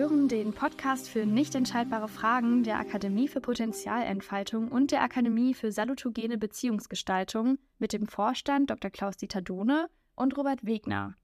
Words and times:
Hören 0.00 0.28
den 0.28 0.54
Podcast 0.54 1.10
für 1.10 1.26
nicht 1.26 1.54
entscheidbare 1.54 2.08
Fragen 2.08 2.62
der 2.62 2.78
Akademie 2.78 3.28
für 3.28 3.42
Potenzialentfaltung 3.42 4.68
und 4.68 4.92
der 4.92 5.02
Akademie 5.02 5.52
für 5.52 5.72
salutogene 5.72 6.38
Beziehungsgestaltung 6.38 7.58
mit 7.78 7.92
dem 7.92 8.06
Vorstand 8.06 8.70
Dr. 8.70 8.90
Klaus-Dieter 8.90 9.42
Dohne 9.42 9.90
und 10.14 10.38
Robert 10.38 10.64
Wegner. 10.64 11.16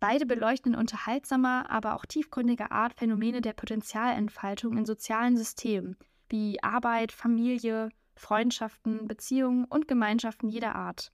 Beide 0.00 0.26
beleuchten 0.26 0.72
in 0.72 0.78
unterhaltsamer, 0.80 1.70
aber 1.70 1.94
auch 1.94 2.04
tiefgründiger 2.04 2.72
Art 2.72 2.94
Phänomene 2.94 3.42
der 3.42 3.52
Potenzialentfaltung 3.52 4.76
in 4.76 4.86
sozialen 4.86 5.36
Systemen 5.36 5.96
wie 6.28 6.60
Arbeit, 6.64 7.12
Familie, 7.12 7.90
Freundschaften, 8.16 9.06
Beziehungen 9.06 9.66
und 9.66 9.86
Gemeinschaften 9.86 10.48
jeder 10.48 10.74
Art. 10.74 11.12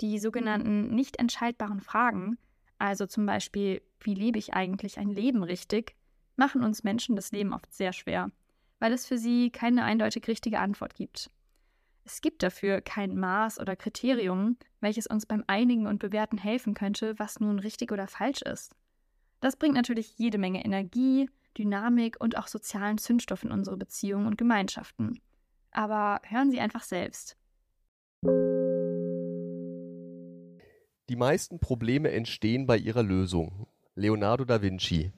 Die 0.00 0.18
sogenannten 0.18 0.92
nicht 0.92 1.20
entscheidbaren 1.20 1.80
Fragen 1.80 2.36
also 2.78 3.06
zum 3.06 3.26
Beispiel, 3.26 3.82
wie 4.00 4.14
lebe 4.14 4.38
ich 4.38 4.54
eigentlich 4.54 4.98
ein 4.98 5.08
Leben 5.08 5.42
richtig, 5.42 5.95
machen 6.36 6.62
uns 6.62 6.84
Menschen 6.84 7.16
das 7.16 7.32
Leben 7.32 7.52
oft 7.52 7.72
sehr 7.72 7.92
schwer, 7.92 8.30
weil 8.78 8.92
es 8.92 9.06
für 9.06 9.18
sie 9.18 9.50
keine 9.50 9.84
eindeutig 9.84 10.28
richtige 10.28 10.58
Antwort 10.58 10.94
gibt. 10.94 11.30
Es 12.04 12.20
gibt 12.20 12.42
dafür 12.42 12.80
kein 12.80 13.16
Maß 13.16 13.58
oder 13.58 13.74
Kriterium, 13.74 14.56
welches 14.80 15.08
uns 15.08 15.26
beim 15.26 15.42
Einigen 15.48 15.86
und 15.86 15.98
Bewerten 15.98 16.38
helfen 16.38 16.74
könnte, 16.74 17.18
was 17.18 17.40
nun 17.40 17.58
richtig 17.58 17.90
oder 17.90 18.06
falsch 18.06 18.42
ist. 18.42 18.76
Das 19.40 19.56
bringt 19.56 19.74
natürlich 19.74 20.16
jede 20.16 20.38
Menge 20.38 20.64
Energie, 20.64 21.28
Dynamik 21.58 22.16
und 22.20 22.38
auch 22.38 22.46
sozialen 22.46 22.98
Zündstoff 22.98 23.42
in 23.42 23.50
unsere 23.50 23.76
Beziehungen 23.76 24.26
und 24.26 24.38
Gemeinschaften. 24.38 25.20
Aber 25.72 26.20
hören 26.24 26.50
Sie 26.50 26.60
einfach 26.60 26.82
selbst. 26.82 27.36
Die 31.08 31.16
meisten 31.16 31.60
Probleme 31.60 32.10
entstehen 32.12 32.66
bei 32.66 32.76
ihrer 32.76 33.02
Lösung. 33.02 33.66
Leonardo 33.94 34.44
da 34.44 34.62
Vinci. 34.62 35.12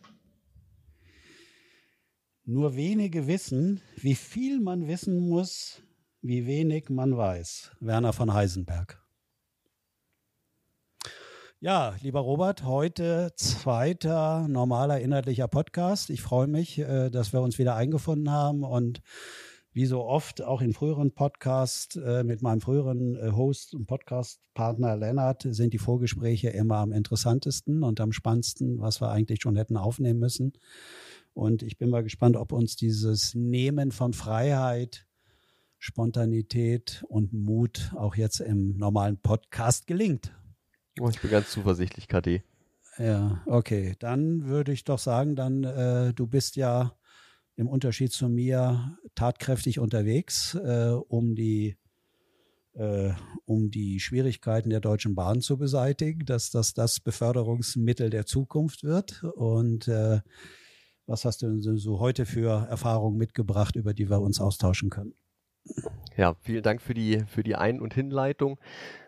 Nur 2.50 2.76
wenige 2.76 3.26
wissen, 3.26 3.82
wie 3.96 4.14
viel 4.14 4.58
man 4.62 4.88
wissen 4.88 5.28
muss, 5.28 5.82
wie 6.22 6.46
wenig 6.46 6.88
man 6.88 7.14
weiß. 7.14 7.72
Werner 7.80 8.14
von 8.14 8.32
Heisenberg. 8.32 9.04
Ja, 11.60 11.94
lieber 12.00 12.20
Robert, 12.20 12.64
heute 12.64 13.32
zweiter 13.36 14.48
normaler 14.48 14.98
inhaltlicher 14.98 15.46
Podcast. 15.46 16.08
Ich 16.08 16.22
freue 16.22 16.46
mich, 16.46 16.78
äh, 16.78 17.10
dass 17.10 17.34
wir 17.34 17.42
uns 17.42 17.58
wieder 17.58 17.74
eingefunden 17.74 18.30
haben 18.30 18.64
und 18.64 19.02
wie 19.74 19.84
so 19.84 20.06
oft 20.06 20.42
auch 20.42 20.62
in 20.62 20.72
früheren 20.72 21.12
Podcasts 21.12 21.96
äh, 21.96 22.24
mit 22.24 22.40
meinem 22.40 22.62
früheren 22.62 23.14
äh, 23.14 23.30
Host 23.30 23.74
und 23.74 23.86
Podcast-Partner 23.86 24.96
Lennart 24.96 25.46
sind 25.50 25.74
die 25.74 25.78
Vorgespräche 25.78 26.48
immer 26.48 26.78
am 26.78 26.92
interessantesten 26.92 27.82
und 27.82 28.00
am 28.00 28.12
spannendsten, 28.12 28.80
was 28.80 29.02
wir 29.02 29.10
eigentlich 29.10 29.42
schon 29.42 29.56
hätten 29.56 29.76
aufnehmen 29.76 30.18
müssen. 30.18 30.54
Und 31.38 31.62
ich 31.62 31.78
bin 31.78 31.88
mal 31.88 32.02
gespannt, 32.02 32.36
ob 32.36 32.50
uns 32.50 32.74
dieses 32.74 33.32
Nehmen 33.36 33.92
von 33.92 34.12
Freiheit, 34.12 35.06
Spontanität 35.78 37.04
und 37.06 37.32
Mut 37.32 37.92
auch 37.94 38.16
jetzt 38.16 38.40
im 38.40 38.76
normalen 38.76 39.18
Podcast 39.18 39.86
gelingt. 39.86 40.34
Oh, 40.98 41.08
ich 41.08 41.20
bin 41.20 41.30
ganz 41.30 41.52
zuversichtlich, 41.52 42.08
KD. 42.08 42.42
Ja, 42.98 43.40
okay. 43.46 43.94
Dann 44.00 44.46
würde 44.46 44.72
ich 44.72 44.82
doch 44.82 44.98
sagen, 44.98 45.36
dann 45.36 45.62
äh, 45.62 46.12
du 46.12 46.26
bist 46.26 46.56
ja 46.56 46.96
im 47.54 47.68
Unterschied 47.68 48.10
zu 48.10 48.28
mir 48.28 48.98
tatkräftig 49.14 49.78
unterwegs, 49.78 50.56
äh, 50.56 50.90
um 50.90 51.36
die 51.36 51.76
äh, 52.74 53.12
um 53.44 53.70
die 53.70 54.00
Schwierigkeiten 54.00 54.70
der 54.70 54.80
Deutschen 54.80 55.14
Bahn 55.14 55.40
zu 55.40 55.56
beseitigen, 55.56 56.26
dass 56.26 56.50
das 56.50 56.74
das 56.74 56.98
Beförderungsmittel 56.98 58.10
der 58.10 58.26
Zukunft 58.26 58.82
wird. 58.82 59.22
Und 59.22 59.86
äh, 59.86 60.20
was 61.08 61.24
hast 61.24 61.42
du 61.42 61.76
so 61.78 62.00
heute 62.00 62.26
für 62.26 62.66
Erfahrungen 62.68 63.16
mitgebracht, 63.16 63.76
über 63.76 63.94
die 63.94 64.10
wir 64.10 64.20
uns 64.20 64.40
austauschen 64.40 64.90
können? 64.90 65.14
Ja, 66.16 66.34
vielen 66.40 66.62
Dank 66.62 66.82
für 66.82 66.94
die, 66.94 67.24
für 67.26 67.42
die 67.42 67.56
Ein- 67.56 67.80
und 67.80 67.94
Hinleitung. 67.94 68.58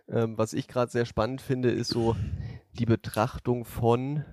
Ähm, 0.09 0.37
was 0.39 0.55
ich 0.55 0.67
gerade 0.67 0.91
sehr 0.91 1.05
spannend 1.05 1.43
finde, 1.43 1.71
ist 1.71 1.89
so 1.89 2.17
die 2.73 2.87
Betrachtung 2.87 3.65
von 3.65 4.25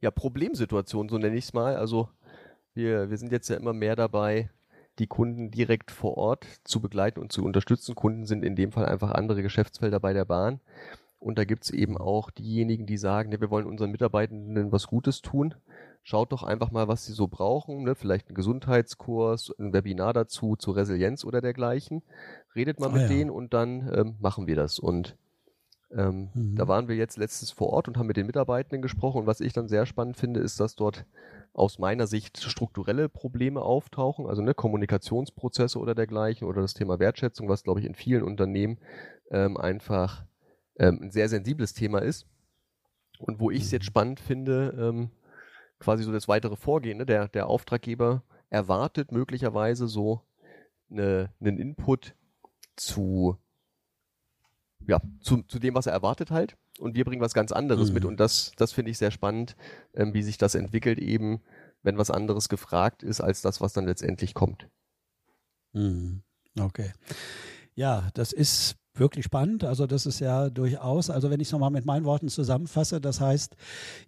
ja, 0.00 0.10
Problemsituationen, 0.10 1.08
so 1.08 1.18
nenne 1.18 1.36
ich 1.36 1.44
es 1.44 1.52
mal. 1.52 1.76
Also 1.76 2.08
wir, 2.74 3.08
wir 3.10 3.16
sind 3.16 3.30
jetzt 3.30 3.48
ja 3.48 3.56
immer 3.56 3.72
mehr 3.72 3.94
dabei, 3.94 4.50
die 4.98 5.06
Kunden 5.06 5.50
direkt 5.50 5.92
vor 5.92 6.16
Ort 6.16 6.44
zu 6.64 6.80
begleiten 6.80 7.20
und 7.20 7.30
zu 7.30 7.44
unterstützen. 7.44 7.94
Kunden 7.94 8.26
sind 8.26 8.44
in 8.44 8.56
dem 8.56 8.72
Fall 8.72 8.86
einfach 8.86 9.12
andere 9.12 9.42
Geschäftsfelder 9.42 10.00
bei 10.00 10.12
der 10.12 10.24
Bahn. 10.24 10.60
Und 11.20 11.38
da 11.38 11.44
gibt 11.44 11.64
es 11.64 11.70
eben 11.70 11.98
auch 11.98 12.30
diejenigen, 12.30 12.86
die 12.86 12.96
sagen, 12.96 13.30
ja, 13.30 13.40
wir 13.40 13.50
wollen 13.50 13.66
unseren 13.66 13.90
Mitarbeitenden 13.90 14.72
was 14.72 14.86
Gutes 14.86 15.20
tun. 15.20 15.54
Schaut 16.02 16.32
doch 16.32 16.42
einfach 16.42 16.70
mal, 16.70 16.88
was 16.88 17.04
sie 17.04 17.12
so 17.12 17.28
brauchen. 17.28 17.82
Ne? 17.82 17.94
Vielleicht 17.94 18.28
einen 18.28 18.34
Gesundheitskurs, 18.34 19.52
ein 19.58 19.72
Webinar 19.72 20.12
dazu, 20.12 20.56
zur 20.56 20.76
Resilienz 20.76 21.24
oder 21.24 21.40
dergleichen. 21.40 22.02
Redet 22.54 22.80
mal 22.80 22.88
ah, 22.88 22.92
mit 22.92 23.02
ja. 23.02 23.08
denen 23.08 23.30
und 23.30 23.52
dann 23.52 23.90
ähm, 23.94 24.16
machen 24.18 24.46
wir 24.46 24.56
das. 24.56 24.78
Und 24.78 25.16
ähm, 25.92 26.30
mhm. 26.34 26.56
da 26.56 26.68
waren 26.68 26.88
wir 26.88 26.96
jetzt 26.96 27.18
letztens 27.18 27.50
vor 27.50 27.70
Ort 27.70 27.88
und 27.88 27.98
haben 27.98 28.06
mit 28.06 28.16
den 28.16 28.26
Mitarbeitenden 28.26 28.80
gesprochen. 28.80 29.18
Und 29.18 29.26
was 29.26 29.40
ich 29.40 29.52
dann 29.52 29.68
sehr 29.68 29.86
spannend 29.86 30.16
finde, 30.16 30.40
ist, 30.40 30.58
dass 30.60 30.76
dort 30.76 31.04
aus 31.52 31.78
meiner 31.78 32.06
Sicht 32.06 32.40
strukturelle 32.40 33.08
Probleme 33.08 33.60
auftauchen, 33.60 34.26
also 34.26 34.40
ne, 34.40 34.54
Kommunikationsprozesse 34.54 35.78
oder 35.78 35.94
dergleichen 35.94 36.46
oder 36.46 36.62
das 36.62 36.74
Thema 36.74 37.00
Wertschätzung, 37.00 37.48
was 37.48 37.64
glaube 37.64 37.80
ich 37.80 37.86
in 37.86 37.94
vielen 37.94 38.22
Unternehmen 38.22 38.78
ähm, 39.30 39.56
einfach 39.56 40.24
ähm, 40.78 41.00
ein 41.02 41.10
sehr 41.10 41.28
sensibles 41.28 41.74
Thema 41.74 42.00
ist. 42.00 42.26
Und 43.18 43.40
wo 43.40 43.50
ich 43.50 43.64
es 43.64 43.70
jetzt 43.72 43.82
mhm. 43.82 43.88
spannend 43.88 44.20
finde, 44.20 44.74
ähm, 44.78 45.10
quasi 45.80 46.04
so 46.04 46.12
das 46.12 46.28
weitere 46.28 46.56
Vorgehen, 46.56 46.98
ne, 46.98 47.06
der, 47.06 47.28
der 47.28 47.48
Auftraggeber 47.48 48.22
erwartet 48.48 49.10
möglicherweise 49.10 49.88
so 49.88 50.22
eine, 50.90 51.30
einen 51.40 51.58
Input 51.58 52.14
zu 52.76 53.36
ja, 54.86 55.00
zu, 55.20 55.42
zu 55.42 55.58
dem, 55.58 55.74
was 55.74 55.86
er 55.86 55.92
erwartet 55.92 56.30
halt. 56.30 56.56
Und 56.78 56.94
wir 56.94 57.04
bringen 57.04 57.20
was 57.20 57.34
ganz 57.34 57.52
anderes 57.52 57.88
mhm. 57.88 57.94
mit. 57.94 58.04
Und 58.04 58.18
das, 58.18 58.52
das 58.56 58.72
finde 58.72 58.90
ich 58.90 58.98
sehr 58.98 59.10
spannend, 59.10 59.56
ähm, 59.94 60.14
wie 60.14 60.22
sich 60.22 60.38
das 60.38 60.54
entwickelt 60.54 60.98
eben, 60.98 61.42
wenn 61.82 61.98
was 61.98 62.10
anderes 62.10 62.48
gefragt 62.48 63.02
ist, 63.02 63.20
als 63.20 63.42
das, 63.42 63.60
was 63.60 63.72
dann 63.72 63.86
letztendlich 63.86 64.34
kommt. 64.34 64.68
Mhm. 65.72 66.22
Okay. 66.58 66.92
Ja, 67.74 68.10
das 68.14 68.32
ist 68.32 68.76
wirklich 68.94 69.24
spannend. 69.24 69.64
Also 69.64 69.86
das 69.86 70.06
ist 70.06 70.20
ja 70.20 70.50
durchaus, 70.50 71.10
also 71.10 71.30
wenn 71.30 71.40
ich 71.40 71.48
es 71.48 71.52
nochmal 71.52 71.70
mit 71.70 71.84
meinen 71.84 72.04
Worten 72.04 72.28
zusammenfasse, 72.28 73.00
das 73.00 73.20
heißt, 73.20 73.56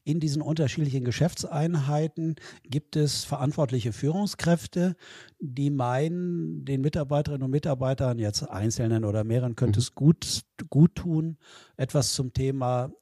in 0.05 0.21
diesen 0.21 0.43
unterschiedlichen 0.43 1.05
Geschäftseinheiten 1.05 2.37
gibt 2.65 2.97
es 2.97 3.25
verantwortliche 3.25 3.93
Führungskräfte, 3.93 4.97
die 5.39 5.71
meinen, 5.71 6.65
den 6.65 6.81
Mitarbeiterinnen 6.81 7.45
und 7.45 7.51
Mitarbeitern, 7.51 8.19
jetzt 8.19 8.43
Einzelnen 8.43 9.05
oder 9.05 9.25
mehreren, 9.25 9.57
könnte 9.57 9.79
mhm. 9.79 9.83
es 9.83 9.95
gut, 9.95 10.43
gut 10.69 10.95
tun, 10.97 11.39
etwas 11.77 12.13
zum 12.15 12.33
Thema 12.33 12.93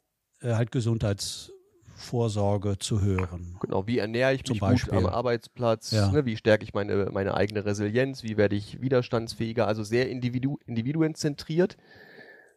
äh, 0.40 0.54
halt 0.54 0.70
Gesundheits 0.72 1.52
Vorsorge 2.00 2.78
zu 2.78 3.00
hören. 3.00 3.56
Genau, 3.61 3.87
wie 3.87 3.99
ernähre 3.99 4.34
ich 4.34 4.49
mich 4.49 4.61
gut 4.61 4.93
am 4.93 5.06
Arbeitsplatz, 5.06 5.91
ja. 5.93 6.11
ne, 6.11 6.25
wie 6.25 6.37
stärke 6.37 6.65
ich 6.65 6.75
meine, 6.75 7.11
meine 7.12 7.34
eigene 7.34 7.65
Resilienz, 7.65 8.22
wie 8.22 8.37
werde 8.37 8.56
ich 8.56 8.81
widerstandsfähiger, 8.81 9.66
also 9.66 9.84
sehr 9.84 10.09
individu 10.09 10.59
individuenzentriert. 10.66 11.77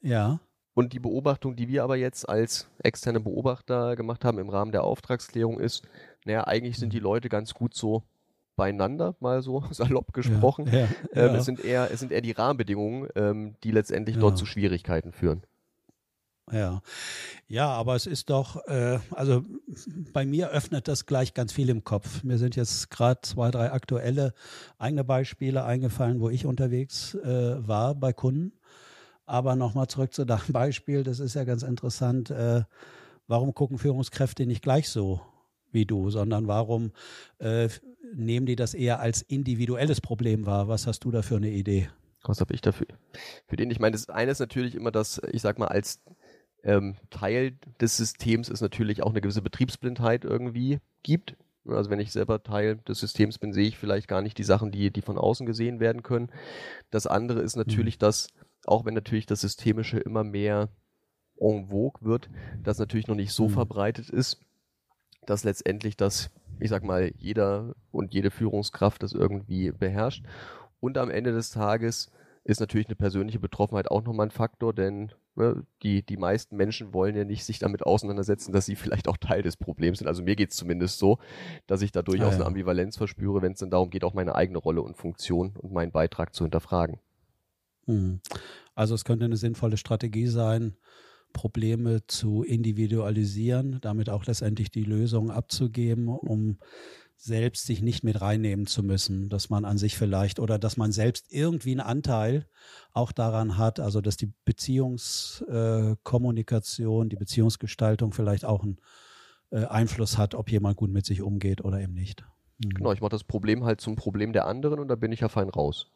Ja. 0.02 0.40
Und 0.74 0.94
die 0.94 1.00
Beobachtung, 1.00 1.56
die 1.56 1.68
wir 1.68 1.84
aber 1.84 1.98
jetzt 1.98 2.28
als 2.28 2.68
externe 2.80 3.20
Beobachter 3.20 3.96
gemacht 3.96 4.26
haben 4.26 4.40
im 4.40 4.50
Rahmen 4.50 4.72
der 4.72 4.84
Auftragsklärung 4.84 5.60
ist, 5.60 5.84
naja, 6.26 6.46
eigentlich 6.46 6.78
sind 6.78 6.94
die. 6.94 7.00
Leute 7.00 7.30
ganz 7.30 7.54
gut 7.54 7.76
so 7.76 8.04
beieinander, 8.56 9.16
mal 9.20 9.42
so 9.42 9.64
salopp 9.72 10.14
gesprochen. 10.14 10.68
Ja, 10.72 10.80
ja, 10.80 10.88
ähm, 11.14 11.34
ja. 11.34 11.36
Es, 11.36 11.46
sind 11.46 11.64
eher, 11.64 11.92
es 11.92 12.00
sind 12.00 12.12
eher 12.12 12.22
die 12.22 12.32
Rahmenbedingungen, 12.32 13.10
ähm, 13.16 13.56
die 13.64 13.72
letztendlich 13.72 14.18
dort 14.18 14.38
zu 14.38 14.46
Schwierigkeiten 14.46 15.12
führen. 15.12 15.44
Ja, 16.52 16.82
ja, 17.48 17.68
aber 17.70 17.96
es 17.96 18.06
ist 18.06 18.30
doch, 18.30 18.66
äh, 18.68 19.00
also 19.12 19.46
bei 20.12 20.26
mir 20.26 20.50
öffnet 20.50 20.88
das 20.88 21.06
gleich 21.06 21.34
ganz 21.34 21.54
viel 21.54 21.70
im 21.70 21.84
Kopf. 21.84 22.24
Mir 22.24 22.38
sind 22.38 22.56
jetzt 22.58 22.90
gerade 22.90 23.22
zwei, 23.22 23.50
drei 23.50 23.72
aktuelle 23.72 24.34
eigene 24.78 25.06
Beispiele 25.06 25.64
eingefallen, 25.64 26.20
wo 26.20 26.30
ich 26.30 26.46
unterwegs 26.46 27.16
äh, 27.16 27.68
war 27.68 27.96
bei 27.96 28.12
Kunden. 28.12 28.52
Aber 29.26 29.56
nochmal 29.56 29.88
zurück 29.88 30.14
zu 30.14 30.26
deinem 30.26 30.42
Beispiel, 30.52 31.04
das 31.04 31.20
ist 31.20 31.34
ja 31.36 31.46
ganz 31.46 31.64
interessant. 31.64 32.30
Äh, 32.30 32.64
warum 33.28 33.54
gucken 33.54 33.78
Führungskräfte 33.78 34.46
nicht 34.46 34.62
gleich 34.62 34.90
so 34.90 35.22
wie 35.72 35.86
du, 35.86 36.10
sondern 36.10 36.48
warum 36.48 36.92
äh, 37.40 37.70
nehmen 38.14 38.46
die 38.46 38.58
das 38.58 38.74
eher 38.74 39.00
als 39.00 39.22
individuelles 39.22 40.02
Problem 40.02 40.46
wahr? 40.46 40.68
Was 40.68 40.88
hast 40.88 41.06
du 41.06 41.12
da 41.12 41.22
für 41.22 41.38
eine 41.38 41.50
Idee? 41.50 41.90
Was 42.24 42.42
habe 42.42 42.54
ich 42.54 42.62
dafür? 42.62 42.88
Für 43.48 43.56
den, 43.56 43.72
ich 43.72 43.80
meine, 43.80 43.94
das 43.94 44.10
eine 44.10 44.32
ist 44.32 44.40
natürlich 44.40 44.76
immer 44.76 44.92
das, 44.92 45.22
ich 45.32 45.42
sag 45.42 45.58
mal, 45.58 45.68
als 45.68 46.02
ähm, 46.64 46.96
Teil 47.10 47.58
des 47.80 47.98
Systems 47.98 48.50
es 48.50 48.62
natürlich 48.62 49.04
auch 49.04 49.12
eine 49.12 49.22
gewisse 49.22 49.42
Betriebsblindheit 49.42 50.24
irgendwie 50.24 50.80
gibt. 51.04 51.36
Also 51.66 51.90
wenn 51.90 52.00
ich 52.00 52.12
selber 52.12 52.44
Teil 52.44 52.78
des 52.78 53.00
Systems 53.00 53.38
bin, 53.38 53.54
sehe 53.54 53.68
ich 53.68 53.78
vielleicht 53.78 54.08
gar 54.08 54.22
nicht 54.22 54.38
die 54.38 54.44
Sachen, 54.44 54.72
die, 54.72 54.92
die 54.92 55.02
von 55.02 55.18
außen 55.18 55.46
gesehen 55.46 55.80
werden 55.80 56.04
können. 56.04 56.30
Das 56.90 57.08
andere 57.08 57.42
ist 57.42 57.56
natürlich, 57.56 57.96
mhm. 57.96 58.00
dass, 58.00 58.28
auch 58.66 58.86
wenn 58.86 58.94
natürlich 58.94 59.26
das 59.26 59.42
Systemische 59.42 60.00
immer 60.00 60.24
mehr 60.24 60.70
en 61.40 61.68
vogue 61.68 62.02
wird, 62.02 62.30
das 62.62 62.80
natürlich 62.80 63.08
noch 63.08 63.16
nicht 63.16 63.34
so 63.34 63.48
mhm. 63.48 63.54
verbreitet 63.54 64.10
ist, 64.10 64.40
dass 65.26 65.44
letztendlich 65.44 65.96
das, 65.96 66.32
ich 66.60 66.70
sag 66.70 66.84
mal, 66.84 67.12
jeder 67.18 67.76
und 67.92 68.14
jede 68.14 68.32
Führungskraft 68.32 69.04
das 69.04 69.14
irgendwie 69.14 69.72
beherrscht. 69.72 70.26
Und 70.80 70.98
am 70.98 71.10
Ende 71.10 71.32
des 71.32 71.50
Tages 71.50 72.12
ist 72.44 72.60
natürlich 72.60 72.88
eine 72.88 72.96
persönliche 72.98 73.40
Betroffenheit 73.40 73.90
auch 73.90 74.04
nochmal 74.04 74.28
ein 74.28 74.32
Faktor, 74.32 74.74
denn 74.74 75.14
ne, 75.36 75.66
die, 75.82 76.04
die 76.04 76.18
meisten 76.18 76.56
Menschen 76.56 76.94
wollen 76.94 77.16
ja 77.16 77.24
nicht 77.24 77.44
sich 77.46 77.60
damit 77.60 77.84
auseinandersetzen, 77.84 78.52
dass 78.52 78.66
sie 78.66 78.76
vielleicht 78.76 79.08
auch 79.08 79.18
Teil 79.18 79.42
des 79.42 79.58
Problems 79.58 80.00
sind. 80.00 80.08
Also 80.08 80.24
mir 80.24 80.36
geht 80.36 80.52
es 80.52 80.58
zumindest 80.58 81.00
so, 81.00 81.20
dass 81.68 81.82
ich 81.82 81.92
da 81.92 82.02
durchaus 82.02 82.26
ja, 82.26 82.32
ja. 82.32 82.36
eine 82.38 82.46
Ambivalenz 82.46 82.98
verspüre, 82.98 83.42
wenn 83.42 83.54
es 83.54 83.60
dann 83.60 83.72
darum 83.72 83.90
geht, 83.90 84.04
auch 84.04 84.14
meine 84.14 84.36
eigene 84.36 84.60
Rolle 84.60 84.82
und 84.82 84.98
Funktion 84.98 85.56
und 85.58 85.74
meinen 85.74 85.92
Beitrag 85.92 86.34
zu 86.34 86.44
hinterfragen. 86.44 87.00
Hm. 87.86 88.22
Also 88.76 88.96
es 88.96 89.06
könnte 89.06 89.26
eine 89.26 89.38
sinnvolle 89.38 89.78
Strategie 89.78 90.28
sein, 90.28 90.78
Probleme 91.34 92.06
zu 92.08 92.44
individualisieren, 92.44 93.80
damit 93.82 94.10
auch 94.10 94.26
letztendlich 94.26 94.72
die 94.72 94.84
Lösung 94.84 95.32
abzugeben, 95.32 96.08
um 96.08 96.60
selbst 97.18 97.66
sich 97.66 97.82
nicht 97.82 98.04
mit 98.04 98.22
reinnehmen 98.22 98.68
zu 98.68 98.84
müssen, 98.84 99.30
dass 99.30 99.50
man 99.50 99.66
an 99.66 99.78
sich 99.78 99.98
vielleicht 99.98 100.40
oder 100.40 100.60
dass 100.60 100.78
man 100.78 100.92
selbst 100.92 101.32
irgendwie 101.32 101.72
einen 101.72 101.80
Anteil 101.80 102.48
auch 102.92 103.12
daran 103.12 103.58
hat, 103.58 103.80
also 103.80 104.02
dass 104.02 104.18
die 104.18 104.32
Beziehungskommunikation, 104.46 107.08
äh, 107.08 107.10
die 107.10 107.16
Beziehungsgestaltung 107.16 108.12
vielleicht 108.12 108.46
auch 108.46 108.62
einen 108.64 108.78
äh, 109.52 109.66
Einfluss 109.66 110.18
hat, 110.18 110.36
ob 110.36 110.52
jemand 110.52 110.78
gut 110.78 110.92
mit 110.92 111.06
sich 111.06 111.22
umgeht 111.22 111.64
oder 111.64 111.80
eben 111.80 111.94
nicht. 111.94 112.26
Mhm. 112.64 112.70
Genau, 112.72 112.92
ich 112.92 113.02
mache 113.02 113.12
das 113.12 113.24
Problem 113.24 113.64
halt 113.64 113.82
zum 113.82 113.96
Problem 113.96 114.34
der 114.34 114.46
anderen 114.46 114.80
und 114.80 114.88
da 114.88 114.96
bin 114.96 115.12
ich 115.12 115.22
ja 115.22 115.30
fein 115.30 115.50
raus. 115.50 115.88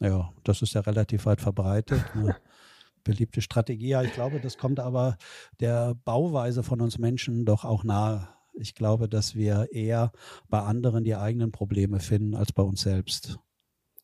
Ja, 0.00 0.32
das 0.42 0.62
ist 0.62 0.74
ja 0.74 0.80
relativ 0.80 1.26
weit 1.26 1.40
verbreitet. 1.40 2.02
Eine 2.14 2.36
beliebte 3.04 3.42
Strategie. 3.42 3.88
Ja, 3.88 4.02
ich 4.02 4.12
glaube, 4.12 4.40
das 4.40 4.58
kommt 4.58 4.80
aber 4.80 5.16
der 5.60 5.94
Bauweise 5.94 6.62
von 6.62 6.80
uns 6.80 6.98
Menschen 6.98 7.44
doch 7.44 7.64
auch 7.64 7.84
nahe. 7.84 8.28
Ich 8.54 8.74
glaube, 8.74 9.08
dass 9.08 9.34
wir 9.34 9.68
eher 9.72 10.12
bei 10.48 10.60
anderen 10.60 11.04
die 11.04 11.16
eigenen 11.16 11.52
Probleme 11.52 12.00
finden 12.00 12.34
als 12.34 12.52
bei 12.52 12.62
uns 12.62 12.82
selbst. 12.82 13.38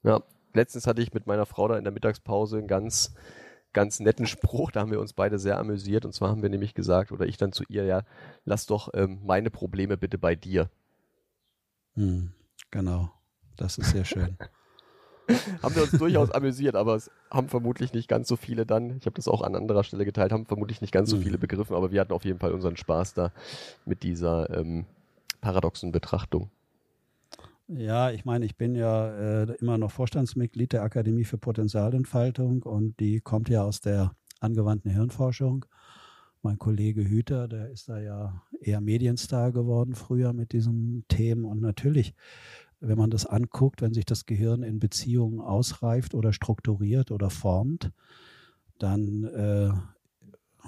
Ja, 0.03 0.23
letztens 0.53 0.87
hatte 0.87 1.03
ich 1.03 1.13
mit 1.13 1.27
meiner 1.27 1.47
Frau 1.47 1.69
da 1.69 1.77
in 1.77 1.85
der 1.85 1.93
Mittagspause 1.93 2.59
einen 2.59 2.67
ganz, 2.67 3.15
ganz 3.73 4.01
netten 4.01 4.27
Spruch. 4.27 4.71
Da 4.71 4.81
haben 4.81 4.91
wir 4.91 5.01
uns 5.01 5.13
beide 5.13 5.39
sehr 5.39 5.59
amüsiert. 5.59 6.05
Und 6.05 6.13
zwar 6.13 6.31
haben 6.31 6.43
wir 6.43 6.51
nämlich 6.51 6.75
gesagt, 6.75 7.13
oder 7.13 7.27
ich 7.27 7.37
dann 7.37 7.53
zu 7.53 7.65
ihr, 7.69 7.85
ja, 7.85 8.03
lass 8.45 8.67
doch 8.67 8.91
ähm, 8.95 9.21
meine 9.25 9.51
Probleme 9.51 9.97
bitte 9.97 10.19
bei 10.19 10.35
dir. 10.35 10.71
Hm, 11.95 12.33
genau. 12.71 13.11
Das 13.57 13.79
ist 13.79 13.91
sehr 13.91 14.05
schön. 14.05 14.37
haben 15.63 15.75
wir 15.75 15.83
uns 15.83 15.93
durchaus 15.93 16.31
amüsiert, 16.31 16.77
aber 16.77 16.97
es 16.97 17.11
haben 17.31 17.49
vermutlich 17.49 17.93
nicht 17.93 18.09
ganz 18.09 18.29
so 18.29 18.37
viele 18.37 18.67
dann, 18.67 18.97
ich 18.99 19.07
habe 19.07 19.17
das 19.17 19.29
auch 19.29 19.43
an 19.43 19.55
anderer 19.55 19.85
Stelle 19.85 20.05
geteilt, 20.05 20.33
haben 20.33 20.47
vermutlich 20.47 20.81
nicht 20.81 20.93
ganz 20.93 21.11
so 21.11 21.17
mhm. 21.17 21.23
viele 21.23 21.39
begriffen, 21.39 21.77
aber 21.77 21.91
wir 21.93 22.01
hatten 22.01 22.13
auf 22.13 22.25
jeden 22.25 22.39
Fall 22.39 22.53
unseren 22.53 22.77
Spaß 22.77 23.15
da 23.15 23.33
mit 23.85 24.03
dieser 24.03 24.51
ähm, 24.51 24.87
paradoxen 25.41 25.93
Betrachtung. 25.93 26.51
Ja, 27.69 28.11
ich 28.11 28.25
meine, 28.25 28.45
ich 28.45 28.57
bin 28.57 28.75
ja 28.75 29.43
äh, 29.43 29.55
immer 29.61 29.79
noch 29.79 29.93
Vorstandsmitglied 29.93 30.73
der 30.73 30.83
Akademie 30.83 31.25
für 31.25 31.39
Potenzialentfaltung 31.39 32.63
und 32.65 32.99
die 32.99 33.21
kommt 33.21 33.49
ja 33.49 33.63
aus 33.63 33.81
der 33.81 34.13
angewandten 34.41 34.91
Hirnforschung. 34.91 35.65
Mein 36.43 36.59
Kollege 36.59 37.05
Hüter, 37.05 37.47
der 37.47 37.71
ist 37.71 37.89
da 37.89 38.01
ja 38.01 38.43
eher 38.61 38.81
Medienstar 38.81 39.53
geworden 39.53 39.95
früher 39.95 40.33
mit 40.33 40.53
diesen 40.53 41.05
Themen 41.07 41.45
und 41.45 41.61
natürlich 41.61 42.15
wenn 42.81 42.99
man 42.99 43.11
das 43.11 43.27
anguckt, 43.27 43.83
wenn 43.83 43.95
sich 43.95 44.05
das 44.05 44.27
Gehirn 44.27 44.63
in 44.63 44.81
Beziehungen 44.81 45.41
ausreift 45.41 46.15
oder 46.15 46.33
strukturiert 46.33 47.11
oder 47.11 47.31
formt, 47.31 47.93
dann 48.79 49.25
äh, 49.25 49.71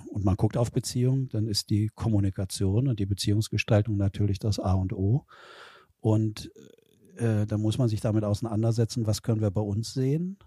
und 0.09 0.25
man 0.25 0.37
guckt 0.37 0.56
auf 0.56 0.73
Beziehungen, 0.73 1.29
dann 1.29 1.47
ist 1.47 1.70
die 1.70 1.88
Kommunikation 1.94 2.88
und 2.88 2.99
die 2.99 3.06
Beziehungsgestaltung 3.06 3.97
natürlich 3.97 4.38
das 4.38 4.59
A 4.59 4.75
und 4.75 4.93
O. 4.93 5.26
Und 6.00 6.50
äh, 7.17 7.47
da 7.47 7.59
muss 7.59 7.79
man 7.79 7.88
sich 7.88 8.00
damit 8.00 8.25
auseinandersetzen, 8.25 9.06
was 9.06 9.23
können 9.23 9.41
wir 9.41 9.50
bei 9.50 9.61
uns 9.61 9.93
sehen, 9.93 10.38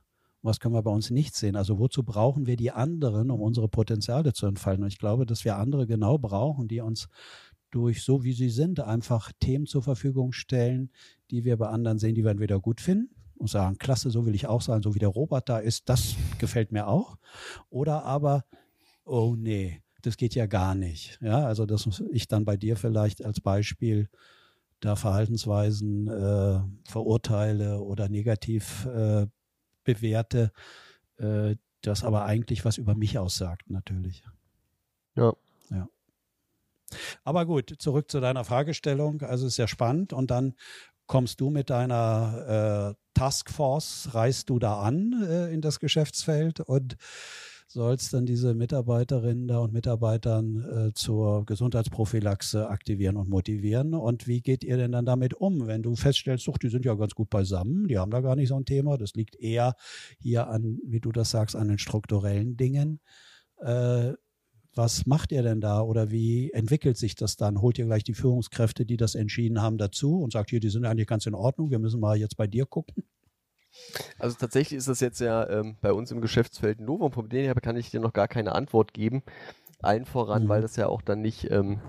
was 0.41 0.59
können 0.59 0.75
wir 0.75 0.83
bei 0.83 0.91
uns 0.91 1.09
nicht 1.09 1.35
sehen. 1.35 1.55
Also 1.55 1.79
wozu 1.79 2.03
brauchen 2.03 2.45
wir 2.45 2.55
die 2.55 2.71
anderen, 2.71 3.31
um 3.31 3.41
unsere 3.41 3.67
Potenziale 3.67 4.33
zu 4.33 4.45
entfalten? 4.45 4.83
Und 4.83 4.91
ich 4.91 4.99
glaube, 4.99 5.25
dass 5.25 5.45
wir 5.45 5.57
andere 5.57 5.87
genau 5.87 6.17
brauchen, 6.17 6.67
die 6.67 6.81
uns 6.81 7.07
durch 7.71 8.03
so 8.03 8.23
wie 8.23 8.33
sie 8.33 8.49
sind 8.49 8.79
einfach 8.79 9.31
Themen 9.39 9.65
zur 9.65 9.83
Verfügung 9.83 10.31
stellen, 10.31 10.91
die 11.31 11.43
wir 11.43 11.57
bei 11.57 11.67
anderen 11.67 11.99
sehen, 11.99 12.15
die 12.15 12.23
wir 12.23 12.31
entweder 12.31 12.59
gut 12.59 12.81
finden 12.81 13.09
und 13.37 13.49
sagen, 13.49 13.77
klasse, 13.77 14.09
so 14.09 14.25
will 14.25 14.35
ich 14.35 14.47
auch 14.47 14.61
sein, 14.61 14.81
so 14.81 14.95
wie 14.95 14.99
der 14.99 15.09
Robert 15.09 15.49
da 15.49 15.59
ist, 15.59 15.89
das 15.89 16.15
gefällt 16.39 16.71
mir 16.71 16.87
auch. 16.87 17.17
Oder 17.69 18.03
aber, 18.03 18.45
oh 19.03 19.35
nee, 19.37 19.81
das 20.01 20.17
geht 20.17 20.35
ja 20.35 20.45
gar 20.45 20.75
nicht. 20.75 21.19
Ja, 21.21 21.45
also 21.45 21.65
dass 21.65 22.01
ich 22.11 22.27
dann 22.27 22.45
bei 22.45 22.57
dir 22.57 22.77
vielleicht 22.77 23.25
als 23.25 23.41
Beispiel 23.41 24.09
da 24.79 24.95
Verhaltensweisen 24.95 26.07
äh, 26.07 26.59
verurteile 26.83 27.79
oder 27.79 28.07
negativ 28.09 28.85
äh, 28.85 29.27
bewerte, 29.83 30.51
äh, 31.17 31.55
das 31.81 32.03
aber 32.03 32.25
eigentlich 32.25 32.65
was 32.65 32.77
über 32.77 32.95
mich 32.95 33.17
aussagt, 33.17 33.69
natürlich. 33.69 34.23
Ja. 35.15 35.33
Ja. 35.69 35.87
Aber 37.23 37.45
gut, 37.45 37.75
zurück 37.79 38.11
zu 38.11 38.19
deiner 38.19 38.43
Fragestellung. 38.43 39.21
Also 39.21 39.47
ist 39.47 39.57
ja 39.57 39.67
spannend. 39.67 40.13
Und 40.13 40.31
dann 40.31 40.55
kommst 41.07 41.41
du 41.41 41.49
mit 41.49 41.69
deiner 41.69 42.95
äh, 42.95 43.01
Taskforce, 43.13 44.09
reist 44.13 44.49
du 44.49 44.59
da 44.59 44.81
an 44.81 45.25
äh, 45.27 45.53
in 45.53 45.61
das 45.61 45.79
Geschäftsfeld 45.79 46.59
und 46.59 46.97
sollst 47.67 48.13
dann 48.13 48.25
diese 48.25 48.53
Mitarbeiterinnen 48.53 49.55
und 49.57 49.73
Mitarbeitern 49.73 50.89
äh, 50.89 50.93
zur 50.93 51.45
Gesundheitsprophylaxe 51.45 52.69
aktivieren 52.69 53.17
und 53.17 53.29
motivieren. 53.29 53.93
Und 53.93 54.27
wie 54.27 54.41
geht 54.41 54.63
ihr 54.63 54.77
denn 54.77 54.91
dann 54.91 55.05
damit 55.05 55.33
um, 55.33 55.67
wenn 55.67 55.83
du 55.83 55.95
feststellst, 55.95 56.47
doch, 56.47 56.57
die 56.57 56.69
sind 56.69 56.85
ja 56.85 56.93
ganz 56.95 57.15
gut 57.15 57.29
beisammen, 57.29 57.87
die 57.87 57.97
haben 57.97 58.11
da 58.11 58.21
gar 58.21 58.35
nicht 58.35 58.49
so 58.49 58.55
ein 58.55 58.65
Thema, 58.65 58.97
das 58.97 59.13
liegt 59.13 59.35
eher 59.35 59.75
hier 60.19 60.47
an, 60.47 60.79
wie 60.85 60.99
du 60.99 61.11
das 61.11 61.31
sagst, 61.31 61.55
an 61.55 61.67
den 61.67 61.79
strukturellen 61.79 62.55
Dingen. 62.55 62.99
Äh, 63.57 64.13
was 64.75 65.05
macht 65.05 65.31
ihr 65.31 65.41
denn 65.41 65.61
da 65.61 65.81
oder 65.81 66.11
wie 66.11 66.51
entwickelt 66.51 66.97
sich 66.97 67.15
das 67.15 67.37
dann? 67.37 67.61
Holt 67.61 67.79
ihr 67.79 67.85
gleich 67.85 68.03
die 68.03 68.13
Führungskräfte, 68.13 68.85
die 68.85 68.97
das 68.97 69.15
entschieden 69.15 69.61
haben, 69.61 69.77
dazu 69.77 70.21
und 70.21 70.33
sagt, 70.33 70.49
hier, 70.49 70.59
die 70.59 70.69
sind 70.69 70.85
eigentlich 70.85 71.07
ganz 71.07 71.25
in 71.25 71.33
Ordnung, 71.33 71.71
wir 71.71 71.79
müssen 71.79 71.99
mal 71.99 72.17
jetzt 72.17 72.37
bei 72.37 72.47
dir 72.47 72.65
gucken? 72.65 73.03
Also 74.19 74.37
tatsächlich 74.37 74.77
ist 74.77 74.87
das 74.87 74.99
jetzt 74.99 75.19
ja 75.19 75.49
ähm, 75.49 75.77
bei 75.81 75.91
uns 75.91 76.11
im 76.11 76.21
Geschäftsfeld 76.21 76.79
Novum. 76.79 77.11
Von 77.11 77.29
denen 77.29 77.45
her 77.45 77.55
kann 77.55 77.75
ich 77.75 77.91
dir 77.91 77.99
noch 77.99 78.13
gar 78.13 78.27
keine 78.27 78.53
Antwort 78.53 78.93
geben. 78.93 79.23
Allen 79.81 80.05
voran, 80.05 80.43
mhm. 80.43 80.49
weil 80.49 80.61
das 80.61 80.75
ja 80.75 80.87
auch 80.87 81.01
dann 81.01 81.21
nicht, 81.21 81.51
ähm, 81.51 81.81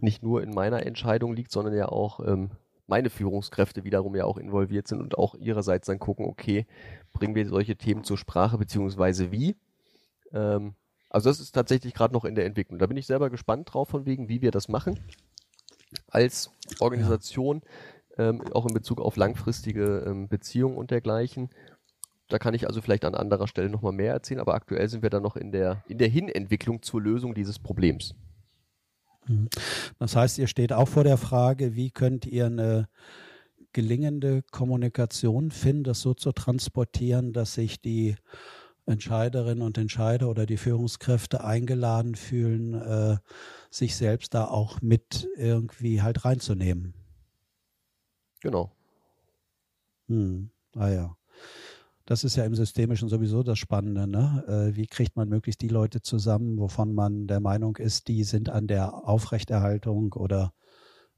nicht 0.00 0.22
nur 0.22 0.42
in 0.42 0.50
meiner 0.50 0.86
Entscheidung 0.86 1.34
liegt, 1.34 1.52
sondern 1.52 1.74
ja 1.74 1.88
auch 1.88 2.20
ähm, 2.26 2.50
meine 2.86 3.10
Führungskräfte 3.10 3.84
wiederum 3.84 4.16
ja 4.16 4.24
auch 4.24 4.38
involviert 4.38 4.88
sind 4.88 5.00
und 5.00 5.16
auch 5.16 5.34
ihrerseits 5.34 5.86
dann 5.86 5.98
gucken, 5.98 6.26
okay, 6.26 6.66
bringen 7.12 7.34
wir 7.34 7.46
solche 7.46 7.76
Themen 7.76 8.02
zur 8.02 8.18
Sprache, 8.18 8.58
beziehungsweise 8.58 9.30
wie. 9.30 9.56
Ähm, 10.32 10.74
also 11.10 11.28
das 11.28 11.40
ist 11.40 11.52
tatsächlich 11.52 11.92
gerade 11.92 12.14
noch 12.14 12.24
in 12.24 12.36
der 12.36 12.46
Entwicklung. 12.46 12.78
Da 12.78 12.86
bin 12.86 12.96
ich 12.96 13.06
selber 13.06 13.28
gespannt 13.28 13.72
drauf, 13.72 13.88
von 13.88 14.06
wegen, 14.06 14.28
wie 14.28 14.40
wir 14.40 14.52
das 14.52 14.68
machen. 14.68 15.00
Als 16.06 16.50
Organisation, 16.78 17.62
ähm, 18.16 18.42
auch 18.52 18.64
in 18.66 18.72
Bezug 18.72 19.00
auf 19.00 19.16
langfristige 19.16 20.04
ähm, 20.06 20.28
Beziehungen 20.28 20.76
und 20.76 20.92
dergleichen. 20.92 21.50
Da 22.28 22.38
kann 22.38 22.54
ich 22.54 22.68
also 22.68 22.80
vielleicht 22.80 23.04
an 23.04 23.16
anderer 23.16 23.48
Stelle 23.48 23.68
nochmal 23.68 23.92
mehr 23.92 24.12
erzählen, 24.12 24.40
aber 24.40 24.54
aktuell 24.54 24.88
sind 24.88 25.02
wir 25.02 25.10
da 25.10 25.18
noch 25.18 25.36
in 25.36 25.50
der, 25.50 25.82
in 25.88 25.98
der 25.98 26.08
Hinentwicklung 26.08 26.80
zur 26.80 27.02
Lösung 27.02 27.34
dieses 27.34 27.58
Problems. 27.58 28.14
Mhm. 29.26 29.48
Das 29.98 30.14
heißt, 30.14 30.38
ihr 30.38 30.46
steht 30.46 30.72
auch 30.72 30.88
vor 30.88 31.02
der 31.02 31.16
Frage, 31.16 31.74
wie 31.74 31.90
könnt 31.90 32.24
ihr 32.24 32.46
eine 32.46 32.88
gelingende 33.72 34.42
Kommunikation 34.50 35.50
finden, 35.50 35.84
das 35.84 36.00
so 36.00 36.14
zu 36.14 36.30
transportieren, 36.30 37.32
dass 37.32 37.54
sich 37.54 37.80
die 37.80 38.16
Entscheiderinnen 38.90 39.62
und 39.62 39.78
Entscheider 39.78 40.28
oder 40.28 40.46
die 40.46 40.56
Führungskräfte 40.56 41.44
eingeladen 41.44 42.14
fühlen, 42.14 42.74
äh, 42.74 43.16
sich 43.70 43.96
selbst 43.96 44.34
da 44.34 44.46
auch 44.46 44.80
mit 44.82 45.28
irgendwie 45.36 46.02
halt 46.02 46.24
reinzunehmen. 46.24 46.94
Genau. 48.40 48.72
Hm. 50.08 50.50
Ah 50.74 50.88
ja. 50.88 51.16
Das 52.06 52.24
ist 52.24 52.34
ja 52.34 52.44
im 52.44 52.56
Systemischen 52.56 53.08
sowieso 53.08 53.42
das 53.44 53.58
Spannende. 53.58 54.08
Ne? 54.08 54.44
Äh, 54.48 54.76
wie 54.76 54.86
kriegt 54.86 55.14
man 55.16 55.28
möglichst 55.28 55.60
die 55.60 55.68
Leute 55.68 56.02
zusammen, 56.02 56.58
wovon 56.58 56.92
man 56.92 57.28
der 57.28 57.40
Meinung 57.40 57.76
ist, 57.76 58.08
die 58.08 58.24
sind 58.24 58.48
an 58.48 58.66
der 58.66 59.06
Aufrechterhaltung 59.06 60.14
oder 60.14 60.52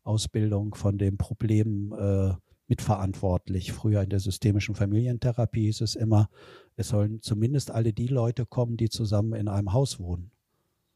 Ausbildung 0.03 0.75
von 0.75 0.99
dem 0.99 1.17
Problem 1.17 1.95
äh, 1.99 2.35
mitverantwortlich. 2.73 3.71
Früher 3.71 4.01
in 4.01 4.09
der 4.09 4.19
systemischen 4.19 4.75
Familientherapie 4.75 5.67
hieß 5.67 5.83
es 5.83 5.95
immer, 5.95 6.31
es 6.75 6.89
sollen 6.89 7.21
zumindest 7.21 7.71
alle 7.71 7.93
die 7.93 8.07
Leute 8.07 8.47
kommen, 8.47 8.79
die 8.79 8.89
zusammen 8.89 9.35
in 9.35 9.47
einem 9.47 9.75
Haus 9.75 10.01
wohnen. 10.01 10.31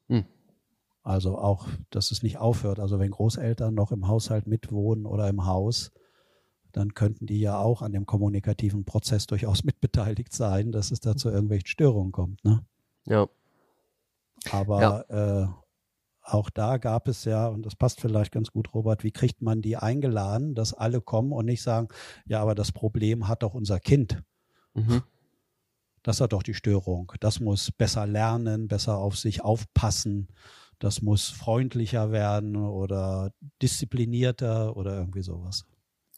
Hm. 0.08 0.24
Also 1.02 1.36
auch, 1.36 1.68
dass 1.90 2.12
es 2.12 2.22
nicht 2.22 2.38
aufhört. 2.38 2.80
Also 2.80 2.98
wenn 2.98 3.10
Großeltern 3.10 3.74
noch 3.74 3.92
im 3.92 4.08
Haushalt 4.08 4.46
mitwohnen 4.46 5.04
oder 5.04 5.28
im 5.28 5.44
Haus, 5.44 5.92
dann 6.72 6.94
könnten 6.94 7.26
die 7.26 7.40
ja 7.40 7.58
auch 7.58 7.82
an 7.82 7.92
dem 7.92 8.06
kommunikativen 8.06 8.86
Prozess 8.86 9.26
durchaus 9.26 9.62
mitbeteiligt 9.70 10.32
sein, 10.32 10.72
dass 10.72 10.90
es 10.90 11.00
da 11.00 11.14
zu 11.14 11.28
irgendwelchen 11.28 11.68
Störungen 11.68 12.10
kommt. 12.10 12.42
Ne? 12.42 12.64
Ja. 13.04 13.28
Aber 14.50 14.80
ja. 14.80 15.42
Äh, 15.42 15.48
auch 16.26 16.50
da 16.50 16.76
gab 16.78 17.08
es 17.08 17.24
ja, 17.24 17.46
und 17.46 17.64
das 17.64 17.76
passt 17.76 18.00
vielleicht 18.00 18.32
ganz 18.32 18.50
gut, 18.50 18.74
Robert, 18.74 19.04
wie 19.04 19.12
kriegt 19.12 19.42
man 19.42 19.62
die 19.62 19.76
eingeladen, 19.76 20.54
dass 20.54 20.74
alle 20.74 21.00
kommen 21.00 21.32
und 21.32 21.46
nicht 21.46 21.62
sagen, 21.62 21.88
ja, 22.26 22.42
aber 22.42 22.54
das 22.54 22.72
Problem 22.72 23.28
hat 23.28 23.42
doch 23.42 23.54
unser 23.54 23.78
Kind. 23.78 24.22
Mhm. 24.74 25.02
Das 26.02 26.20
hat 26.20 26.32
doch 26.32 26.42
die 26.42 26.54
Störung. 26.54 27.12
Das 27.20 27.40
muss 27.40 27.70
besser 27.70 28.06
lernen, 28.06 28.68
besser 28.68 28.98
auf 28.98 29.16
sich 29.16 29.42
aufpassen. 29.42 30.28
Das 30.78 31.00
muss 31.00 31.28
freundlicher 31.28 32.12
werden 32.12 32.56
oder 32.56 33.32
disziplinierter 33.62 34.76
oder 34.76 34.96
irgendwie 34.96 35.22
sowas. 35.22 35.64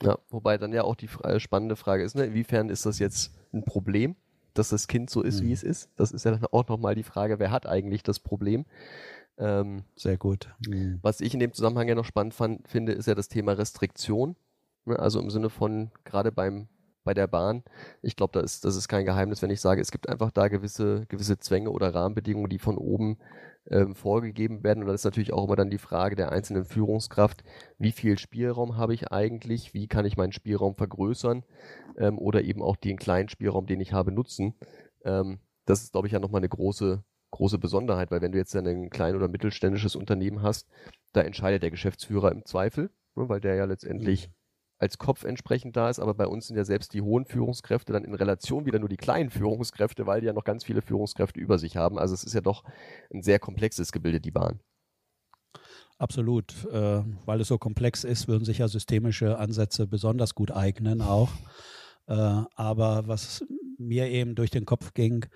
Ja, 0.03 0.19
wobei 0.29 0.59
dann 0.59 0.73
ja 0.73 0.85
auch 0.85 0.95
die 0.95 1.09
spannende 1.39 1.77
Frage 1.77 2.05
ist, 2.05 2.15
ne, 2.15 2.27
inwiefern 2.27 2.69
ist 2.69 2.87
das 2.87 2.99
jetzt 2.99 3.35
ein 3.53 3.65
Problem, 3.65 4.17
dass 4.55 4.71
das 4.71 4.89
Kind 4.89 5.11
so 5.11 5.23
ist, 5.23 5.41
mhm. 5.41 5.47
wie 5.47 5.53
es 5.53 5.63
ist? 5.63 5.91
Das 5.97 6.13
ist 6.13 6.25
ja 6.25 6.33
dann 6.33 6.45
auch 6.47 6.69
nochmal 6.69 6.95
die 6.95 7.03
Frage, 7.03 7.39
wer 7.39 7.51
hat 7.51 7.67
eigentlich 7.67 8.03
das 8.03 8.19
Problem? 8.19 8.67
Ähm, 9.39 9.85
Sehr 9.97 10.17
gut. 10.17 10.53
Mhm. 10.67 10.99
Was 11.03 11.21
ich 11.21 11.33
in 11.35 11.41
dem 11.41 11.53
Zusammenhang 11.53 11.89
ja 11.89 11.95
noch 11.95 12.05
spannend 12.05 12.35
fand, 12.35 12.69
finde, 12.69 12.93
ist 12.93 13.07
ja 13.07 13.15
das 13.15 13.29
Thema 13.29 13.53
Restriktion. 13.53 14.37
Ne? 14.85 14.99
Also 14.99 15.21
im 15.21 15.31
Sinne 15.31 15.51
von, 15.51 15.91
gerade 16.05 16.33
beim 16.33 16.69
bei 17.09 17.15
der 17.15 17.27
Bahn. 17.27 17.63
Ich 18.03 18.17
glaube, 18.17 18.33
da 18.35 18.41
ist, 18.41 18.67
das 18.67 18.77
ist 18.77 18.87
kein 18.87 19.07
Geheimnis, 19.07 19.41
wenn 19.41 19.49
ich 19.49 19.63
sage, 19.63 19.81
es 19.81 19.91
gibt 19.91 20.11
einfach 20.11 20.31
da 20.31 20.49
gewisse, 20.49 21.07
gewisse 21.09 21.39
Zwänge 21.39 21.71
oder 21.71 21.95
Rahmenbedingungen, 21.95 22.51
die 22.51 22.59
von 22.59 22.77
oben 22.77 23.17
ähm, 23.71 23.95
vorgegeben 23.95 24.63
werden. 24.63 24.81
Und 24.81 24.89
dann 24.89 24.95
ist 24.95 25.07
natürlich 25.07 25.33
auch 25.33 25.47
immer 25.47 25.57
dann 25.57 25.71
die 25.71 25.79
Frage 25.79 26.17
der 26.17 26.33
einzelnen 26.33 26.67
Führungskraft, 26.67 27.45
wie 27.79 27.93
viel 27.93 28.19
Spielraum 28.19 28.77
habe 28.77 28.93
ich 28.93 29.11
eigentlich, 29.11 29.73
wie 29.73 29.89
kann 29.89 30.05
ich 30.05 30.19
meinen 30.19 30.33
Spielraum 30.33 30.75
vergrößern 30.75 31.45
ähm, 31.97 32.19
oder 32.19 32.43
eben 32.43 32.63
auch 32.63 32.77
den 32.77 32.99
kleinen 32.99 33.31
Spielraum, 33.31 33.65
den 33.65 33.81
ich 33.81 33.95
habe, 33.95 34.13
nutzen. 34.13 34.53
Ähm, 35.03 35.39
das 35.65 35.83
ist, 35.83 35.93
glaube 35.93 36.09
ich, 36.09 36.13
ja 36.13 36.19
nochmal 36.19 36.41
eine 36.41 36.51
große, 36.51 37.03
große 37.31 37.59
Besonderheit, 37.59 38.11
weil 38.11 38.21
wenn 38.21 38.33
du 38.33 38.39
jetzt 38.39 38.55
ein 38.55 38.91
klein- 38.91 39.17
oder 39.17 39.29
mittelständisches 39.29 39.97
Unternehmen 39.97 40.43
hast, 40.43 40.69
da 41.13 41.21
entscheidet 41.21 41.63
der 41.63 41.71
Geschäftsführer 41.71 42.33
im 42.33 42.45
Zweifel, 42.45 42.91
ne, 43.15 43.29
weil 43.29 43.41
der 43.41 43.55
ja 43.55 43.65
letztendlich 43.65 44.29
mhm. 44.29 44.33
als 44.79 44.99
Kopf 44.99 45.25
entsprechend 45.25 45.77
da 45.77 45.91
ist, 45.91 45.99
aber 45.99 46.15
bei 46.15 46.27
uns 46.27 46.47
sind 46.47 46.57
ja 46.57 46.65
selbst 46.65 46.95
die 46.95 47.03
hohen 47.03 47.27
Führungskräfte 47.27 47.93
dann 47.93 48.05
in 48.05 48.15
Relation 48.15 48.67
wieder 48.67 48.79
nur 48.79 48.89
die 48.89 48.97
kleinen 48.97 49.31
Führungskräfte, 49.31 50.07
weil 50.07 50.21
die 50.21 50.27
ja 50.27 50.33
noch 50.33 50.45
ganz 50.45 50.65
viele 50.65 50.83
Führungskräfte 50.83 51.41
über 51.41 51.59
sich 51.59 51.77
haben. 51.77 51.99
Also 51.99 52.15
es 52.15 52.25
ist 52.25 52.35
ja 52.35 52.41
doch 52.41 52.65
ein 53.13 53.23
sehr 53.23 53.39
komplexes 53.39 53.93
Gebilde, 53.93 54.21
die 54.21 54.31
Bahn. 54.31 54.61
Absolut. 55.99 56.65
Äh, 56.67 57.03
weil 57.27 57.41
es 57.41 57.49
so 57.49 57.59
komplex 57.59 58.05
ist, 58.05 58.29
würden 58.29 58.45
sich 58.45 58.59
ja 58.59 58.69
systemische 58.69 59.39
Ansätze 59.39 59.87
besonders 59.87 60.35
gut 60.35 60.53
eignen 60.53 61.03
auch. 61.03 61.31
Äh, 62.07 62.15
aber 62.55 63.09
was 63.09 63.45
mir 63.79 64.09
eben 64.09 64.35
durch 64.35 64.51
den 64.51 64.65
Kopf 64.65 64.95
ging, 64.95 65.27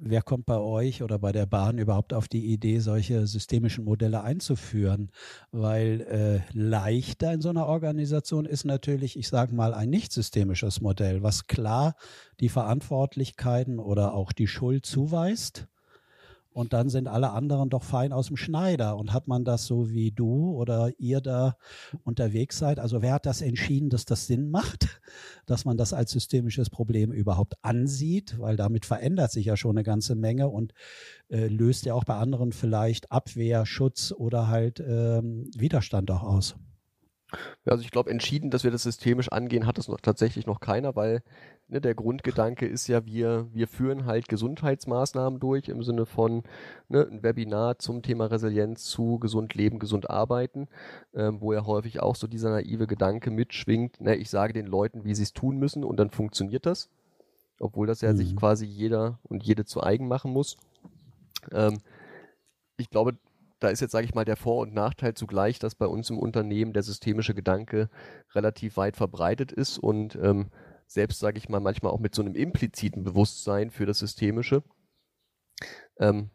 wer 0.00 0.22
kommt 0.22 0.46
bei 0.46 0.58
euch 0.58 1.02
oder 1.02 1.18
bei 1.18 1.32
der 1.32 1.46
Bahn 1.46 1.78
überhaupt 1.78 2.12
auf 2.12 2.28
die 2.28 2.52
Idee, 2.52 2.78
solche 2.78 3.26
systemischen 3.26 3.84
Modelle 3.84 4.22
einzuführen? 4.22 5.10
Weil 5.50 6.00
äh, 6.02 6.56
leichter 6.56 7.32
in 7.32 7.40
so 7.40 7.48
einer 7.48 7.66
Organisation 7.66 8.46
ist 8.46 8.64
natürlich, 8.64 9.18
ich 9.18 9.28
sage 9.28 9.54
mal, 9.54 9.74
ein 9.74 9.90
nicht 9.90 10.12
systemisches 10.12 10.80
Modell, 10.80 11.22
was 11.22 11.46
klar 11.46 11.94
die 12.40 12.48
Verantwortlichkeiten 12.48 13.78
oder 13.78 14.14
auch 14.14 14.32
die 14.32 14.48
Schuld 14.48 14.86
zuweist 14.86 15.68
und 16.52 16.72
dann 16.72 16.88
sind 16.88 17.08
alle 17.08 17.30
anderen 17.30 17.70
doch 17.70 17.82
fein 17.82 18.12
aus 18.12 18.26
dem 18.26 18.36
Schneider. 18.36 18.96
Und 18.96 19.12
hat 19.12 19.28
man 19.28 19.44
das 19.44 19.66
so 19.66 19.90
wie 19.90 20.10
du 20.10 20.52
oder 20.52 20.90
ihr 20.98 21.20
da 21.20 21.56
unterwegs 22.04 22.58
seid? 22.58 22.78
Also 22.78 23.02
wer 23.02 23.14
hat 23.14 23.26
das 23.26 23.40
entschieden, 23.40 23.90
dass 23.90 24.04
das 24.04 24.26
Sinn 24.26 24.50
macht, 24.50 25.00
dass 25.46 25.64
man 25.64 25.76
das 25.76 25.92
als 25.92 26.10
systemisches 26.10 26.70
Problem 26.70 27.12
überhaupt 27.12 27.54
ansieht? 27.62 28.38
Weil 28.38 28.56
damit 28.56 28.84
verändert 28.86 29.32
sich 29.32 29.46
ja 29.46 29.56
schon 29.56 29.76
eine 29.76 29.84
ganze 29.84 30.14
Menge 30.14 30.48
und 30.48 30.74
äh, 31.28 31.46
löst 31.46 31.86
ja 31.86 31.94
auch 31.94 32.04
bei 32.04 32.16
anderen 32.16 32.52
vielleicht 32.52 33.10
Abwehr, 33.10 33.66
Schutz 33.66 34.12
oder 34.12 34.48
halt 34.48 34.80
ähm, 34.80 35.50
Widerstand 35.56 36.10
auch 36.10 36.22
aus. 36.22 36.56
Also 37.64 37.82
ich 37.82 37.90
glaube, 37.90 38.10
entschieden, 38.10 38.50
dass 38.50 38.64
wir 38.64 38.70
das 38.70 38.82
systemisch 38.82 39.30
angehen, 39.30 39.66
hat 39.66 39.78
es 39.78 39.88
noch 39.88 40.00
tatsächlich 40.00 40.46
noch 40.46 40.60
keiner, 40.60 40.96
weil 40.96 41.22
ne, 41.68 41.80
der 41.80 41.94
Grundgedanke 41.94 42.66
ist 42.66 42.86
ja, 42.88 43.06
wir, 43.06 43.46
wir 43.52 43.68
führen 43.68 44.06
halt 44.06 44.28
Gesundheitsmaßnahmen 44.28 45.40
durch 45.40 45.68
im 45.68 45.82
Sinne 45.82 46.06
von 46.06 46.42
ne, 46.88 47.06
ein 47.10 47.22
Webinar 47.22 47.78
zum 47.78 48.02
Thema 48.02 48.26
Resilienz 48.26 48.84
zu 48.84 49.18
gesund 49.18 49.54
leben, 49.54 49.78
gesund 49.78 50.10
arbeiten, 50.10 50.68
ähm, 51.14 51.40
wo 51.40 51.52
ja 51.52 51.66
häufig 51.66 52.00
auch 52.00 52.16
so 52.16 52.26
dieser 52.26 52.50
naive 52.50 52.86
Gedanke 52.86 53.30
mitschwingt, 53.30 54.00
ne, 54.00 54.16
ich 54.16 54.30
sage 54.30 54.52
den 54.52 54.66
Leuten, 54.66 55.04
wie 55.04 55.14
sie 55.14 55.22
es 55.22 55.32
tun 55.32 55.58
müssen 55.58 55.84
und 55.84 55.96
dann 55.98 56.10
funktioniert 56.10 56.66
das, 56.66 56.90
obwohl 57.58 57.86
das 57.86 58.00
ja 58.00 58.12
mhm. 58.12 58.16
sich 58.16 58.36
quasi 58.36 58.66
jeder 58.66 59.18
und 59.24 59.42
jede 59.42 59.64
zu 59.64 59.82
eigen 59.82 60.08
machen 60.08 60.32
muss. 60.32 60.56
Ähm, 61.50 61.78
ich 62.76 62.90
glaube, 62.90 63.16
da 63.62 63.68
ist 63.68 63.80
jetzt, 63.80 63.92
sage 63.92 64.04
ich 64.04 64.14
mal, 64.14 64.24
der 64.24 64.36
Vor- 64.36 64.62
und 64.62 64.74
Nachteil 64.74 65.14
zugleich, 65.14 65.58
dass 65.58 65.74
bei 65.74 65.86
uns 65.86 66.10
im 66.10 66.18
Unternehmen 66.18 66.72
der 66.72 66.82
systemische 66.82 67.34
Gedanke 67.34 67.88
relativ 68.34 68.76
weit 68.76 68.96
verbreitet 68.96 69.52
ist 69.52 69.78
und 69.78 70.16
ähm, 70.16 70.50
selbst, 70.86 71.20
sage 71.20 71.38
ich 71.38 71.48
mal, 71.48 71.60
manchmal 71.60 71.92
auch 71.92 72.00
mit 72.00 72.14
so 72.14 72.22
einem 72.22 72.34
impliziten 72.34 73.04
Bewusstsein 73.04 73.70
für 73.70 73.86
das 73.86 73.98
Systemische, 73.98 74.62
ähm, 75.98 76.30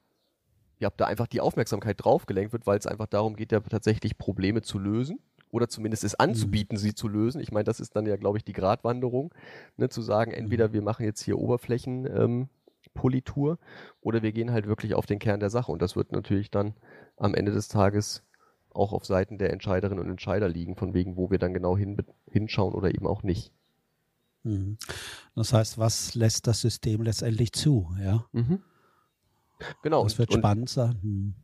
ja, 0.79 0.89
da 0.96 1.05
einfach 1.05 1.27
die 1.27 1.41
Aufmerksamkeit 1.41 2.03
drauf 2.03 2.25
gelenkt 2.27 2.53
wird, 2.53 2.65
weil 2.65 2.77
es 2.77 2.88
einfach 2.88 3.07
darum 3.07 3.36
geht, 3.36 3.51
ja 3.51 3.60
tatsächlich 3.60 4.17
Probleme 4.17 4.62
zu 4.62 4.79
lösen 4.79 5.19
oder 5.51 5.67
zumindest 5.67 6.03
es 6.03 6.15
anzubieten, 6.15 6.75
mhm. 6.75 6.79
sie 6.79 6.96
zu 6.96 7.07
lösen. 7.07 7.41
Ich 7.41 7.51
meine, 7.51 7.65
das 7.65 7.79
ist 7.79 7.96
dann 7.96 8.05
ja, 8.05 8.15
glaube 8.15 8.38
ich, 8.38 8.46
die 8.46 8.53
Gratwanderung, 8.53 9.34
ne, 9.75 9.89
zu 9.89 10.01
sagen, 10.01 10.31
entweder 10.31 10.69
mhm. 10.69 10.74
wir 10.74 10.81
machen 10.81 11.03
jetzt 11.03 11.22
hier 11.22 11.38
Oberflächen, 11.38 12.05
ähm, 12.05 12.50
Politur 12.98 13.58
oder 14.01 14.22
wir 14.22 14.34
gehen 14.34 14.51
halt 14.51 14.68
wirklich 14.68 14.96
auf 14.96 15.06
den 15.06 15.20
Kern 15.20 15.39
der 15.39 15.50
Sache. 15.50 15.72
Und 15.72 15.82
das 15.82 15.96
wird 15.96 16.12
natürlich 16.12 16.51
dann 16.51 16.74
am 17.16 17.34
Ende 17.34 17.54
des 17.54 17.70
Tages 17.70 18.24
auch 18.74 18.92
auf 18.92 19.06
Seiten 19.06 19.38
der 19.38 19.54
Entscheiderinnen 19.54 20.04
und 20.04 20.10
Entscheider 20.10 20.50
liegen, 20.50 20.75
von 20.75 20.94
wegen, 20.94 21.16
wo 21.16 21.32
wir 21.32 21.39
dann 21.39 21.54
genau 21.54 21.77
hin, 21.77 21.98
hinschauen 22.30 22.74
oder 22.74 22.94
eben 22.94 23.08
auch 23.08 23.24
nicht. 23.24 23.51
Mhm. 24.44 24.77
Das 25.36 25.54
heißt, 25.54 25.77
was 25.77 26.16
lässt 26.16 26.48
das 26.48 26.62
System 26.62 27.01
letztendlich 27.04 27.54
zu? 27.54 27.96
Ja. 28.01 28.25
Mhm. 28.34 28.62
Genau. 29.84 30.04
Das 30.04 30.18
wird 30.20 30.32
und, 30.32 30.39
spannend 30.39 30.70
sein. 30.70 31.00
Mhm. 31.01 31.36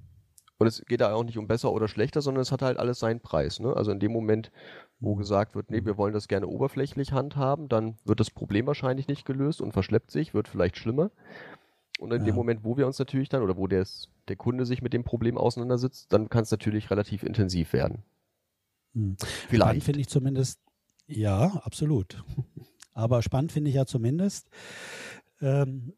Und 0.57 0.67
es 0.67 0.83
geht 0.85 1.01
da 1.01 1.13
auch 1.13 1.23
nicht 1.23 1.37
um 1.37 1.47
besser 1.47 1.71
oder 1.71 1.87
schlechter, 1.87 2.21
sondern 2.21 2.41
es 2.41 2.51
hat 2.51 2.61
halt 2.61 2.77
alles 2.77 2.99
seinen 2.99 3.19
Preis. 3.19 3.59
Ne? 3.59 3.75
Also 3.75 3.91
in 3.91 3.99
dem 3.99 4.11
Moment, 4.11 4.51
wo 4.99 5.15
gesagt 5.15 5.55
wird, 5.55 5.69
nee, 5.69 5.83
wir 5.83 5.97
wollen 5.97 6.13
das 6.13 6.27
gerne 6.27 6.47
oberflächlich 6.47 7.11
handhaben, 7.11 7.67
dann 7.67 7.97
wird 8.05 8.19
das 8.19 8.29
Problem 8.29 8.67
wahrscheinlich 8.67 9.07
nicht 9.07 9.25
gelöst 9.25 9.61
und 9.61 9.73
verschleppt 9.73 10.11
sich, 10.11 10.33
wird 10.33 10.47
vielleicht 10.47 10.77
schlimmer. 10.77 11.11
Und 11.99 12.11
in 12.11 12.21
ja. 12.21 12.25
dem 12.25 12.35
Moment, 12.35 12.63
wo 12.63 12.77
wir 12.77 12.87
uns 12.87 12.99
natürlich 12.99 13.29
dann 13.29 13.43
oder 13.43 13.57
wo 13.57 13.67
des, 13.67 14.09
der 14.27 14.35
Kunde 14.35 14.65
sich 14.65 14.81
mit 14.81 14.93
dem 14.93 15.03
Problem 15.03 15.37
auseinandersetzt, 15.37 16.11
dann 16.11 16.29
kann 16.29 16.43
es 16.43 16.51
natürlich 16.51 16.89
relativ 16.89 17.23
intensiv 17.23 17.73
werden. 17.73 18.03
Hm. 18.93 19.15
Vielleicht. 19.49 19.83
finde 19.83 19.99
ich 19.99 20.07
zumindest, 20.07 20.59
ja, 21.07 21.47
absolut. 21.63 22.23
Aber 22.93 23.21
spannend 23.21 23.51
finde 23.51 23.69
ich 23.69 23.75
ja 23.75 23.85
zumindest, 23.85 24.49
ähm, 25.41 25.93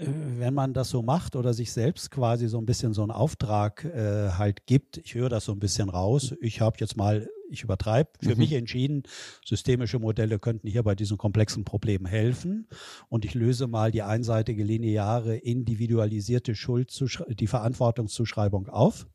wenn 0.00 0.54
man 0.54 0.74
das 0.74 0.90
so 0.90 1.02
macht 1.02 1.36
oder 1.36 1.54
sich 1.54 1.72
selbst 1.72 2.10
quasi 2.10 2.48
so 2.48 2.58
ein 2.58 2.66
bisschen 2.66 2.92
so 2.92 3.02
einen 3.02 3.12
Auftrag 3.12 3.84
äh, 3.84 4.30
halt 4.30 4.66
gibt, 4.66 4.96
ich 4.98 5.14
höre 5.14 5.28
das 5.28 5.44
so 5.44 5.52
ein 5.52 5.60
bisschen 5.60 5.88
raus, 5.88 6.34
ich 6.40 6.60
habe 6.60 6.76
jetzt 6.80 6.96
mal, 6.96 7.28
ich 7.50 7.62
übertreibe, 7.62 8.10
für 8.20 8.32
mhm. 8.32 8.38
mich 8.38 8.52
entschieden, 8.52 9.02
systemische 9.44 9.98
Modelle 9.98 10.38
könnten 10.38 10.68
hier 10.68 10.82
bei 10.82 10.94
diesen 10.94 11.18
komplexen 11.18 11.64
Problemen 11.64 12.06
helfen 12.06 12.68
und 13.08 13.24
ich 13.24 13.34
löse 13.34 13.66
mal 13.66 13.90
die 13.90 14.02
einseitige 14.02 14.62
lineare 14.62 15.36
individualisierte 15.36 16.54
Schuld, 16.54 16.92
die 17.28 17.46
Verantwortungszuschreibung 17.46 18.68
auf. 18.68 19.06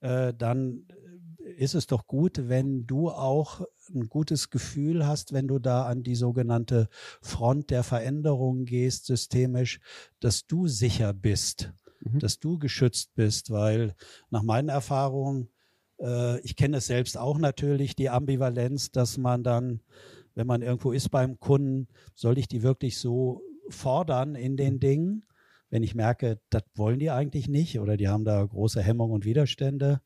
Äh, 0.00 0.34
dann 0.34 0.86
ist 1.56 1.74
es 1.74 1.86
doch 1.86 2.06
gut, 2.06 2.48
wenn 2.48 2.86
du 2.86 3.10
auch 3.10 3.62
ein 3.94 4.08
gutes 4.08 4.50
Gefühl 4.50 5.06
hast, 5.06 5.32
wenn 5.32 5.46
du 5.46 5.58
da 5.58 5.86
an 5.86 6.02
die 6.02 6.14
sogenannte 6.14 6.88
Front 7.20 7.70
der 7.70 7.82
Veränderung 7.82 8.64
gehst, 8.64 9.06
systemisch, 9.06 9.80
dass 10.20 10.46
du 10.46 10.66
sicher 10.66 11.12
bist, 11.12 11.72
mhm. 12.00 12.18
dass 12.18 12.40
du 12.40 12.58
geschützt 12.58 13.14
bist, 13.14 13.50
weil 13.50 13.94
nach 14.30 14.42
meinen 14.42 14.68
Erfahrungen, 14.68 15.48
äh, 16.04 16.40
ich 16.40 16.56
kenne 16.56 16.76
es 16.76 16.86
selbst 16.86 17.18
auch 17.18 17.38
natürlich, 17.38 17.96
die 17.96 18.10
Ambivalenz, 18.10 18.92
dass 18.92 19.18
man 19.18 19.42
dann, 19.42 19.80
wenn 20.34 20.46
man 20.46 20.62
irgendwo 20.62 20.92
ist 20.92 21.10
beim 21.10 21.40
Kunden, 21.40 21.88
soll 22.14 22.38
ich 22.38 22.48
die 22.48 22.62
wirklich 22.62 22.98
so 22.98 23.42
fordern 23.68 24.34
in 24.34 24.56
den 24.56 24.78
Dingen? 24.78 25.24
Wenn 25.70 25.82
ich 25.82 25.94
merke, 25.94 26.40
das 26.50 26.62
wollen 26.76 26.98
die 27.00 27.10
eigentlich 27.10 27.48
nicht 27.48 27.80
oder 27.80 27.96
die 27.96 28.08
haben 28.08 28.24
da 28.24 28.44
große 28.44 28.82
Hemmungen 28.82 29.14
und 29.14 29.24
Widerstände, 29.24 30.00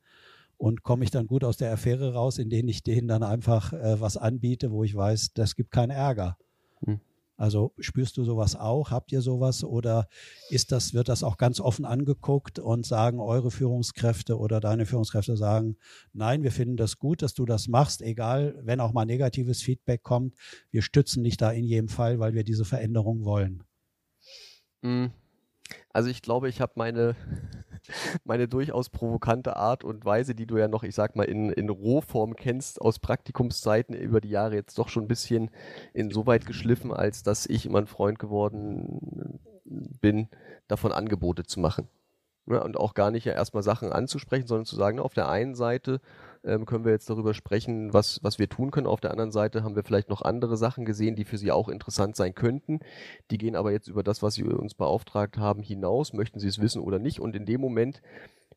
und 0.59 0.83
komme 0.83 1.05
ich 1.05 1.11
dann 1.11 1.29
gut 1.29 1.45
aus 1.45 1.57
der 1.57 1.73
Affäre 1.73 2.13
raus, 2.13 2.39
indem 2.39 2.69
ich 2.69 2.83
denen 2.83 3.09
dann 3.09 3.23
einfach 3.23 3.73
äh, 3.73 4.01
was 4.01 4.17
anbiete, 4.17 4.73
wo 4.73 4.85
ich 4.85 4.95
weiß, 4.95 5.33
das 5.33 5.55
gibt 5.55 5.71
keinen 5.71 5.91
Ärger. 5.91 6.37
Hm. 6.85 7.01
Also 7.39 7.73
spürst 7.79 8.17
du 8.17 8.25
sowas 8.25 8.57
auch? 8.57 8.91
Habt 8.91 9.13
ihr 9.13 9.23
sowas 9.23 9.63
oder 9.63 10.09
ist 10.51 10.73
das, 10.73 10.93
wird 10.93 11.09
das 11.09 11.23
auch 11.23 11.37
ganz 11.37 11.61
offen 11.61 11.85
angeguckt 11.85 12.59
und 12.59 12.85
sagen 12.85 13.21
eure 13.21 13.53
Führungskräfte 13.53 14.37
oder 14.37 14.59
deine 14.59 14.87
Führungskräfte 14.87 15.37
sagen, 15.37 15.77
nein, 16.13 16.43
wir 16.43 16.51
finden 16.51 16.77
das 16.77 16.99
gut, 16.99 17.23
dass 17.23 17.35
du 17.35 17.47
das 17.47 17.69
machst, 17.69 18.03
egal, 18.03 18.59
wenn 18.65 18.81
auch 18.81 18.93
mal 18.93 19.05
negatives 19.05 19.63
Feedback 19.63 20.03
kommt, 20.03 20.35
wir 20.73 20.83
stützen 20.83 21.23
dich 21.23 21.37
da 21.37 21.53
in 21.53 21.65
jedem 21.65 21.89
Fall, 21.89 22.19
weil 22.19 22.35
wir 22.35 22.43
diese 22.43 22.65
Veränderung 22.65 23.25
wollen. 23.25 23.63
Hm. 24.83 25.13
Also 25.91 26.11
ich 26.11 26.23
glaube, 26.23 26.49
ich 26.49 26.61
habe 26.61 26.73
meine 26.75 27.15
meine 28.25 28.49
durchaus 28.49 28.91
provokante 28.91 29.57
Art 29.57 29.85
und 29.85 30.05
Weise, 30.05 30.35
die 30.35 30.47
du 30.47 30.57
ja 30.57 30.69
noch, 30.69 30.83
ich 30.83 30.95
sag 30.95 31.17
mal, 31.17 31.25
in, 31.25 31.51
in 31.51 31.69
Rohform 31.69 32.37
kennst 32.37 32.81
aus 32.81 32.99
Praktikumszeiten 32.99 33.95
über 33.95 34.21
die 34.21 34.31
Jahre 34.31 34.55
jetzt 34.55 34.79
doch 34.79 34.89
schon 34.89 35.05
ein 35.05 35.09
bisschen 35.09 35.51
insoweit 35.95 36.47
geschliffen, 36.47 36.93
als 36.93 37.23
dass 37.23 37.47
ich 37.47 37.67
immer 37.67 37.79
ein 37.79 37.87
Freund 37.87 38.19
geworden 38.19 39.41
bin, 39.65 40.29
davon 40.67 40.93
Angebote 40.93 41.45
zu 41.45 41.61
machen. 41.61 41.89
Ja, 42.47 42.63
und 42.63 42.79
auch 42.79 42.95
gar 42.95 43.11
nicht 43.11 43.27
ja 43.27 43.35
erstmal 43.35 43.63
Sachen 43.63 43.93
anzusprechen, 43.93 44.47
sondern 44.47 44.65
zu 44.65 44.77
sagen, 44.77 45.01
auf 45.01 45.13
der 45.13 45.29
einen 45.29 45.55
Seite 45.55 46.01
ähm, 46.45 46.67
können 46.67 46.85
wir 46.85 46.93
jetzt 46.93 47.11
darüber 47.11 47.35
sprechen, 47.35 47.93
was, 47.93 48.23
was 48.23 48.39
wir 48.39 48.49
tun 48.49 48.71
können. 48.71 48.87
Auf 48.87 49.01
der 49.01 49.11
anderen 49.11 49.33
Seite 49.33 49.63
haben 49.63 49.77
wir 49.77 49.85
vielleicht 49.85 50.09
noch 50.09 50.23
andere 50.23 50.57
Sachen 50.57 50.85
gesehen, 50.85 51.17
die 51.17 51.25
für 51.25 51.39
Sie 51.39 51.51
auch 51.51 51.69
interessant 51.69 52.17
sein 52.17 52.35
könnten. 52.35 52.81
Die 53.31 53.39
gehen 53.39 53.57
aber 53.57 53.73
jetzt 53.73 53.89
über 53.89 54.03
das, 54.03 54.23
was 54.23 54.35
Sie 54.35 54.45
uns 54.45 54.75
beauftragt 54.75 55.39
haben, 55.39 55.63
hinaus. 55.63 56.13
Möchten 56.13 56.39
Sie 56.39 56.49
es 56.49 56.61
wissen 56.61 56.81
oder 56.83 56.99
nicht? 56.99 57.21
Und 57.21 57.37
in 57.37 57.47
dem 57.47 57.61
Moment, 57.61 58.03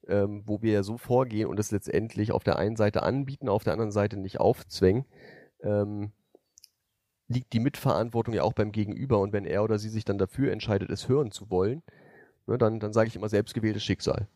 ähm, 0.07 0.43
wo 0.45 0.61
wir 0.61 0.73
ja 0.73 0.83
so 0.83 0.97
vorgehen 0.97 1.47
und 1.47 1.59
es 1.59 1.71
letztendlich 1.71 2.31
auf 2.31 2.43
der 2.43 2.57
einen 2.57 2.75
Seite 2.75 3.03
anbieten, 3.03 3.49
auf 3.49 3.63
der 3.63 3.73
anderen 3.73 3.91
Seite 3.91 4.17
nicht 4.17 4.39
aufzwängen, 4.39 5.05
ähm, 5.63 6.11
liegt 7.27 7.53
die 7.53 7.59
Mitverantwortung 7.59 8.33
ja 8.33 8.43
auch 8.43 8.53
beim 8.53 8.71
Gegenüber. 8.71 9.19
Und 9.19 9.33
wenn 9.33 9.45
er 9.45 9.63
oder 9.63 9.79
sie 9.79 9.89
sich 9.89 10.05
dann 10.05 10.17
dafür 10.17 10.51
entscheidet, 10.51 10.89
es 10.89 11.07
hören 11.07 11.31
zu 11.31 11.49
wollen, 11.49 11.81
ne, 12.47 12.57
dann, 12.57 12.79
dann 12.79 12.93
sage 12.93 13.07
ich 13.07 13.15
immer 13.15 13.29
selbstgewähltes 13.29 13.83
Schicksal. 13.83 14.27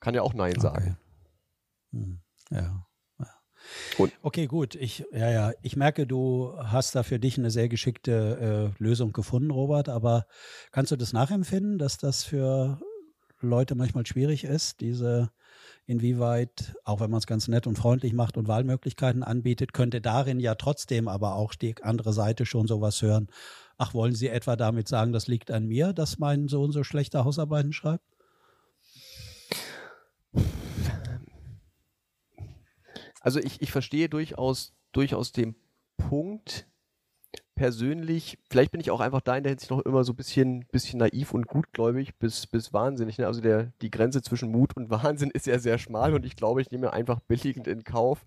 Kann 0.00 0.14
ja 0.14 0.22
auch 0.22 0.34
Nein 0.34 0.52
okay. 0.52 0.60
sagen. 0.60 0.98
Hm. 1.92 2.20
Ja. 2.50 2.86
Und 3.98 4.12
okay, 4.22 4.46
gut. 4.46 4.74
Ich, 4.74 5.04
ja, 5.12 5.30
ja. 5.30 5.52
Ich 5.62 5.76
merke, 5.76 6.06
du 6.06 6.52
hast 6.56 6.94
da 6.94 7.02
für 7.02 7.18
dich 7.18 7.38
eine 7.38 7.50
sehr 7.50 7.68
geschickte 7.68 8.72
äh, 8.78 8.82
Lösung 8.82 9.12
gefunden, 9.12 9.50
Robert. 9.50 9.88
Aber 9.88 10.26
kannst 10.70 10.92
du 10.92 10.96
das 10.96 11.12
nachempfinden, 11.12 11.78
dass 11.78 11.98
das 11.98 12.24
für 12.24 12.80
Leute 13.40 13.74
manchmal 13.74 14.06
schwierig 14.06 14.44
ist, 14.44 14.80
diese 14.80 15.30
inwieweit, 15.86 16.74
auch 16.84 17.00
wenn 17.00 17.10
man 17.10 17.18
es 17.18 17.26
ganz 17.26 17.48
nett 17.48 17.66
und 17.66 17.78
freundlich 17.78 18.12
macht 18.12 18.36
und 18.36 18.48
Wahlmöglichkeiten 18.48 19.22
anbietet, 19.22 19.72
könnte 19.72 20.00
darin 20.00 20.40
ja 20.40 20.54
trotzdem 20.54 21.06
aber 21.06 21.34
auch 21.36 21.54
die 21.54 21.74
andere 21.82 22.12
Seite 22.12 22.44
schon 22.44 22.66
sowas 22.66 23.02
hören. 23.02 23.28
Ach, 23.78 23.94
wollen 23.94 24.14
Sie 24.14 24.28
etwa 24.28 24.56
damit 24.56 24.88
sagen, 24.88 25.12
das 25.12 25.28
liegt 25.28 25.50
an 25.50 25.66
mir, 25.66 25.92
dass 25.92 26.18
mein 26.18 26.48
Sohn 26.48 26.72
so 26.72 26.82
schlechte 26.82 27.24
Hausarbeiten 27.24 27.72
schreibt? 27.72 28.15
Also 33.26 33.40
ich, 33.40 33.60
ich 33.60 33.72
verstehe 33.72 34.08
durchaus, 34.08 34.72
durchaus 34.92 35.32
den 35.32 35.56
Punkt 35.96 36.68
persönlich, 37.56 38.38
vielleicht 38.48 38.70
bin 38.70 38.80
ich 38.80 38.92
auch 38.92 39.00
einfach 39.00 39.20
da 39.20 39.36
in 39.36 39.42
der 39.42 39.50
Hinsicht 39.50 39.72
noch 39.72 39.80
immer 39.80 40.04
so 40.04 40.12
ein 40.12 40.16
bisschen, 40.16 40.64
bisschen 40.70 41.00
naiv 41.00 41.34
und 41.34 41.48
gutgläubig 41.48 42.14
bis, 42.20 42.46
bis 42.46 42.72
wahnsinnig. 42.72 43.18
Ne? 43.18 43.26
Also 43.26 43.40
der, 43.40 43.72
die 43.82 43.90
Grenze 43.90 44.22
zwischen 44.22 44.52
Mut 44.52 44.76
und 44.76 44.90
Wahnsinn 44.90 45.32
ist 45.32 45.48
ja 45.48 45.58
sehr 45.58 45.78
schmal 45.78 46.14
und 46.14 46.24
ich 46.24 46.36
glaube, 46.36 46.62
ich 46.62 46.70
nehme 46.70 46.92
einfach 46.92 47.18
billigend 47.18 47.66
in 47.66 47.82
Kauf, 47.82 48.24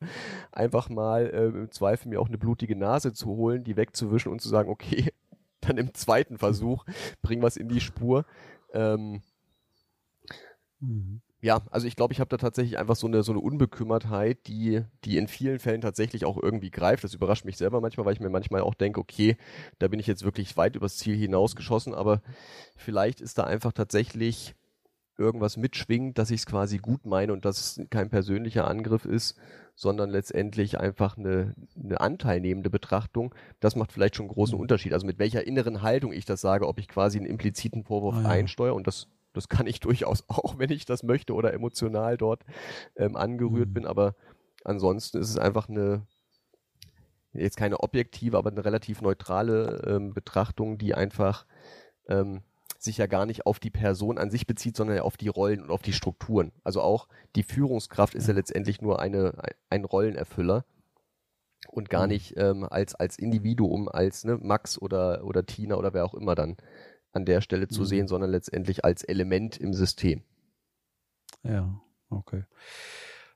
einfach 0.51 0.89
mal 0.89 1.27
äh, 1.27 1.45
im 1.45 1.71
Zweifel 1.71 2.09
mir 2.09 2.19
auch 2.19 2.27
eine 2.27 2.37
blutige 2.37 2.75
Nase 2.75 3.13
zu 3.13 3.27
holen, 3.27 3.63
die 3.63 3.77
wegzuwischen 3.77 4.33
und 4.33 4.41
zu 4.41 4.49
sagen, 4.49 4.69
okay, 4.69 5.13
dann 5.61 5.77
im 5.77 5.93
zweiten 5.93 6.37
Versuch 6.37 6.83
bringen 7.21 7.41
wir 7.41 7.47
es 7.47 7.55
in 7.55 7.69
die 7.69 7.79
Spur. 7.79 8.25
Ähm, 8.73 9.21
mhm 10.81 11.21
ja, 11.41 11.61
also 11.71 11.87
ich 11.87 11.95
glaube, 11.95 12.13
ich 12.13 12.19
habe 12.19 12.29
da 12.29 12.37
tatsächlich 12.37 12.77
einfach 12.77 12.97
so 12.97 13.07
eine 13.07 13.23
so 13.23 13.31
eine 13.31 13.39
Unbekümmertheit, 13.39 14.47
die 14.47 14.83
die 15.05 15.17
in 15.17 15.27
vielen 15.27 15.59
Fällen 15.59 15.81
tatsächlich 15.81 16.25
auch 16.25 16.41
irgendwie 16.41 16.69
greift. 16.71 17.03
Das 17.03 17.13
überrascht 17.13 17.45
mich 17.45 17.57
selber 17.57 17.79
manchmal, 17.79 18.05
weil 18.05 18.13
ich 18.13 18.19
mir 18.19 18.29
manchmal 18.29 18.61
auch 18.61 18.73
denke, 18.73 18.99
okay, 18.99 19.37
da 19.79 19.87
bin 19.87 19.99
ich 19.99 20.07
jetzt 20.07 20.25
wirklich 20.25 20.57
weit 20.57 20.75
übers 20.75 20.97
Ziel 20.97 21.15
hinausgeschossen, 21.15 21.93
aber 21.93 22.21
vielleicht 22.75 23.21
ist 23.21 23.37
da 23.37 23.45
einfach 23.45 23.71
tatsächlich 23.71 24.55
irgendwas 25.17 25.57
mitschwingt, 25.57 26.17
dass 26.17 26.31
ich 26.31 26.41
es 26.41 26.45
quasi 26.45 26.77
gut 26.77 27.05
meine 27.05 27.33
und 27.33 27.45
dass 27.45 27.77
es 27.77 27.89
kein 27.89 28.09
persönlicher 28.09 28.67
Angriff 28.67 29.05
ist, 29.05 29.37
sondern 29.75 30.09
letztendlich 30.09 30.79
einfach 30.79 31.17
eine, 31.17 31.55
eine 31.81 32.01
anteilnehmende 32.01 32.69
Betrachtung. 32.69 33.35
Das 33.59 33.75
macht 33.75 33.91
vielleicht 33.91 34.15
schon 34.15 34.25
einen 34.25 34.33
großen 34.33 34.55
mhm. 34.55 34.61
Unterschied. 34.61 34.93
Also 34.93 35.05
mit 35.05 35.19
welcher 35.19 35.45
inneren 35.45 35.81
Haltung 35.81 36.11
ich 36.11 36.25
das 36.25 36.41
sage, 36.41 36.67
ob 36.67 36.79
ich 36.79 36.87
quasi 36.87 37.17
einen 37.17 37.27
impliziten 37.27 37.83
Vorwurf 37.83 38.15
ah, 38.15 38.23
ja. 38.23 38.29
einsteuere 38.29 38.75
und 38.75 38.87
das 38.87 39.07
das 39.33 39.49
kann 39.49 39.67
ich 39.67 39.79
durchaus 39.79 40.23
auch, 40.27 40.57
wenn 40.57 40.71
ich 40.71 40.85
das 40.85 41.03
möchte 41.03 41.33
oder 41.33 41.53
emotional 41.53 42.17
dort 42.17 42.43
ähm, 42.95 43.15
angerührt 43.15 43.69
mhm. 43.69 43.73
bin. 43.73 43.85
Aber 43.85 44.15
ansonsten 44.63 45.19
ist 45.19 45.29
es 45.29 45.37
einfach 45.37 45.69
eine, 45.69 46.05
jetzt 47.33 47.57
keine 47.57 47.79
objektive, 47.81 48.37
aber 48.37 48.51
eine 48.51 48.65
relativ 48.65 49.01
neutrale 49.01 49.83
ähm, 49.85 50.13
Betrachtung, 50.13 50.77
die 50.77 50.93
einfach 50.93 51.45
ähm, 52.07 52.41
sich 52.77 52.97
ja 52.97 53.07
gar 53.07 53.25
nicht 53.25 53.45
auf 53.45 53.59
die 53.59 53.69
Person 53.69 54.17
an 54.17 54.31
sich 54.31 54.47
bezieht, 54.47 54.77
sondern 54.77 54.97
ja 54.97 55.03
auf 55.03 55.17
die 55.17 55.27
Rollen 55.27 55.61
und 55.61 55.69
auf 55.69 55.81
die 55.81 55.93
Strukturen. 55.93 56.53
Also 56.63 56.81
auch 56.81 57.07
die 57.35 57.43
Führungskraft 57.43 58.15
ist 58.15 58.27
ja 58.27 58.33
letztendlich 58.33 58.81
nur 58.81 58.99
eine, 58.99 59.33
ein 59.69 59.83
Rollenerfüller 59.83 60.63
und 61.67 61.89
gar 61.89 62.03
mhm. 62.03 62.09
nicht 62.09 62.33
ähm, 62.37 62.63
als, 62.63 62.95
als 62.95 63.19
Individuum, 63.19 63.89
als 63.89 64.23
ne, 64.23 64.37
Max 64.41 64.81
oder, 64.81 65.25
oder 65.25 65.45
Tina 65.45 65.75
oder 65.75 65.93
wer 65.93 66.05
auch 66.05 66.13
immer 66.13 66.35
dann 66.35 66.55
an 67.11 67.25
der 67.25 67.41
Stelle 67.41 67.67
zu 67.67 67.81
mhm. 67.81 67.85
sehen, 67.85 68.07
sondern 68.07 68.31
letztendlich 68.31 68.85
als 68.85 69.03
Element 69.03 69.57
im 69.57 69.73
System. 69.73 70.23
Ja, 71.43 71.81
okay. 72.09 72.43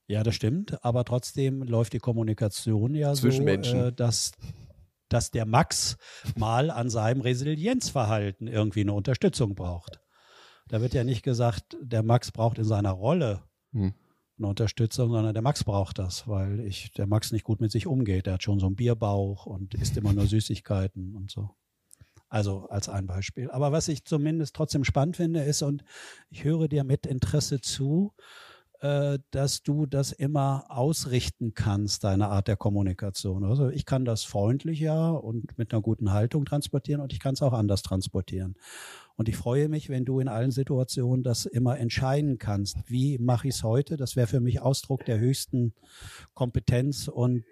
Ja, 0.08 0.24
das 0.24 0.36
stimmt, 0.36 0.84
aber 0.84 1.06
trotzdem 1.06 1.64
läuft 1.64 1.94
die 1.94 2.00
Kommunikation 2.00 2.94
ja 2.94 3.14
Zwischen 3.14 3.40
so, 3.40 3.44
Menschen. 3.44 3.80
Äh, 3.80 3.94
dass, 3.94 4.34
dass 5.10 5.32
der 5.32 5.46
Max 5.46 5.98
mal 6.36 6.70
an 6.70 6.90
seinem 6.90 7.22
Resilienzverhalten 7.22 8.48
irgendwie 8.48 8.82
eine 8.82 8.94
Unterstützung 8.94 9.56
braucht. 9.56 10.02
Da 10.68 10.82
wird 10.82 10.94
ja 10.94 11.04
nicht 11.04 11.24
gesagt, 11.24 11.78
der 11.82 12.04
Max 12.04 12.32
braucht 12.32 12.58
in 12.58 12.64
seiner 12.66 12.92
Rolle 12.92 13.44
hm. 13.72 13.94
eine 14.38 14.48
Unterstützung, 14.48 15.12
sondern 15.12 15.34
der 15.34 15.44
Max 15.44 15.64
braucht 15.64 16.00
das, 16.00 16.28
weil 16.28 16.60
ich, 16.62 16.92
der 16.92 17.08
Max 17.08 17.32
nicht 17.32 17.44
gut 17.44 17.62
mit 17.62 17.72
sich 17.72 17.88
umgeht. 17.88 18.26
Der 18.26 18.34
hat 18.34 18.44
schon 18.44 18.60
so 18.60 18.66
einen 18.66 18.76
Bierbauch 18.76 19.46
und 19.46 19.74
isst 19.74 19.98
immer 19.98 20.14
nur 20.14 20.28
Süßigkeiten 20.28 21.16
und 21.16 21.32
so. 21.32 21.56
Also 22.34 22.66
als 22.70 22.90
ein 22.90 23.06
Beispiel. 23.06 23.52
Aber 23.52 23.72
was 23.72 23.88
ich 23.88 24.06
zumindest 24.06 24.56
trotzdem 24.56 24.84
spannend 24.84 25.18
finde, 25.18 25.44
ist, 25.44 25.62
und 25.62 25.84
ich 26.32 26.44
höre 26.44 26.68
dir 26.68 26.84
mit 26.84 27.06
Interesse 27.06 27.62
zu, 27.62 28.12
äh, 28.82 29.20
dass 29.30 29.62
du 29.62 29.86
das 29.86 30.12
immer 30.12 30.66
ausrichten 30.70 31.54
kannst, 31.54 32.04
deine 32.04 32.30
Art 32.30 32.48
der 32.48 32.58
Kommunikation. 32.58 33.44
Also 33.44 33.70
ich 33.70 33.86
kann 33.86 34.04
das 34.04 34.24
freundlicher 34.24 35.24
und 35.24 35.60
mit 35.60 35.72
einer 35.72 35.84
guten 35.84 36.12
Haltung 36.12 36.44
transportieren 36.46 37.02
und 37.02 37.14
ich 37.14 37.20
kann 37.20 37.36
es 37.36 37.44
auch 37.44 37.54
anders 37.54 37.84
transportieren. 37.84 38.56
Und 39.16 39.30
ich 39.30 39.38
freue 39.38 39.70
mich, 39.70 39.90
wenn 39.90 40.04
du 40.04 40.20
in 40.20 40.28
allen 40.28 40.50
Situationen 40.50 41.22
das 41.22 41.46
immer 41.46 41.78
entscheiden 41.78 42.40
kannst. 42.40 42.78
Wie 42.88 43.20
mache 43.20 43.48
ich 43.48 43.54
es 43.54 43.64
heute? 43.64 43.96
Das 43.96 44.16
wäre 44.16 44.26
für 44.26 44.40
mich 44.40 44.60
Ausdruck 44.60 45.06
der 45.06 45.20
höchsten 45.20 45.76
Kompetenz 46.34 47.08
und 47.10 47.44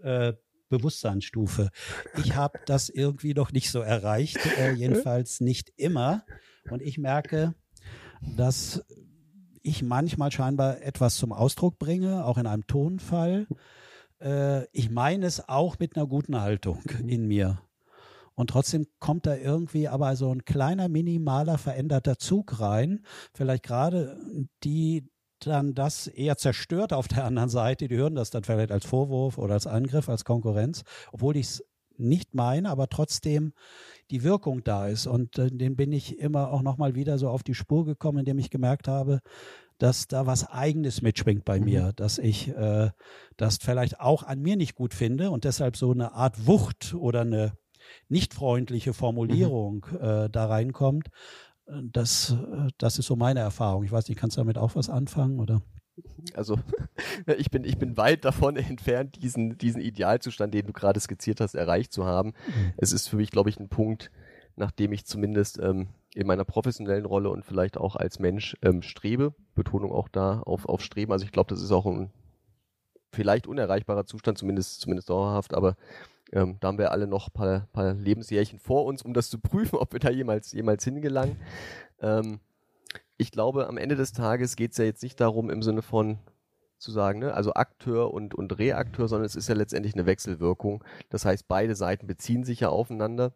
äh, 0.00 0.34
Bewusstseinsstufe. 0.72 1.70
Ich 2.16 2.34
habe 2.34 2.58
das 2.66 2.88
irgendwie 2.88 3.34
noch 3.34 3.52
nicht 3.52 3.70
so 3.70 3.80
erreicht, 3.80 4.38
äh, 4.58 4.72
jedenfalls 4.72 5.40
nicht 5.40 5.70
immer. 5.76 6.24
Und 6.70 6.80
ich 6.80 6.96
merke, 6.96 7.54
dass 8.36 8.82
ich 9.62 9.82
manchmal 9.82 10.32
scheinbar 10.32 10.80
etwas 10.82 11.16
zum 11.16 11.32
Ausdruck 11.32 11.78
bringe, 11.78 12.24
auch 12.24 12.38
in 12.38 12.46
einem 12.46 12.66
Tonfall. 12.66 13.46
Äh, 14.20 14.64
ich 14.72 14.90
meine 14.90 15.26
es 15.26 15.48
auch 15.48 15.78
mit 15.78 15.96
einer 15.96 16.06
guten 16.06 16.40
Haltung 16.40 16.82
in 17.06 17.26
mir. 17.26 17.60
Und 18.34 18.48
trotzdem 18.48 18.86
kommt 18.98 19.26
da 19.26 19.36
irgendwie 19.36 19.88
aber 19.88 20.16
so 20.16 20.32
ein 20.32 20.44
kleiner, 20.44 20.88
minimaler, 20.88 21.58
veränderter 21.58 22.18
Zug 22.18 22.60
rein. 22.60 23.04
Vielleicht 23.34 23.64
gerade 23.64 24.18
die, 24.64 25.11
dann 25.46 25.74
das 25.74 26.06
eher 26.06 26.36
zerstört 26.36 26.92
auf 26.92 27.08
der 27.08 27.24
anderen 27.24 27.48
Seite. 27.48 27.88
Die 27.88 27.96
hören 27.96 28.14
das 28.14 28.30
dann 28.30 28.44
vielleicht 28.44 28.72
als 28.72 28.86
Vorwurf 28.86 29.38
oder 29.38 29.54
als 29.54 29.66
Angriff, 29.66 30.08
als 30.08 30.24
Konkurrenz, 30.24 30.82
obwohl 31.12 31.36
ich 31.36 31.46
es 31.46 31.64
nicht 31.98 32.34
meine, 32.34 32.70
aber 32.70 32.88
trotzdem 32.88 33.52
die 34.10 34.22
Wirkung 34.22 34.64
da 34.64 34.88
ist. 34.88 35.06
Und 35.06 35.38
äh, 35.38 35.50
den 35.50 35.76
bin 35.76 35.92
ich 35.92 36.18
immer 36.18 36.50
auch 36.50 36.62
nochmal 36.62 36.94
wieder 36.94 37.18
so 37.18 37.28
auf 37.28 37.42
die 37.42 37.54
Spur 37.54 37.84
gekommen, 37.84 38.18
indem 38.18 38.38
ich 38.38 38.50
gemerkt 38.50 38.88
habe, 38.88 39.20
dass 39.78 40.06
da 40.06 40.26
was 40.26 40.48
Eigenes 40.48 41.02
mitschwingt 41.02 41.44
bei 41.44 41.58
mhm. 41.58 41.64
mir, 41.64 41.92
dass 41.96 42.18
ich 42.18 42.48
äh, 42.48 42.90
das 43.36 43.58
vielleicht 43.60 44.00
auch 44.00 44.22
an 44.22 44.40
mir 44.40 44.56
nicht 44.56 44.74
gut 44.74 44.94
finde 44.94 45.30
und 45.30 45.44
deshalb 45.44 45.76
so 45.76 45.90
eine 45.90 46.12
Art 46.12 46.46
Wucht 46.46 46.94
oder 46.94 47.22
eine 47.22 47.52
nicht 48.08 48.34
freundliche 48.34 48.92
Formulierung 48.92 49.86
mhm. 49.90 49.96
äh, 50.00 50.30
da 50.30 50.46
reinkommt, 50.46 51.08
das, 51.66 52.36
das 52.78 52.98
ist 52.98 53.06
so 53.06 53.16
meine 53.16 53.40
Erfahrung. 53.40 53.84
Ich 53.84 53.92
weiß 53.92 54.08
nicht, 54.08 54.18
kannst 54.18 54.36
du 54.36 54.40
damit 54.40 54.58
auch 54.58 54.74
was 54.74 54.90
anfangen 54.90 55.40
oder? 55.40 55.62
Also 56.34 56.58
ich 57.38 57.50
bin, 57.50 57.64
ich 57.64 57.78
bin 57.78 57.96
weit 57.96 58.24
davon 58.24 58.56
entfernt, 58.56 59.22
diesen, 59.22 59.58
diesen 59.58 59.80
Idealzustand, 59.80 60.54
den 60.54 60.66
du 60.66 60.72
gerade 60.72 61.00
skizziert 61.00 61.40
hast, 61.40 61.54
erreicht 61.54 61.92
zu 61.92 62.04
haben. 62.04 62.30
Mhm. 62.46 62.72
Es 62.76 62.92
ist 62.92 63.08
für 63.08 63.16
mich, 63.16 63.30
glaube 63.30 63.50
ich, 63.50 63.58
ein 63.58 63.68
Punkt, 63.68 64.10
nach 64.56 64.70
dem 64.70 64.92
ich 64.92 65.04
zumindest 65.06 65.58
ähm, 65.58 65.88
in 66.14 66.26
meiner 66.26 66.44
professionellen 66.44 67.06
Rolle 67.06 67.30
und 67.30 67.44
vielleicht 67.44 67.78
auch 67.78 67.96
als 67.96 68.18
Mensch 68.18 68.56
ähm, 68.62 68.82
strebe. 68.82 69.34
Betonung 69.54 69.92
auch 69.92 70.08
da 70.08 70.40
auf, 70.40 70.66
auf 70.66 70.82
Streben. 70.82 71.12
Also 71.12 71.24
ich 71.24 71.32
glaube, 71.32 71.48
das 71.48 71.62
ist 71.62 71.72
auch 71.72 71.86
ein 71.86 72.10
vielleicht 73.12 73.46
unerreichbarer 73.46 74.06
Zustand, 74.06 74.38
zumindest, 74.38 74.80
zumindest 74.80 75.10
dauerhaft, 75.10 75.54
aber 75.54 75.76
ähm, 76.32 76.56
da 76.60 76.68
haben 76.68 76.78
wir 76.78 76.92
alle 76.92 77.06
noch 77.06 77.28
ein 77.28 77.32
paar, 77.32 77.68
paar 77.72 77.94
Lebensjährchen 77.94 78.58
vor 78.58 78.84
uns, 78.86 79.02
um 79.02 79.14
das 79.14 79.30
zu 79.30 79.38
prüfen, 79.40 79.76
ob 79.76 79.92
wir 79.92 80.00
da 80.00 80.10
jemals, 80.10 80.52
jemals 80.52 80.84
hingelangen. 80.84 81.36
Ähm, 82.00 82.40
ich 83.18 83.30
glaube, 83.30 83.68
am 83.68 83.76
Ende 83.76 83.94
des 83.94 84.12
Tages 84.12 84.56
geht 84.56 84.72
es 84.72 84.78
ja 84.78 84.84
jetzt 84.84 85.02
nicht 85.02 85.20
darum, 85.20 85.50
im 85.50 85.62
Sinne 85.62 85.82
von 85.82 86.18
zu 86.78 86.90
sagen, 86.90 87.20
ne? 87.20 87.32
also 87.32 87.54
Akteur 87.54 88.12
und, 88.12 88.34
und 88.34 88.58
Reakteur, 88.58 89.06
sondern 89.06 89.26
es 89.26 89.36
ist 89.36 89.48
ja 89.48 89.54
letztendlich 89.54 89.94
eine 89.94 90.06
Wechselwirkung. 90.06 90.82
Das 91.10 91.24
heißt, 91.24 91.46
beide 91.46 91.76
Seiten 91.76 92.08
beziehen 92.08 92.42
sich 92.44 92.60
ja 92.60 92.70
aufeinander. 92.70 93.32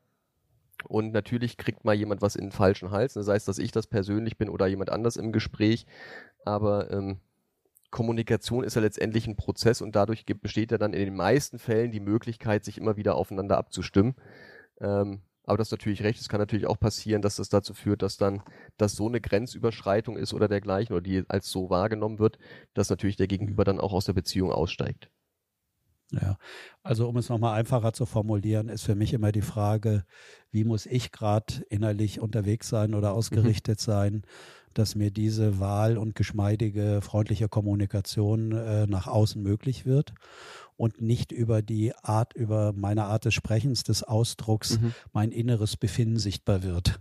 Und 0.85 1.13
natürlich 1.13 1.57
kriegt 1.57 1.85
mal 1.85 1.95
jemand 1.95 2.23
was 2.23 2.37
in 2.37 2.47
den 2.47 2.53
falschen 2.53 2.91
Hals. 2.91 3.15
Das 3.15 3.29
heißt, 3.29 3.47
dass 3.47 3.59
ich 3.59 3.71
das 3.71 3.87
persönlich 3.87 4.37
bin 4.37 4.49
oder 4.49 4.67
jemand 4.67 4.91
anders 4.91 5.17
im 5.17 5.33
Gespräch. 5.33 5.87
Aber 6.45 6.91
ähm, 6.91 7.19
Kommunikation 7.91 8.65
ist 8.65 8.75
ja 8.75 8.83
letztendlich 8.83 9.27
ein 9.27 9.37
Prozess 9.37 9.81
und 9.81 9.97
dadurch 9.97 10.25
besteht 10.27 10.71
ja 10.71 10.79
dann 10.79 10.93
in 10.93 11.05
den 11.05 11.17
meisten 11.17 11.59
Fällen 11.59 11.93
die 11.93 12.01
Möglichkeit, 12.01 12.65
sich 12.65 12.79
immer 12.79 12.97
wieder 12.97 13.15
aufeinander 13.15 13.59
abzustimmen. 13.59 14.15
Ähm, 14.81 15.23
aber 15.45 15.59
das 15.59 15.69
ist 15.69 15.73
natürlich 15.73 16.03
recht. 16.03 16.21
Es 16.21 16.29
kann 16.29 16.41
natürlich 16.41 16.67
auch 16.67 16.79
passieren, 16.79 17.23
dass 17.23 17.37
das 17.37 17.49
dazu 17.49 17.73
führt, 17.73 18.03
dass 18.03 18.17
dann 18.17 18.43
das 18.77 18.95
so 18.95 19.07
eine 19.07 19.21
Grenzüberschreitung 19.21 20.17
ist 20.17 20.35
oder 20.35 20.49
dergleichen 20.49 20.95
oder 20.95 21.03
die 21.03 21.25
als 21.29 21.49
so 21.49 21.71
wahrgenommen 21.71 22.19
wird, 22.19 22.39
dass 22.75 22.91
natürlich 22.91 23.17
der 23.17 23.29
Gegenüber 23.29 23.65
dann 23.65 23.81
auch 23.81 23.93
aus 23.93 24.07
der 24.07 24.13
Beziehung 24.13 24.51
aussteigt. 24.51 25.09
Ja, 26.13 26.37
also 26.83 27.09
um 27.09 27.17
es 27.17 27.29
nochmal 27.29 27.59
einfacher 27.59 27.93
zu 27.93 28.07
formulieren, 28.07 28.69
ist 28.69 28.85
für 28.85 28.95
mich 28.95 29.13
immer 29.13 29.33
die 29.33 29.43
Frage, 29.43 30.05
wie 30.51 30.65
muss 30.65 30.87
ich 30.87 31.11
gerade 31.11 31.65
innerlich 31.69 32.21
unterwegs 32.21 32.69
sein 32.69 32.95
oder 32.95 33.11
mhm. 33.11 33.17
ausgerichtet 33.17 33.81
mhm. 33.81 33.85
sein, 33.85 34.23
dass 34.79 34.95
mir 34.95 35.11
diese 35.11 35.59
Wahl 35.61 35.99
und 35.99 36.15
geschmeidige, 36.15 37.01
freundliche 37.03 37.49
Kommunikation 37.49 38.53
äh, 38.53 38.87
nach 38.87 39.07
außen 39.07 39.43
möglich 39.43 39.87
wird 39.87 40.15
und 40.77 41.01
nicht 41.01 41.33
über 41.33 41.63
die 41.63 41.95
Art, 42.03 42.35
über 42.35 42.73
meine 42.73 43.05
Art 43.05 43.25
des 43.25 43.35
Sprechens, 43.35 43.83
des 43.85 44.03
Ausdrucks, 44.03 44.81
mhm. 44.81 44.95
mein 45.13 45.33
inneres 45.33 45.77
Befinden 45.77 46.19
sichtbar 46.19 46.63
wird 46.63 47.01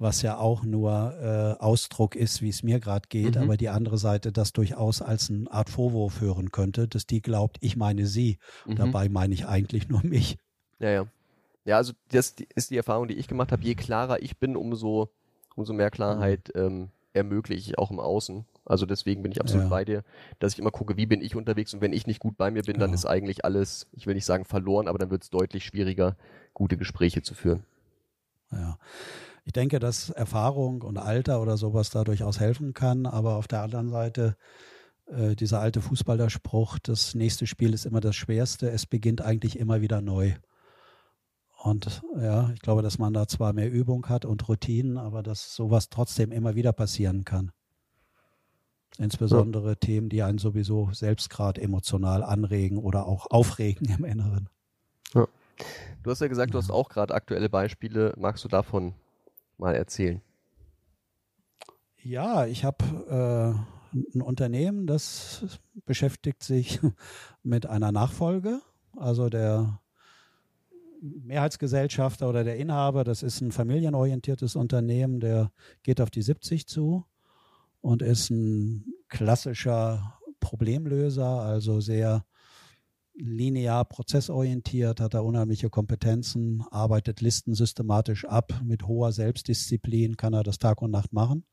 was 0.00 0.22
ja 0.22 0.38
auch 0.38 0.64
nur 0.64 1.14
äh, 1.20 1.62
Ausdruck 1.62 2.16
ist, 2.16 2.40
wie 2.40 2.48
es 2.48 2.62
mir 2.62 2.80
gerade 2.80 3.06
geht, 3.08 3.36
mhm. 3.36 3.42
aber 3.42 3.56
die 3.58 3.68
andere 3.68 3.98
Seite 3.98 4.32
das 4.32 4.54
durchaus 4.54 5.02
als 5.02 5.28
eine 5.28 5.52
Art 5.52 5.68
Vorwurf 5.68 6.22
hören 6.22 6.50
könnte, 6.50 6.88
dass 6.88 7.06
die 7.06 7.20
glaubt, 7.20 7.58
ich 7.60 7.76
meine 7.76 8.06
sie. 8.06 8.38
Mhm. 8.64 8.76
Dabei 8.76 9.10
meine 9.10 9.34
ich 9.34 9.46
eigentlich 9.46 9.90
nur 9.90 10.02
mich. 10.02 10.38
Ja, 10.78 10.90
ja. 10.90 11.06
Ja, 11.66 11.76
also 11.76 11.92
das 12.08 12.34
ist 12.54 12.70
die 12.70 12.78
Erfahrung, 12.78 13.08
die 13.08 13.14
ich 13.14 13.28
gemacht 13.28 13.52
habe. 13.52 13.62
Je 13.62 13.74
klarer 13.74 14.22
ich 14.22 14.38
bin, 14.38 14.56
umso, 14.56 15.10
umso 15.60 15.72
mehr 15.72 15.90
Klarheit 15.90 16.50
mhm. 16.54 16.60
ähm, 16.60 16.88
ermögliche 17.12 17.70
ich 17.70 17.78
auch 17.78 17.90
im 17.90 18.00
Außen. 18.00 18.44
Also 18.64 18.86
deswegen 18.86 19.22
bin 19.22 19.32
ich 19.32 19.40
absolut 19.40 19.64
ja. 19.64 19.70
bei 19.70 19.84
dir, 19.84 20.04
dass 20.38 20.52
ich 20.52 20.58
immer 20.58 20.70
gucke, 20.70 20.96
wie 20.96 21.06
bin 21.06 21.22
ich 21.22 21.34
unterwegs 21.34 21.74
und 21.74 21.80
wenn 21.80 21.92
ich 21.92 22.06
nicht 22.06 22.20
gut 22.20 22.36
bei 22.36 22.50
mir 22.50 22.62
bin, 22.62 22.78
dann 22.78 22.92
ist 22.92 23.06
eigentlich 23.06 23.44
alles, 23.44 23.88
ich 23.92 24.06
will 24.06 24.14
nicht 24.14 24.24
sagen 24.24 24.44
verloren, 24.44 24.86
aber 24.86 24.98
dann 24.98 25.10
wird 25.10 25.24
es 25.24 25.30
deutlich 25.30 25.64
schwieriger, 25.64 26.16
gute 26.54 26.76
Gespräche 26.76 27.22
zu 27.22 27.34
führen. 27.34 27.64
Ja. 28.52 28.78
Ich 29.44 29.52
denke, 29.52 29.78
dass 29.78 30.10
Erfahrung 30.10 30.82
und 30.82 30.98
Alter 30.98 31.40
oder 31.40 31.56
sowas 31.56 31.90
da 31.90 32.04
durchaus 32.04 32.38
helfen 32.38 32.74
kann, 32.74 33.06
aber 33.06 33.36
auf 33.36 33.48
der 33.48 33.62
anderen 33.62 33.88
Seite 33.88 34.36
äh, 35.06 35.34
dieser 35.34 35.60
alte 35.60 35.80
Fußballerspruch, 35.80 36.78
das 36.78 37.14
nächste 37.14 37.46
Spiel 37.46 37.74
ist 37.74 37.86
immer 37.86 38.00
das 38.00 38.14
schwerste, 38.14 38.70
es 38.70 38.86
beginnt 38.86 39.22
eigentlich 39.22 39.58
immer 39.58 39.80
wieder 39.80 40.00
neu. 40.00 40.34
Und 41.62 42.02
ja, 42.16 42.50
ich 42.54 42.60
glaube, 42.60 42.80
dass 42.80 42.98
man 42.98 43.12
da 43.12 43.28
zwar 43.28 43.52
mehr 43.52 43.70
Übung 43.70 44.08
hat 44.08 44.24
und 44.24 44.48
Routinen, 44.48 44.96
aber 44.96 45.22
dass 45.22 45.54
sowas 45.54 45.90
trotzdem 45.90 46.32
immer 46.32 46.54
wieder 46.54 46.72
passieren 46.72 47.24
kann. 47.24 47.52
Insbesondere 48.96 49.70
ja. 49.70 49.74
Themen, 49.74 50.08
die 50.08 50.22
einen 50.22 50.38
sowieso 50.38 50.90
selbst 50.92 51.28
gerade 51.28 51.60
emotional 51.60 52.22
anregen 52.22 52.78
oder 52.78 53.06
auch 53.06 53.30
aufregen 53.30 53.88
im 53.90 54.04
Inneren. 54.04 54.48
Ja. 55.12 55.28
Du 56.02 56.10
hast 56.10 56.20
ja 56.20 56.28
gesagt, 56.28 56.54
du 56.54 56.58
hast 56.58 56.70
auch 56.70 56.88
gerade 56.88 57.14
aktuelle 57.14 57.50
Beispiele. 57.50 58.14
Magst 58.16 58.42
du 58.42 58.48
davon 58.48 58.94
mal 59.58 59.74
erzählen? 59.74 60.22
Ja, 62.02 62.46
ich 62.46 62.64
habe 62.64 63.64
äh, 63.94 63.96
ein 64.16 64.22
Unternehmen, 64.22 64.86
das 64.86 65.58
beschäftigt 65.84 66.42
sich 66.42 66.80
mit 67.42 67.66
einer 67.66 67.92
Nachfolge. 67.92 68.62
Also 68.96 69.28
der 69.28 69.78
Mehrheitsgesellschafter 71.00 72.28
oder 72.28 72.44
der 72.44 72.56
Inhaber, 72.56 73.04
das 73.04 73.22
ist 73.22 73.40
ein 73.40 73.52
familienorientiertes 73.52 74.56
Unternehmen, 74.56 75.20
der 75.20 75.50
geht 75.82 76.00
auf 76.00 76.10
die 76.10 76.22
70 76.22 76.66
zu 76.66 77.04
und 77.80 78.02
ist 78.02 78.30
ein 78.30 78.84
klassischer 79.08 80.18
Problemlöser, 80.40 81.26
also 81.26 81.80
sehr 81.80 82.24
linear 83.14 83.84
prozessorientiert, 83.84 85.00
hat 85.00 85.14
er 85.14 85.24
unheimliche 85.24 85.70
Kompetenzen, 85.70 86.64
arbeitet 86.70 87.20
Listen 87.20 87.54
systematisch 87.54 88.24
ab, 88.24 88.60
mit 88.64 88.86
hoher 88.86 89.12
Selbstdisziplin 89.12 90.16
kann 90.16 90.32
er 90.32 90.42
das 90.42 90.58
Tag 90.58 90.80
und 90.82 90.90
Nacht 90.90 91.12
machen. 91.12 91.44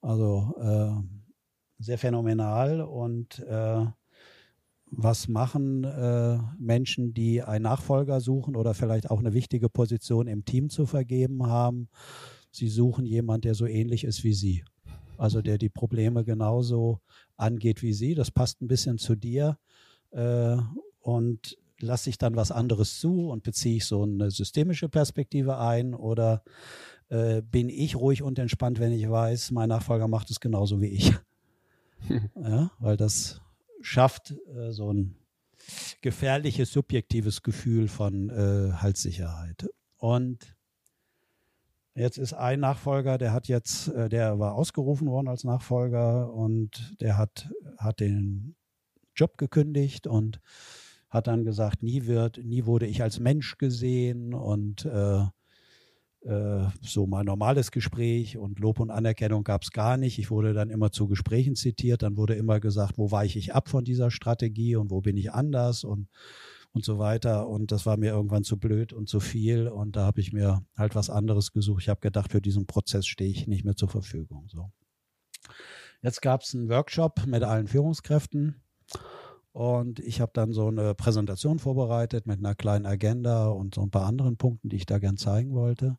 Also 0.00 0.54
äh, 0.60 1.82
sehr 1.82 1.98
phänomenal 1.98 2.80
und 2.80 3.40
äh, 3.40 3.86
was 4.94 5.26
machen 5.26 5.84
äh, 5.84 6.38
Menschen, 6.58 7.14
die 7.14 7.42
einen 7.42 7.62
Nachfolger 7.62 8.20
suchen 8.20 8.56
oder 8.56 8.74
vielleicht 8.74 9.10
auch 9.10 9.18
eine 9.18 9.32
wichtige 9.32 9.68
Position 9.68 10.26
im 10.26 10.44
Team 10.44 10.68
zu 10.68 10.86
vergeben 10.86 11.46
haben? 11.46 11.88
Sie 12.50 12.68
suchen 12.68 13.06
jemanden, 13.06 13.42
der 13.42 13.54
so 13.54 13.66
ähnlich 13.66 14.04
ist 14.04 14.22
wie 14.22 14.34
Sie. 14.34 14.64
Also 15.16 15.40
der 15.40 15.56
die 15.56 15.70
Probleme 15.70 16.24
genauso 16.24 17.00
angeht 17.36 17.82
wie 17.82 17.94
Sie. 17.94 18.14
Das 18.14 18.30
passt 18.30 18.60
ein 18.60 18.68
bisschen 18.68 18.98
zu 18.98 19.16
dir 19.16 19.58
äh, 20.10 20.56
und 21.00 21.56
lasse 21.80 22.10
ich 22.10 22.18
dann 22.18 22.36
was 22.36 22.52
anderes 22.52 23.00
zu 23.00 23.30
und 23.30 23.42
beziehe 23.42 23.76
ich 23.76 23.86
so 23.86 24.02
eine 24.02 24.30
systemische 24.30 24.88
Perspektive 24.88 25.58
ein 25.58 25.94
oder 25.94 26.44
äh, 27.08 27.40
bin 27.42 27.68
ich 27.68 27.96
ruhig 27.96 28.22
und 28.22 28.38
entspannt, 28.38 28.78
wenn 28.78 28.92
ich 28.92 29.08
weiß, 29.08 29.50
mein 29.52 29.70
Nachfolger 29.70 30.06
macht 30.06 30.30
es 30.30 30.38
genauso 30.38 30.80
wie 30.80 30.88
ich. 30.88 31.12
ja, 32.36 32.70
weil 32.78 32.96
das 32.96 33.40
schafft 33.82 34.34
äh, 34.54 34.72
so 34.72 34.92
ein 34.92 35.16
gefährliches 36.00 36.72
subjektives 36.72 37.42
Gefühl 37.42 37.88
von 37.88 38.30
äh, 38.30 38.72
Halssicherheit. 38.72 39.68
Und 39.96 40.56
jetzt 41.94 42.18
ist 42.18 42.32
ein 42.32 42.60
Nachfolger, 42.60 43.18
der 43.18 43.32
hat 43.32 43.48
jetzt, 43.48 43.88
äh, 43.88 44.08
der 44.08 44.38
war 44.38 44.54
ausgerufen 44.54 45.08
worden 45.08 45.28
als 45.28 45.44
Nachfolger 45.44 46.32
und 46.32 46.96
der 47.00 47.18
hat, 47.18 47.50
hat 47.78 48.00
den 48.00 48.56
Job 49.14 49.38
gekündigt 49.38 50.06
und 50.06 50.40
hat 51.10 51.26
dann 51.26 51.44
gesagt, 51.44 51.82
nie 51.82 52.06
wird, 52.06 52.38
nie 52.38 52.64
wurde 52.64 52.86
ich 52.86 53.02
als 53.02 53.20
Mensch 53.20 53.58
gesehen 53.58 54.32
und 54.32 54.86
äh, 54.86 55.24
äh, 56.24 56.66
so 56.80 57.06
mal 57.06 57.24
normales 57.24 57.70
Gespräch 57.70 58.36
und 58.36 58.58
Lob 58.58 58.80
und 58.80 58.90
Anerkennung 58.90 59.44
gab 59.44 59.62
es 59.62 59.70
gar 59.70 59.96
nicht. 59.96 60.18
Ich 60.18 60.30
wurde 60.30 60.54
dann 60.54 60.70
immer 60.70 60.92
zu 60.92 61.08
Gesprächen 61.08 61.56
zitiert, 61.56 62.02
dann 62.02 62.16
wurde 62.16 62.34
immer 62.34 62.60
gesagt, 62.60 62.98
wo 62.98 63.10
weiche 63.10 63.38
ich 63.38 63.54
ab 63.54 63.68
von 63.68 63.84
dieser 63.84 64.10
Strategie 64.10 64.76
und 64.76 64.90
wo 64.90 65.00
bin 65.00 65.16
ich 65.16 65.32
anders 65.32 65.84
und 65.84 66.08
und 66.72 66.84
so 66.84 66.98
weiter. 66.98 67.48
Und 67.48 67.70
das 67.70 67.86
war 67.86 67.96
mir 67.96 68.12
irgendwann 68.12 68.44
zu 68.44 68.58
blöd 68.58 68.92
und 68.92 69.08
zu 69.08 69.20
viel. 69.20 69.68
Und 69.68 69.96
da 69.96 70.06
habe 70.06 70.20
ich 70.20 70.32
mir 70.32 70.64
halt 70.76 70.94
was 70.94 71.10
anderes 71.10 71.52
gesucht. 71.52 71.82
Ich 71.82 71.88
habe 71.88 72.00
gedacht, 72.00 72.32
für 72.32 72.40
diesen 72.40 72.66
Prozess 72.66 73.06
stehe 73.06 73.30
ich 73.30 73.46
nicht 73.46 73.64
mehr 73.64 73.76
zur 73.76 73.88
Verfügung. 73.88 74.48
So. 74.48 74.70
Jetzt 76.02 76.22
gab 76.22 76.42
es 76.42 76.54
einen 76.54 76.68
Workshop 76.68 77.26
mit 77.26 77.42
allen 77.42 77.68
Führungskräften 77.68 78.62
und 79.52 80.00
ich 80.00 80.20
habe 80.20 80.32
dann 80.34 80.52
so 80.52 80.68
eine 80.68 80.94
Präsentation 80.94 81.58
vorbereitet 81.58 82.26
mit 82.26 82.38
einer 82.38 82.54
kleinen 82.54 82.86
Agenda 82.86 83.48
und 83.48 83.74
so 83.74 83.82
ein 83.82 83.90
paar 83.90 84.06
anderen 84.06 84.36
Punkten, 84.36 84.68
die 84.68 84.76
ich 84.76 84.86
da 84.86 84.98
gern 84.98 85.16
zeigen 85.16 85.52
wollte. 85.52 85.98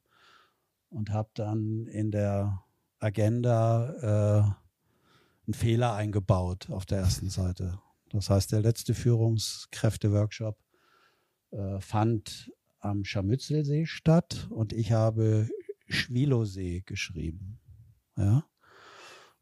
Und 0.93 1.12
habe 1.12 1.29
dann 1.34 1.88
in 1.88 2.12
der 2.12 2.63
Agenda 2.99 3.89
äh, 4.01 5.45
einen 5.47 5.53
Fehler 5.53 5.95
eingebaut 5.95 6.69
auf 6.69 6.86
der 6.86 6.99
ersten 6.99 7.29
Seite. 7.29 7.79
Das 8.12 8.29
heißt, 8.29 8.51
der 8.51 8.62
letzte 8.62 8.93
Führungskräfte-Workshop 8.93 10.56
äh, 11.51 11.79
fand 11.79 12.51
am 12.79 13.03
Scharmützelsee 13.03 13.86
statt 13.86 14.47
und 14.51 14.71
ich 14.71 14.91
habe 14.91 15.49
Schwilosee 15.88 16.84
geschrieben. 16.86 17.60
Ja. 18.15 18.45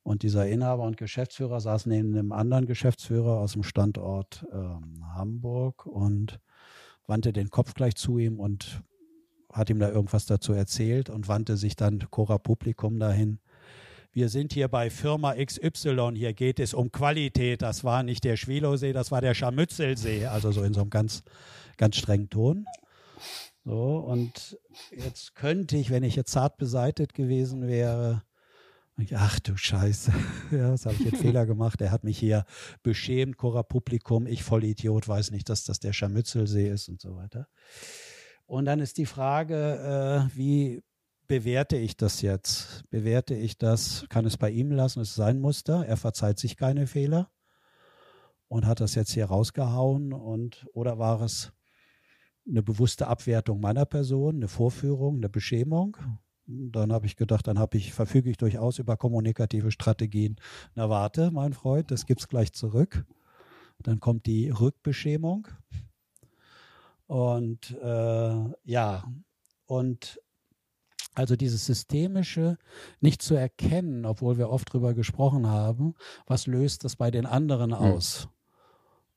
Und 0.03 0.23
dieser 0.23 0.47
Inhaber 0.47 0.83
und 0.83 0.97
Geschäftsführer 0.97 1.59
saß 1.59 1.85
neben 1.85 2.15
einem 2.15 2.31
anderen 2.31 2.65
Geschäftsführer 2.65 3.39
aus 3.39 3.53
dem 3.53 3.63
Standort 3.63 4.45
ähm, 4.51 5.03
Hamburg 5.13 5.85
und 5.85 6.39
wandte 7.05 7.33
den 7.33 7.49
Kopf 7.49 7.73
gleich 7.73 7.95
zu 7.95 8.17
ihm 8.17 8.39
und 8.39 8.81
hat 9.53 9.69
ihm 9.69 9.79
da 9.79 9.89
irgendwas 9.89 10.25
dazu 10.25 10.53
erzählt 10.53 11.09
und 11.09 11.27
wandte 11.27 11.57
sich 11.57 11.75
dann 11.75 12.07
Cora 12.09 12.37
Publikum 12.37 12.99
dahin. 12.99 13.39
Wir 14.13 14.27
sind 14.27 14.53
hier 14.53 14.67
bei 14.67 14.89
Firma 14.89 15.35
XY, 15.35 16.11
hier 16.15 16.33
geht 16.33 16.59
es 16.59 16.73
um 16.73 16.91
Qualität. 16.91 17.61
Das 17.61 17.83
war 17.83 18.03
nicht 18.03 18.23
der 18.23 18.35
Schwilosee, 18.35 18.91
das 18.91 19.11
war 19.11 19.21
der 19.21 19.33
Scharmützelsee, 19.33 20.25
also 20.25 20.51
so 20.51 20.63
in 20.63 20.73
so 20.73 20.81
einem 20.81 20.89
ganz, 20.89 21.23
ganz 21.77 21.95
strengen 21.95 22.29
Ton. 22.29 22.65
So, 23.63 23.97
und 23.97 24.57
jetzt 24.91 25.35
könnte 25.35 25.77
ich, 25.77 25.91
wenn 25.91 26.03
ich 26.03 26.15
jetzt 26.15 26.31
zart 26.31 26.57
beseitet 26.57 27.13
gewesen 27.13 27.67
wäre, 27.67 28.23
Ach 29.13 29.39
du 29.39 29.57
Scheiße, 29.57 30.11
ja, 30.51 30.71
das 30.71 30.85
habe 30.85 30.95
ich 30.95 31.05
jetzt 31.05 31.17
Fehler 31.21 31.45
gemacht. 31.45 31.81
Er 31.81 31.91
hat 31.91 32.03
mich 32.03 32.19
hier 32.19 32.45
beschämt, 32.83 33.37
Cora 33.37 33.63
Publikum, 33.63 34.27
ich 34.27 34.43
Vollidiot, 34.43 35.07
weiß 35.07 35.31
nicht, 35.31 35.49
dass 35.49 35.63
das 35.63 35.79
der 35.79 35.93
Scharmützelsee 35.93 36.69
ist 36.69 36.89
und 36.89 37.01
so 37.01 37.15
weiter. 37.15 37.47
Und 38.51 38.65
dann 38.65 38.81
ist 38.81 38.97
die 38.97 39.05
Frage, 39.05 40.27
äh, 40.29 40.37
wie 40.37 40.83
bewerte 41.25 41.77
ich 41.77 41.95
das 41.95 42.21
jetzt? 42.21 42.83
Bewerte 42.89 43.33
ich 43.33 43.57
das? 43.57 44.05
Kann 44.09 44.25
es 44.25 44.35
bei 44.35 44.49
ihm 44.49 44.73
lassen? 44.73 44.99
Es 44.99 45.11
ist 45.11 45.15
sein 45.15 45.39
Muster. 45.39 45.85
Er 45.85 45.95
verzeiht 45.95 46.37
sich 46.37 46.57
keine 46.57 46.85
Fehler 46.85 47.31
und 48.49 48.65
hat 48.65 48.81
das 48.81 48.93
jetzt 48.95 49.13
hier 49.13 49.27
rausgehauen 49.27 50.11
und 50.11 50.67
oder 50.73 50.99
war 50.99 51.21
es 51.21 51.53
eine 52.45 52.61
bewusste 52.61 53.07
Abwertung 53.07 53.61
meiner 53.61 53.85
Person, 53.85 54.35
eine 54.35 54.49
Vorführung, 54.49 55.15
eine 55.15 55.29
Beschämung? 55.29 55.95
Dann 56.45 56.91
habe 56.91 57.05
ich 57.05 57.15
gedacht, 57.15 57.47
dann 57.47 57.57
habe 57.57 57.77
ich, 57.77 57.93
verfüge 57.93 58.29
ich 58.29 58.35
durchaus 58.35 58.79
über 58.79 58.97
kommunikative 58.97 59.71
Strategien. 59.71 60.35
Na 60.75 60.89
warte, 60.89 61.31
mein 61.31 61.53
Freund, 61.53 61.89
das 61.89 62.05
gibt's 62.05 62.27
gleich 62.27 62.51
zurück. 62.51 63.05
Dann 63.79 64.01
kommt 64.01 64.25
die 64.25 64.49
Rückbeschämung. 64.49 65.47
Und 67.11 67.71
äh, 67.71 68.35
ja, 68.63 69.03
und 69.65 70.21
also 71.13 71.35
dieses 71.35 71.65
systemische 71.65 72.57
nicht 73.01 73.21
zu 73.21 73.35
erkennen, 73.35 74.05
obwohl 74.05 74.37
wir 74.37 74.49
oft 74.49 74.71
drüber 74.71 74.93
gesprochen 74.93 75.45
haben, 75.45 75.95
was 76.25 76.47
löst 76.47 76.85
das 76.85 76.95
bei 76.95 77.11
den 77.11 77.25
anderen 77.25 77.77
hm. 77.77 77.85
aus? 77.85 78.29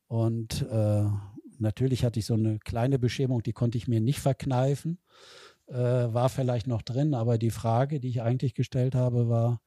Mhm. 0.09 0.17
Und 0.17 0.61
äh, 0.69 1.05
natürlich 1.57 2.03
hatte 2.03 2.19
ich 2.19 2.25
so 2.25 2.33
eine 2.33 2.59
kleine 2.59 2.99
Beschämung, 2.99 3.43
die 3.43 3.53
konnte 3.53 3.77
ich 3.77 3.87
mir 3.87 4.01
nicht 4.01 4.19
verkneifen, 4.19 4.99
äh, 5.67 5.73
war 5.75 6.27
vielleicht 6.27 6.67
noch 6.67 6.81
drin, 6.81 7.13
aber 7.13 7.37
die 7.37 7.49
Frage, 7.49 8.01
die 8.01 8.09
ich 8.09 8.21
eigentlich 8.21 8.55
gestellt 8.55 8.93
habe, 8.93 9.29
war, 9.29 9.61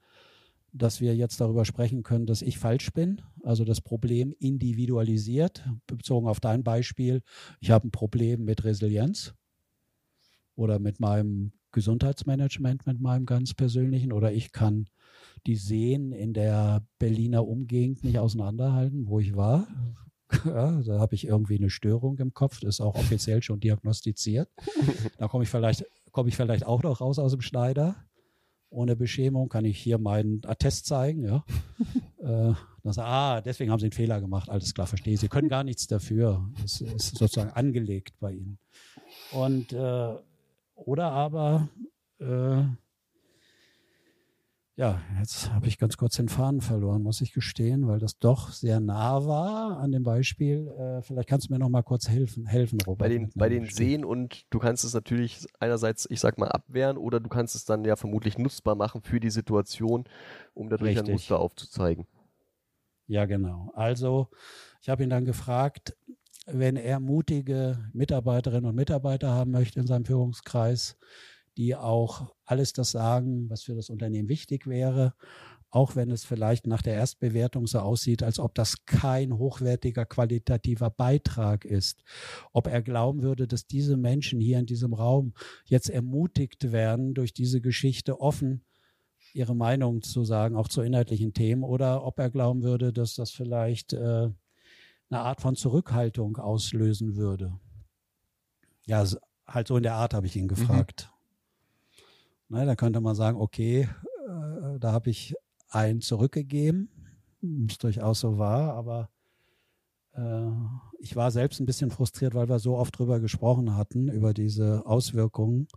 dass 0.73 1.01
wir 1.01 1.17
jetzt 1.17 1.41
darüber 1.41 1.65
sprechen 1.65 2.03
können, 2.03 2.27
dass 2.27 2.43
ich 2.43 2.59
falsch 2.59 2.93
bin, 2.93 3.23
also 3.43 3.65
das 3.65 3.81
Problem 3.81 4.35
individualisiert, 4.39 5.65
bezogen 5.87 6.29
auf 6.29 6.41
dein 6.41 6.63
Beispiel. 6.63 7.23
Ich 7.61 7.71
habe 7.71 7.89
ein 7.89 7.91
Problem 7.91 8.45
mit 8.45 8.65
Resilienz 8.65 9.35
oder 10.55 10.79
mit 10.79 11.01
meinem 11.01 11.53
Gesundheitsmanagement, 11.73 12.87
mit 12.87 13.01
meinem 13.01 13.27
ganz 13.27 13.55
persönlichen, 13.55 14.13
oder 14.13 14.33
ich 14.33 14.53
kann 14.53 14.89
die 15.47 15.57
Seen 15.57 16.13
in 16.13 16.33
der 16.33 16.83
Berliner 16.99 17.47
Umgegend 17.47 18.05
nicht 18.05 18.19
auseinanderhalten, 18.19 19.07
wo 19.07 19.21
ich 19.21 19.37
war. 19.37 19.67
Ja, 20.45 20.83
da 20.83 20.99
habe 20.99 21.15
ich 21.15 21.27
irgendwie 21.27 21.57
eine 21.57 21.71
Störung 21.71 22.19
im 22.19 22.35
Kopf, 22.35 22.61
das 22.61 22.75
ist 22.75 22.81
auch 22.83 22.97
offiziell 22.97 23.43
schon 23.43 23.61
diagnostiziert. 23.61 24.51
Da 25.17 25.27
komme 25.27 25.45
ich 25.45 25.49
vielleicht, 25.49 25.87
komme 26.13 26.29
ich 26.29 26.37
vielleicht 26.37 26.67
auch 26.67 26.83
noch 26.83 27.01
raus 27.01 27.19
aus 27.19 27.33
dem 27.33 27.41
Schneider 27.41 27.97
ohne 28.71 28.97
Beschämung, 28.97 29.49
kann 29.49 29.65
ich 29.65 29.79
hier 29.79 29.99
meinen 29.99 30.43
Attest 30.45 30.87
zeigen. 30.87 31.25
Ja. 31.25 31.45
äh, 32.19 32.55
dann 32.83 33.05
ah, 33.05 33.41
deswegen 33.41 33.71
haben 33.71 33.81
Sie 33.81 33.87
einen 33.87 33.93
Fehler 33.93 34.21
gemacht. 34.21 34.49
Alles 34.49 34.75
klar, 34.75 34.87
verstehe. 34.87 35.17
Sie 35.17 35.29
können 35.29 35.49
gar 35.49 35.65
nichts 35.65 35.87
dafür. 35.87 36.49
Es 36.65 36.81
ist 36.81 37.17
sozusagen 37.17 37.51
angelegt 37.51 38.15
bei 38.21 38.33
Ihnen. 38.33 38.59
Und 39.33 39.73
äh, 39.73 40.15
oder 40.75 41.11
aber 41.11 41.69
äh, 42.21 42.63
ja, 44.79 45.03
jetzt 45.19 45.53
habe 45.53 45.67
ich 45.67 45.77
ganz 45.77 45.97
kurz 45.97 46.15
den 46.15 46.29
Faden 46.29 46.61
verloren, 46.61 47.03
muss 47.03 47.21
ich 47.21 47.33
gestehen, 47.33 47.89
weil 47.89 47.99
das 47.99 48.21
doch 48.21 48.53
sehr 48.53 48.79
nah 48.79 49.27
war 49.27 49.79
an 49.79 49.91
dem 49.91 50.05
Beispiel. 50.05 50.69
Äh, 50.69 51.03
vielleicht 51.03 51.29
kannst 51.29 51.49
du 51.49 51.53
mir 51.53 51.59
noch 51.59 51.69
mal 51.69 51.83
kurz 51.83 52.09
helfen, 52.09 52.47
helfen 52.47 52.79
Robert. 52.87 53.01
Bei 53.01 53.09
den, 53.09 53.29
bei 53.35 53.49
den 53.49 53.67
Seen 53.67 54.05
und 54.05 54.47
du 54.51 54.61
kannst 54.61 54.85
es 54.85 54.95
natürlich 54.95 55.49
einerseits, 55.59 56.07
ich 56.09 56.21
sag 56.21 56.39
mal, 56.39 56.47
abwehren 56.47 56.97
oder 56.97 57.19
du 57.19 57.29
kannst 57.29 57.57
es 57.57 57.65
dann 57.65 57.85
ja 57.85 57.97
vermutlich 57.97 58.39
nutzbar 58.39 58.77
machen 58.77 59.03
für 59.03 59.19
die 59.19 59.31
Situation, 59.31 60.05
um 60.55 60.69
dadurch 60.69 60.91
Richtig. 60.91 61.09
ein 61.09 61.13
Muster 61.13 61.41
aufzuzeigen. 61.41 62.07
Ja, 63.09 63.25
genau. 63.25 63.73
Also 63.75 64.29
ich 64.81 64.89
habe 64.89 65.03
ihn 65.03 65.11
dann 65.11 65.25
gefragt, 65.25 65.97
wenn 66.47 66.77
er 66.77 67.01
mutige 67.01 67.91
Mitarbeiterinnen 67.93 68.67
und 68.67 68.77
Mitarbeiter 68.77 69.33
haben 69.33 69.51
möchte 69.51 69.81
in 69.81 69.89
seinem 69.89 70.05
Führungskreis, 70.05 70.97
die 71.59 71.75
auch 71.75 72.33
alles 72.45 72.73
das 72.73 72.93
sagen, 72.93 73.51
was 73.51 73.63
für 73.63 73.75
das 73.75 73.91
Unternehmen 73.91 74.29
wichtig 74.29 74.67
wäre, 74.67 75.15
auch 75.71 75.97
wenn 75.97 76.11
es 76.11 76.25
vielleicht 76.25 76.67
nach 76.67 76.81
der 76.81 76.95
Erstbewertung 76.95 77.67
so 77.67 77.81
aussieht, 77.81 78.23
als 78.23 78.39
ob 78.39 78.55
das 78.55 78.87
kein 78.87 79.37
hochwertiger 79.37 80.07
qualitativer 80.07 80.89
Beitrag 80.89 81.65
ist. 81.65 82.03
Ob 82.53 82.69
er 82.69 82.81
glauben 82.81 83.23
würde, 83.23 83.47
dass 83.47 83.67
diese 83.67 83.97
Menschen 83.97 84.41
hier 84.41 84.59
in 84.59 84.67
diesem 84.67 84.95
Raum 84.95 85.35
jetzt 85.67 85.91
ermutigt 85.91 86.73
werden, 86.73 87.13
durch 87.13 87.35
diese 87.35 87.61
Geschichte 87.61 88.21
offen 88.21 88.65
ihre 89.35 89.55
Meinung 89.55 90.01
zu 90.01 90.25
sagen, 90.25 90.57
auch 90.57 90.69
zu 90.69 90.81
inhaltlichen 90.81 91.35
Themen, 91.35 91.65
oder 91.65 92.05
ob 92.05 92.19
er 92.19 92.31
glauben 92.31 92.63
würde, 92.63 92.93
dass 92.93 93.15
das 93.15 93.31
vielleicht 93.31 93.93
äh, 93.93 94.31
eine 95.11 95.21
Art 95.21 95.43
von 95.43 95.55
Zurückhaltung 95.55 96.39
auslösen 96.39 97.17
würde. 97.17 97.59
Ja, 98.87 99.05
halt 99.47 99.69
so 99.69 99.77
in 99.77 99.83
der 99.83 99.95
Art 99.95 100.15
habe 100.15 100.27
ich 100.27 100.37
ihn 100.37 100.45
mhm. 100.45 100.49
gefragt. 100.49 101.11
Mhm. 101.13 101.18
Ne, 102.49 102.65
da 102.65 102.77
könnte 102.77 103.01
man 103.01 103.15
sagen, 103.15 103.39
okay, 103.39 103.89
äh, 104.27 104.79
da 104.79 104.93
habe 104.93 105.11
ich 105.11 105.35
einen 105.69 106.01
zurückgegeben, 106.01 106.89
was 107.43 107.79
durchaus 107.79 108.21
so 108.21 108.39
war, 108.39 108.75
aber 108.75 109.11
äh, 110.15 110.51
ich 110.99 111.15
war 111.15 111.31
selbst 111.31 111.61
ein 111.61 111.67
bisschen 111.67 111.91
frustriert, 111.91 112.35
weil 112.35 112.49
wir 112.49 112.59
so 112.59 112.77
oft 112.77 112.99
drüber 112.99 113.21
gesprochen 113.21 113.77
hatten, 113.77 114.09
über 114.09 114.33
diese 114.33 114.87
Auswirkungen 114.87 115.69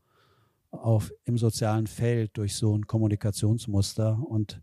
auf, 0.71 1.11
im 1.25 1.37
sozialen 1.37 1.87
Feld 1.87 2.37
durch 2.37 2.55
so 2.55 2.75
ein 2.75 2.87
Kommunikationsmuster 2.87 4.19
und 4.25 4.61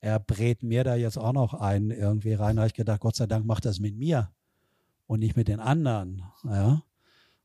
er 0.00 0.18
brät 0.18 0.62
mir 0.62 0.84
da 0.84 0.94
jetzt 0.94 1.18
auch 1.18 1.32
noch 1.32 1.52
ein 1.54 1.90
irgendwie 1.90 2.32
rein. 2.32 2.56
Da 2.56 2.62
habe 2.62 2.68
ich 2.68 2.74
gedacht, 2.74 3.00
Gott 3.00 3.16
sei 3.16 3.26
Dank 3.26 3.44
macht 3.44 3.66
das 3.66 3.80
mit 3.80 3.96
mir 3.96 4.30
und 5.06 5.20
nicht 5.20 5.36
mit 5.36 5.48
den 5.48 5.60
anderen. 5.60 6.22
Ja? 6.44 6.82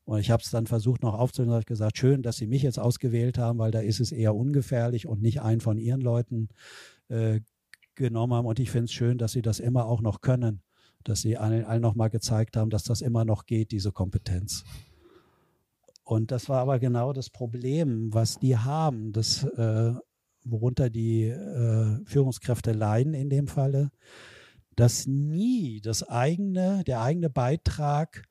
Und 0.05 0.19
ich 0.19 0.29
habe 0.29 0.41
es 0.43 0.51
dann 0.51 0.67
versucht 0.67 1.01
noch 1.01 1.15
aufzunehmen, 1.15 1.55
habe 1.55 1.65
gesagt, 1.65 1.97
schön, 1.97 2.21
dass 2.21 2.37
Sie 2.37 2.47
mich 2.47 2.61
jetzt 2.61 2.79
ausgewählt 2.79 3.37
haben, 3.39 3.57
weil 3.57 3.71
da 3.71 3.79
ist 3.79 3.99
es 3.99 4.11
eher 4.11 4.35
ungefährlich 4.35 5.07
und 5.07 5.21
nicht 5.21 5.41
einen 5.41 5.61
von 5.61 5.77
Ihren 5.77 6.01
Leuten 6.01 6.49
äh, 7.09 7.41
genommen 7.95 8.33
haben. 8.33 8.45
Und 8.45 8.59
ich 8.59 8.69
finde 8.69 8.85
es 8.85 8.93
schön, 8.93 9.17
dass 9.17 9.31
Sie 9.31 9.41
das 9.41 9.59
immer 9.59 9.85
auch 9.85 10.01
noch 10.01 10.21
können, 10.21 10.61
dass 11.03 11.21
Sie 11.21 11.37
allen, 11.37 11.65
allen 11.65 11.81
noch 11.81 11.95
mal 11.95 12.09
gezeigt 12.09 12.55
haben, 12.55 12.69
dass 12.69 12.83
das 12.83 13.01
immer 13.01 13.25
noch 13.25 13.45
geht, 13.45 13.71
diese 13.71 13.91
Kompetenz. 13.91 14.63
Und 16.03 16.29
das 16.29 16.49
war 16.49 16.59
aber 16.59 16.77
genau 16.77 17.13
das 17.13 17.31
Problem, 17.31 18.13
was 18.13 18.37
die 18.37 18.57
haben, 18.57 19.11
das, 19.11 19.43
äh, 19.43 19.93
worunter 20.43 20.91
die 20.91 21.23
äh, 21.23 22.05
Führungskräfte 22.05 22.73
leiden 22.73 23.15
in 23.15 23.31
dem 23.31 23.47
Falle, 23.47 23.91
dass 24.75 25.07
nie 25.07 25.81
das 25.81 26.03
eigene, 26.03 26.83
der 26.85 27.01
eigene 27.01 27.31
Beitrag 27.31 28.23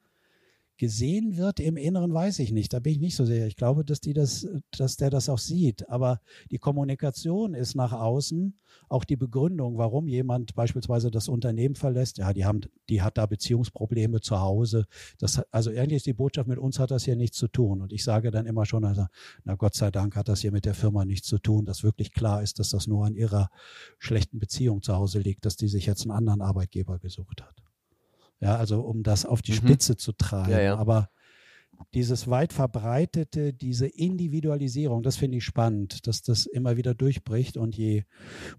gesehen 0.77 1.37
wird 1.37 1.61
im 1.61 1.77
Inneren, 1.77 2.13
weiß 2.13 2.39
ich 2.41 2.53
nicht. 2.53 2.73
Da 2.73 2.81
bin 2.81 2.93
ich 2.95 3.01
nicht 3.01 3.17
so 3.17 3.25
sicher. 3.25 3.47
Ich 3.47 3.57
glaube, 3.57 3.85
dass 3.85 4.01
die 4.01 4.13
das, 4.13 4.47
dass 4.77 4.97
der 4.97 5.11
das 5.11 5.29
auch 5.29 5.39
sieht. 5.39 5.89
Aber 5.89 6.21
die 6.51 6.59
Kommunikation 6.59 7.55
ist 7.55 7.75
nach 7.75 7.93
außen 7.93 8.59
auch 8.89 9.05
die 9.05 9.17
Begründung, 9.17 9.79
warum 9.79 10.09
jemand 10.09 10.55
beispielsweise 10.55 11.11
das 11.11 11.29
Unternehmen 11.29 11.77
verlässt. 11.77 12.19
Ja, 12.19 12.33
die 12.33 12.45
haben, 12.45 12.61
die 12.89 13.03
hat 13.03 13.19
da 13.19 13.27
Beziehungsprobleme 13.27 14.21
zu 14.21 14.41
Hause. 14.41 14.87
Das, 15.19 15.41
also 15.53 15.71
eigentlich 15.71 15.99
ist 15.99 16.07
die 16.07 16.13
Botschaft, 16.13 16.49
mit 16.49 16.59
uns 16.59 16.79
hat 16.79 16.91
das 16.91 17.05
hier 17.05 17.17
nichts 17.17 17.39
zu 17.39 17.49
tun. 17.49 17.81
Und 17.81 17.93
ich 17.93 18.05
sage 18.05 18.31
dann 18.31 18.47
immer 18.47 18.67
schon, 18.67 18.85
also, 18.85 19.07
na 19.45 19.55
Gott 19.55 19.75
sei 19.75 19.91
Dank 19.91 20.17
hat 20.17 20.29
das 20.29 20.41
hier 20.41 20.53
mit 20.53 20.65
der 20.65 20.75
Firma 20.75 21.05
nichts 21.05 21.29
zu 21.29 21.39
tun, 21.39 21.65
dass 21.65 21.85
wirklich 21.85 22.13
klar 22.13 22.43
ist, 22.43 22.59
dass 22.59 22.71
das 22.71 22.87
nur 22.87 23.07
an 23.07 23.15
ihrer 23.15 23.49
schlechten 23.99 24.39
Beziehung 24.39 24.83
zu 24.83 24.95
Hause 24.95 25.21
liegt, 25.21 25.45
dass 25.45 25.57
die 25.57 25.69
sich 25.69 25.87
jetzt 25.87 26.03
einen 26.03 26.11
anderen 26.11 26.41
Arbeitgeber 26.41 26.99
gesucht 26.99 27.43
hat. 27.43 27.74
Ja, 28.45 28.57
also 28.57 28.83
um 28.83 29.03
das 29.03 29.25
auf 29.25 29.41
die 29.41 29.53
mhm. 29.53 29.57
Spitze 29.57 29.97
zu 29.97 30.13
treiben. 30.13 30.53
Ja, 30.53 30.61
ja. 30.61 30.77
Aber 30.77 31.09
dieses 31.95 32.29
weit 32.29 32.53
verbreitete, 32.53 33.53
diese 33.53 33.87
Individualisierung, 33.87 35.03
das 35.03 35.17
finde 35.17 35.39
ich 35.39 35.45
spannend, 35.45 36.07
dass 36.07 36.23
das 36.23 36.47
immer 36.47 36.77
wieder 36.77 36.95
durchbricht 36.95 37.57
und 37.57 37.77
je 37.77 38.05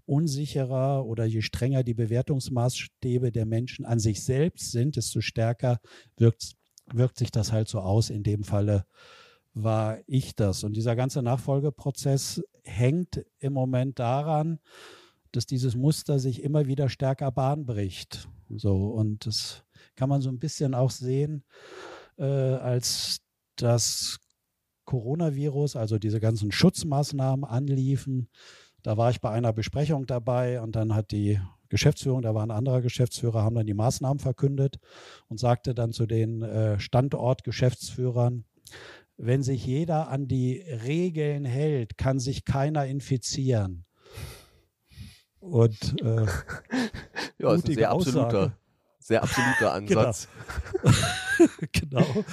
unsicherer 0.04 1.06
oder 1.06 1.24
je 1.24 1.40
strenger 1.40 1.84
die 1.84 1.94
Bewertungsmaßstäbe 1.94 3.30
der 3.30 3.46
Menschen 3.46 3.84
an 3.84 4.00
sich 4.00 4.24
selbst 4.24 4.72
sind, 4.72 4.96
desto 4.96 5.20
stärker 5.20 5.78
wirkt, 6.16 6.56
wirkt 6.92 7.18
sich 7.18 7.30
das 7.30 7.52
halt 7.52 7.68
so 7.68 7.80
aus. 7.80 8.10
In 8.10 8.24
dem 8.24 8.42
Falle 8.42 8.86
war 9.54 9.98
ich 10.06 10.34
das. 10.34 10.64
Und 10.64 10.76
dieser 10.76 10.96
ganze 10.96 11.22
Nachfolgeprozess 11.22 12.42
hängt 12.64 13.24
im 13.38 13.52
Moment 13.52 13.98
daran, 13.98 14.58
dass 15.32 15.46
dieses 15.46 15.76
Muster 15.76 16.18
sich 16.18 16.42
immer 16.42 16.66
wieder 16.66 16.88
stärker 16.88 17.30
Bahn 17.30 17.66
bricht. 17.66 18.28
So, 18.48 18.88
und 18.88 19.26
das 19.26 19.65
kann 19.96 20.08
man 20.08 20.20
so 20.20 20.28
ein 20.28 20.38
bisschen 20.38 20.74
auch 20.74 20.90
sehen, 20.90 21.44
äh, 22.18 22.24
als 22.24 23.18
das 23.56 24.18
Coronavirus, 24.84 25.76
also 25.76 25.98
diese 25.98 26.20
ganzen 26.20 26.52
Schutzmaßnahmen 26.52 27.44
anliefen. 27.44 28.28
Da 28.82 28.96
war 28.96 29.10
ich 29.10 29.20
bei 29.20 29.30
einer 29.30 29.52
Besprechung 29.52 30.06
dabei 30.06 30.60
und 30.60 30.76
dann 30.76 30.94
hat 30.94 31.10
die 31.10 31.40
Geschäftsführung, 31.68 32.22
da 32.22 32.34
war 32.34 32.44
ein 32.44 32.52
anderer 32.52 32.80
Geschäftsführer, 32.80 33.42
haben 33.42 33.56
dann 33.56 33.66
die 33.66 33.74
Maßnahmen 33.74 34.20
verkündet 34.20 34.78
und 35.28 35.40
sagte 35.40 35.74
dann 35.74 35.92
zu 35.92 36.06
den 36.06 36.42
äh, 36.42 36.78
Standortgeschäftsführern, 36.78 38.44
wenn 39.16 39.42
sich 39.42 39.66
jeder 39.66 40.08
an 40.08 40.28
die 40.28 40.58
Regeln 40.60 41.44
hält, 41.44 41.96
kann 41.98 42.20
sich 42.20 42.44
keiner 42.44 42.86
infizieren. 42.86 43.84
Und 45.40 46.00
äh, 46.02 46.26
ja, 47.38 47.54
ist 47.54 47.68
ein 47.68 47.74
sehr 47.74 47.90
absoluter, 47.90 48.56
sehr 49.06 49.22
absoluter 49.22 49.80
genau. 49.86 50.00
Ansatz. 50.00 50.28
genau. 51.72 52.02
genau. 52.12 52.24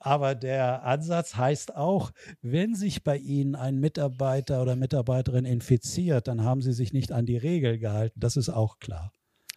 Aber 0.00 0.34
der 0.34 0.84
Ansatz 0.84 1.36
heißt 1.36 1.76
auch, 1.76 2.10
wenn 2.42 2.74
sich 2.74 3.04
bei 3.04 3.16
Ihnen 3.16 3.54
ein 3.54 3.78
Mitarbeiter 3.78 4.62
oder 4.62 4.76
Mitarbeiterin 4.76 5.44
infiziert, 5.44 6.28
dann 6.28 6.42
haben 6.42 6.62
Sie 6.62 6.72
sich 6.72 6.92
nicht 6.92 7.12
an 7.12 7.26
die 7.26 7.36
Regel 7.36 7.78
gehalten. 7.78 8.18
Das 8.18 8.36
ist 8.36 8.48
auch 8.48 8.78
klar. 8.78 9.12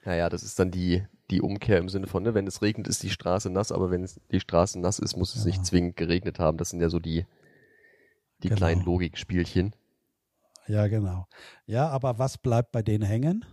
Naja, 0.05 0.29
das 0.29 0.43
ist 0.43 0.60
dann 0.60 0.71
die, 0.71 1.03
die 1.29 1.41
Umkehr 1.41 1.79
im 1.79 1.89
Sinne 1.89 2.08
von, 2.08 2.23
ne, 2.23 2.34
wenn 2.34 2.47
es 2.47 2.62
regnet, 2.62 2.88
ist 2.88 3.03
die 3.03 3.10
Straße 3.10 3.49
nass, 3.49 3.71
aber 3.71 3.91
wenn 3.91 4.08
die 4.32 4.39
Straße 4.39 4.79
nass 4.79 4.99
ist, 4.99 5.17
muss 5.17 5.36
es 5.36 5.43
ja. 5.43 5.47
nicht 5.47 5.65
zwingend 5.65 5.97
geregnet 5.97 6.39
haben. 6.39 6.58
Das 6.58 6.69
sind 6.69 6.82
ja 6.82 6.89
so 6.89 6.99
die, 6.99 7.25
die 8.43 8.49
genau. 8.49 8.58
kleinen 8.58 8.84
Logikspielchen. 8.84 9.75
Ja, 10.67 10.88
genau. 10.88 11.27
Ja, 11.65 11.89
aber 11.89 12.19
was 12.19 12.38
bleibt 12.38 12.71
bei 12.71 12.84
denen 12.84 13.03
hängen? 13.03 13.43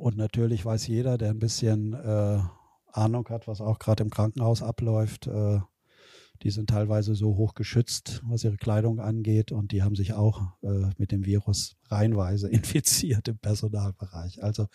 Und 0.00 0.16
natürlich 0.16 0.64
weiß 0.64 0.86
jeder, 0.86 1.18
der 1.18 1.28
ein 1.28 1.38
bisschen 1.38 1.92
äh, 1.92 2.38
Ahnung 2.90 3.28
hat, 3.28 3.46
was 3.46 3.60
auch 3.60 3.78
gerade 3.78 4.02
im 4.02 4.08
Krankenhaus 4.08 4.62
abläuft, 4.62 5.26
äh, 5.26 5.60
die 6.42 6.48
sind 6.48 6.70
teilweise 6.70 7.14
so 7.14 7.36
hoch 7.36 7.52
geschützt, 7.52 8.22
was 8.24 8.42
ihre 8.44 8.56
Kleidung 8.56 8.98
angeht, 8.98 9.52
und 9.52 9.72
die 9.72 9.82
haben 9.82 9.94
sich 9.94 10.14
auch 10.14 10.40
äh, 10.62 10.88
mit 10.96 11.12
dem 11.12 11.26
Virus 11.26 11.76
reihenweise 11.90 12.48
infiziert 12.50 13.28
im 13.28 13.36
Personalbereich. 13.36 14.42
Also, 14.42 14.68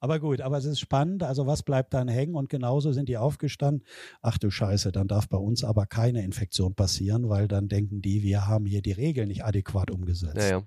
aber 0.00 0.18
gut, 0.18 0.40
aber 0.40 0.58
es 0.58 0.64
ist 0.64 0.80
spannend. 0.80 1.22
Also, 1.22 1.46
was 1.46 1.62
bleibt 1.62 1.94
dann 1.94 2.08
hängen? 2.08 2.34
Und 2.34 2.48
genauso 2.48 2.90
sind 2.90 3.08
die 3.08 3.18
aufgestanden. 3.18 3.86
Ach 4.20 4.36
du 4.36 4.50
Scheiße, 4.50 4.90
dann 4.90 5.06
darf 5.06 5.28
bei 5.28 5.38
uns 5.38 5.62
aber 5.62 5.86
keine 5.86 6.24
Infektion 6.24 6.74
passieren, 6.74 7.28
weil 7.28 7.46
dann 7.46 7.68
denken 7.68 8.02
die, 8.02 8.24
wir 8.24 8.48
haben 8.48 8.66
hier 8.66 8.82
die 8.82 8.90
Regeln 8.90 9.28
nicht 9.28 9.44
adäquat 9.44 9.92
umgesetzt. 9.92 10.38
Ja, 10.38 10.48
ja. 10.48 10.62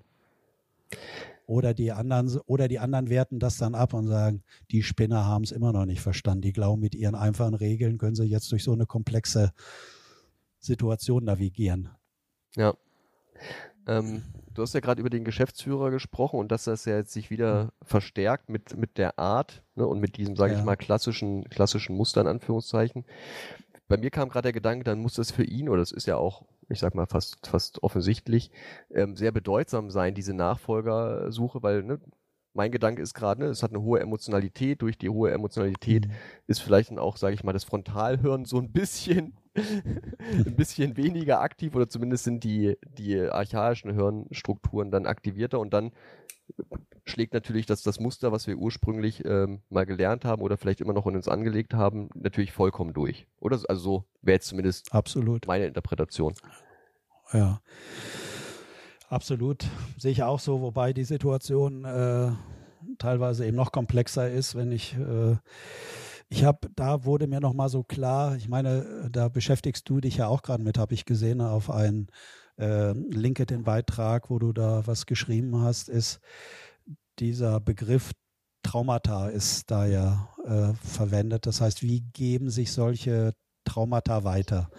Oder 1.46 1.74
die 1.74 1.92
anderen, 1.92 2.38
oder 2.46 2.68
die 2.68 2.80
anderen 2.80 3.08
werten 3.08 3.38
das 3.38 3.56
dann 3.56 3.74
ab 3.74 3.94
und 3.94 4.08
sagen, 4.08 4.42
die 4.70 4.82
Spinner 4.82 5.24
haben 5.24 5.44
es 5.44 5.52
immer 5.52 5.72
noch 5.72 5.86
nicht 5.86 6.00
verstanden. 6.00 6.42
Die 6.42 6.52
glauben, 6.52 6.80
mit 6.80 6.94
ihren 6.94 7.14
einfachen 7.14 7.54
Regeln 7.54 7.98
können 7.98 8.16
sie 8.16 8.24
jetzt 8.24 8.50
durch 8.50 8.64
so 8.64 8.72
eine 8.72 8.86
komplexe 8.86 9.52
Situation 10.58 11.24
navigieren. 11.24 11.90
Ja. 12.56 12.74
Ähm, 13.86 14.24
du 14.52 14.62
hast 14.62 14.74
ja 14.74 14.80
gerade 14.80 15.00
über 15.00 15.10
den 15.10 15.24
Geschäftsführer 15.24 15.90
gesprochen 15.90 16.40
und 16.40 16.50
dass 16.50 16.64
das 16.64 16.84
ja 16.86 16.96
jetzt 16.96 17.12
sich 17.12 17.30
wieder 17.30 17.72
verstärkt 17.82 18.48
mit, 18.48 18.76
mit 18.76 18.98
der 18.98 19.18
Art 19.18 19.62
ne, 19.76 19.86
und 19.86 20.00
mit 20.00 20.16
diesem, 20.16 20.34
sage 20.34 20.54
ja. 20.54 20.58
ich 20.58 20.64
mal, 20.64 20.76
klassischen, 20.76 21.44
klassischen 21.44 21.94
Muster 21.96 22.22
in 22.22 22.26
Anführungszeichen. 22.26 23.04
Bei 23.88 23.96
mir 23.96 24.10
kam 24.10 24.28
gerade 24.28 24.46
der 24.46 24.52
Gedanke, 24.52 24.84
dann 24.84 24.98
muss 24.98 25.14
das 25.14 25.30
für 25.30 25.44
ihn, 25.44 25.68
oder 25.68 25.78
das 25.78 25.92
ist 25.92 26.06
ja 26.06 26.16
auch, 26.16 26.44
ich 26.68 26.80
sag 26.80 26.94
mal, 26.94 27.06
fast, 27.06 27.46
fast 27.46 27.82
offensichtlich, 27.82 28.50
ähm, 28.90 29.16
sehr 29.16 29.32
bedeutsam 29.32 29.90
sein, 29.90 30.14
diese 30.14 30.34
Nachfolgersuche, 30.34 31.62
weil 31.62 31.82
ne, 31.84 32.00
mein 32.56 32.72
Gedanke 32.72 33.02
ist 33.02 33.14
gerade, 33.14 33.42
ne, 33.42 33.48
es 33.48 33.62
hat 33.62 33.70
eine 33.70 33.82
hohe 33.82 34.00
Emotionalität. 34.00 34.82
Durch 34.82 34.98
die 34.98 35.10
hohe 35.10 35.30
Emotionalität 35.30 36.08
mhm. 36.08 36.12
ist 36.46 36.60
vielleicht 36.60 36.90
dann 36.90 36.98
auch, 36.98 37.16
sage 37.16 37.34
ich 37.34 37.44
mal, 37.44 37.52
das 37.52 37.64
Frontalhirn 37.64 38.44
so 38.44 38.58
ein 38.58 38.72
bisschen, 38.72 39.34
ein 39.54 40.56
bisschen 40.56 40.96
weniger 40.96 41.40
aktiv 41.40 41.74
oder 41.74 41.88
zumindest 41.88 42.24
sind 42.24 42.42
die, 42.42 42.76
die 42.98 43.20
archaischen 43.20 43.92
Hirnstrukturen 43.92 44.90
dann 44.90 45.06
aktivierter 45.06 45.60
und 45.60 45.72
dann 45.72 45.92
schlägt 47.04 47.34
natürlich 47.34 47.66
das, 47.66 47.82
das 47.82 48.00
Muster, 48.00 48.32
was 48.32 48.46
wir 48.46 48.56
ursprünglich 48.56 49.24
ähm, 49.24 49.60
mal 49.70 49.86
gelernt 49.86 50.24
haben 50.24 50.42
oder 50.42 50.56
vielleicht 50.56 50.80
immer 50.80 50.92
noch 50.92 51.06
in 51.06 51.16
uns 51.16 51.28
angelegt 51.28 51.74
haben, 51.74 52.10
natürlich 52.14 52.52
vollkommen 52.52 52.92
durch. 52.92 53.26
Oder? 53.40 53.60
Also 53.68 53.80
so 53.80 54.04
wäre 54.22 54.36
jetzt 54.36 54.48
zumindest 54.48 54.92
Absolut. 54.92 55.46
meine 55.46 55.66
Interpretation. 55.66 56.34
Ja. 57.32 57.60
Absolut, 59.08 59.64
sehe 59.98 60.10
ich 60.10 60.24
auch 60.24 60.40
so, 60.40 60.60
wobei 60.60 60.92
die 60.92 61.04
Situation 61.04 61.84
äh, 61.84 62.32
teilweise 62.98 63.46
eben 63.46 63.56
noch 63.56 63.70
komplexer 63.70 64.28
ist, 64.28 64.56
wenn 64.56 64.72
ich 64.72 64.96
äh, 64.96 65.36
ich 66.28 66.44
habe, 66.44 66.68
da 66.74 67.04
wurde 67.04 67.28
mir 67.28 67.40
nochmal 67.40 67.68
so 67.68 67.84
klar, 67.84 68.34
ich 68.36 68.48
meine, 68.48 69.08
da 69.12 69.28
beschäftigst 69.28 69.88
du 69.88 70.00
dich 70.00 70.16
ja 70.16 70.26
auch 70.26 70.42
gerade 70.42 70.62
mit, 70.62 70.76
habe 70.78 70.94
ich 70.94 71.04
gesehen, 71.04 71.40
auf 71.40 71.70
einen 71.70 72.08
äh, 72.58 72.92
LinkedIn-Beitrag, 72.92 74.30
wo 74.30 74.38
du 74.38 74.52
da 74.52 74.86
was 74.86 75.06
geschrieben 75.06 75.60
hast, 75.60 75.88
ist 75.88 76.20
dieser 77.18 77.60
Begriff 77.60 78.12
Traumata 78.62 79.28
ist 79.28 79.70
da 79.70 79.86
ja 79.86 80.28
äh, 80.44 80.74
verwendet. 80.84 81.46
Das 81.46 81.60
heißt, 81.60 81.82
wie 81.82 82.00
geben 82.00 82.50
sich 82.50 82.72
solche 82.72 83.32
Traumata 83.64 84.24
weiter? 84.24 84.70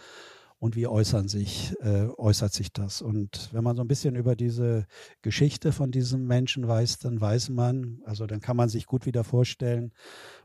Und 0.59 0.75
wie 0.75 0.87
äußern 0.87 1.27
sich, 1.27 1.75
äh, 1.81 2.07
äußert 2.17 2.51
sich 2.51 2.73
das. 2.73 3.03
Und 3.03 3.49
wenn 3.51 3.63
man 3.63 3.75
so 3.75 3.83
ein 3.83 3.87
bisschen 3.87 4.15
über 4.15 4.35
diese 4.35 4.87
Geschichte 5.21 5.71
von 5.71 5.91
diesem 5.91 6.25
Menschen 6.25 6.67
weiß, 6.67 6.97
dann 6.97 7.21
weiß 7.21 7.49
man, 7.49 8.01
also 8.05 8.25
dann 8.25 8.41
kann 8.41 8.57
man 8.57 8.67
sich 8.67 8.87
gut 8.87 9.05
wieder 9.05 9.23
vorstellen, 9.23 9.93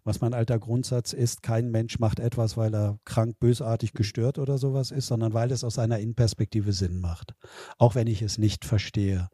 was 0.05 0.21
mein 0.21 0.35
alter 0.35 0.59
Grundsatz 0.59 1.15
ist, 1.15 1.43
kein 1.43 1.71
Mensch 1.71 1.99
macht 1.99 2.21
etwas, 2.21 2.59
weil 2.59 2.75
er 2.75 2.99
krank, 3.05 3.39
bösartig 3.41 3.95
gestört 3.95 4.39
oder 4.39 4.59
sowas 4.59 4.91
ist, 4.91 5.07
sondern 5.07 5.33
weil 5.33 5.51
es 5.51 5.65
aus 5.65 5.75
seiner 5.75 5.99
Innenperspektive 5.99 6.75
Sinn 6.75 7.01
macht, 7.01 7.35
auch 7.79 7.95
wenn 7.95 8.07
ich 8.07 8.21
es 8.21 8.37
nicht 8.37 8.67
verstehe. 8.67 9.31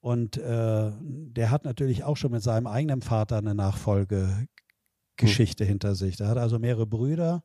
Und 0.00 0.38
äh, 0.38 0.92
der 1.02 1.50
hat 1.50 1.66
natürlich 1.66 2.04
auch 2.04 2.16
schon 2.16 2.32
mit 2.32 2.42
seinem 2.42 2.66
eigenen 2.66 3.02
Vater 3.02 3.36
eine 3.36 3.54
Nachfolgegeschichte 3.54 5.64
hm. 5.64 5.68
hinter 5.68 5.94
sich. 5.94 6.16
Der 6.16 6.28
hat 6.28 6.38
also 6.38 6.58
mehrere 6.58 6.86
Brüder 6.86 7.42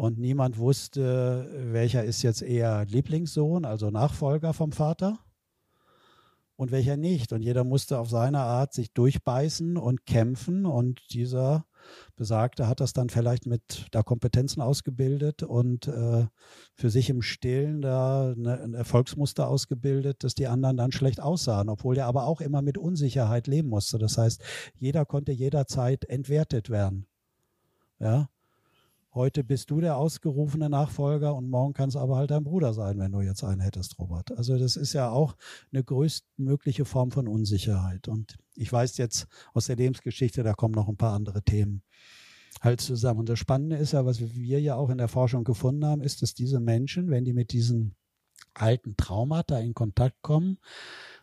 und 0.00 0.18
niemand 0.18 0.56
wusste, 0.56 1.50
welcher 1.72 2.02
ist 2.04 2.22
jetzt 2.22 2.40
eher 2.40 2.86
Lieblingssohn, 2.86 3.66
also 3.66 3.90
Nachfolger 3.90 4.54
vom 4.54 4.72
Vater 4.72 5.18
und 6.56 6.70
welcher 6.70 6.96
nicht. 6.96 7.34
Und 7.34 7.42
jeder 7.42 7.64
musste 7.64 7.98
auf 7.98 8.08
seine 8.08 8.38
Art 8.38 8.72
sich 8.72 8.94
durchbeißen 8.94 9.76
und 9.76 10.06
kämpfen 10.06 10.64
und 10.64 11.02
dieser 11.12 11.66
Besagte 12.16 12.66
hat 12.66 12.80
das 12.80 12.94
dann 12.94 13.10
vielleicht 13.10 13.44
mit 13.44 13.88
da 13.90 14.02
Kompetenzen 14.02 14.62
ausgebildet 14.62 15.42
und 15.42 15.86
äh, 15.88 16.28
für 16.72 16.88
sich 16.88 17.10
im 17.10 17.20
Stillen 17.20 17.82
da 17.82 18.32
eine, 18.34 18.58
ein 18.58 18.72
Erfolgsmuster 18.72 19.48
ausgebildet, 19.48 20.24
dass 20.24 20.34
die 20.34 20.46
anderen 20.46 20.78
dann 20.78 20.92
schlecht 20.92 21.20
aussahen, 21.20 21.68
obwohl 21.68 21.98
er 21.98 22.06
aber 22.06 22.24
auch 22.24 22.40
immer 22.40 22.62
mit 22.62 22.78
Unsicherheit 22.78 23.46
leben 23.46 23.68
musste. 23.68 23.98
Das 23.98 24.16
heißt, 24.16 24.42
jeder 24.78 25.04
konnte 25.04 25.32
jederzeit 25.32 26.06
entwertet 26.06 26.70
werden. 26.70 27.06
Ja, 27.98 28.30
Heute 29.12 29.42
bist 29.42 29.70
du 29.70 29.80
der 29.80 29.96
ausgerufene 29.96 30.70
Nachfolger 30.70 31.34
und 31.34 31.50
morgen 31.50 31.72
kann 31.72 31.88
es 31.88 31.96
aber 31.96 32.16
halt 32.16 32.30
dein 32.30 32.44
Bruder 32.44 32.72
sein, 32.74 32.98
wenn 33.00 33.10
du 33.10 33.20
jetzt 33.20 33.42
einen 33.42 33.60
hättest, 33.60 33.98
Robert. 33.98 34.30
Also 34.38 34.56
das 34.56 34.76
ist 34.76 34.92
ja 34.92 35.10
auch 35.10 35.36
eine 35.72 35.82
größtmögliche 35.82 36.84
Form 36.84 37.10
von 37.10 37.26
Unsicherheit. 37.26 38.06
Und 38.06 38.38
ich 38.54 38.72
weiß 38.72 38.98
jetzt 38.98 39.26
aus 39.52 39.66
der 39.66 39.74
Lebensgeschichte, 39.74 40.44
da 40.44 40.54
kommen 40.54 40.74
noch 40.74 40.88
ein 40.88 40.96
paar 40.96 41.14
andere 41.14 41.42
Themen 41.42 41.82
halt 42.60 42.80
zusammen. 42.80 43.20
Und 43.20 43.28
das 43.28 43.40
Spannende 43.40 43.76
ist 43.76 43.92
ja, 43.92 44.06
was 44.06 44.20
wir 44.20 44.60
ja 44.60 44.76
auch 44.76 44.90
in 44.90 44.98
der 44.98 45.08
Forschung 45.08 45.42
gefunden 45.42 45.84
haben, 45.84 46.02
ist, 46.02 46.22
dass 46.22 46.34
diese 46.34 46.60
Menschen, 46.60 47.10
wenn 47.10 47.24
die 47.24 47.32
mit 47.32 47.52
diesen 47.52 47.96
alten 48.54 48.96
Traumata 48.96 49.58
in 49.58 49.74
Kontakt 49.74 50.22
kommen, 50.22 50.58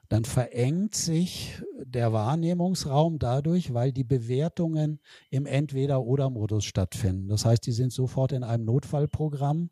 dann 0.10 0.26
verengt 0.26 0.96
sich 0.96 1.62
der 1.84 2.12
Wahrnehmungsraum 2.14 3.20
dadurch, 3.20 3.74
weil 3.74 3.92
die 3.92 4.06
Bewertungen 4.06 5.02
im 5.30 5.46
Entweder-Oder-Modus 5.46 6.66
stattfinden. 6.66 7.28
Das 7.28 7.46
heißt, 7.46 7.64
die 7.66 7.74
sind 7.74 7.92
sofort 7.92 8.32
in 8.32 8.44
einem 8.44 8.64
Notfallprogramm 8.66 9.72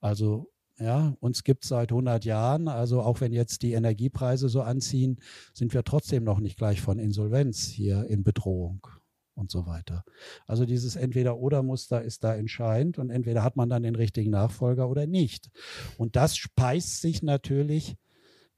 Also 0.00 0.52
ja, 0.78 1.16
uns 1.20 1.44
gibt 1.44 1.64
es 1.64 1.68
seit 1.68 1.92
100 1.92 2.24
Jahren, 2.24 2.68
also 2.68 3.02
auch 3.02 3.20
wenn 3.20 3.32
jetzt 3.32 3.62
die 3.62 3.72
Energiepreise 3.72 4.48
so 4.48 4.62
anziehen, 4.62 5.20
sind 5.52 5.74
wir 5.74 5.84
trotzdem 5.84 6.24
noch 6.24 6.40
nicht 6.40 6.56
gleich 6.56 6.80
von 6.80 6.98
Insolvenz 6.98 7.66
hier 7.66 8.06
in 8.06 8.24
Bedrohung 8.24 8.86
und 9.34 9.50
so 9.50 9.66
weiter. 9.66 10.04
Also 10.46 10.64
dieses 10.64 10.96
Entweder-Oder-Muster 10.96 12.02
ist 12.02 12.24
da 12.24 12.34
entscheidend 12.34 12.98
und 12.98 13.10
entweder 13.10 13.42
hat 13.42 13.56
man 13.56 13.68
dann 13.68 13.82
den 13.82 13.94
richtigen 13.94 14.30
Nachfolger 14.30 14.88
oder 14.88 15.06
nicht. 15.06 15.50
Und 15.98 16.16
das 16.16 16.36
speist 16.36 17.00
sich 17.00 17.22
natürlich 17.22 17.96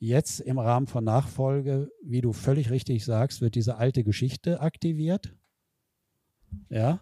Jetzt 0.05 0.41
im 0.41 0.59
Rahmen 0.59 0.87
von 0.87 1.03
Nachfolge, 1.03 1.91
wie 2.03 2.21
du 2.21 2.35
völlig 2.35 2.69
richtig 2.71 3.07
sagst, 3.07 3.41
wird 3.41 3.55
diese 3.55 3.77
alte 3.79 4.05
Geschichte 4.05 4.61
aktiviert. 4.61 5.35
Ja. 6.69 7.01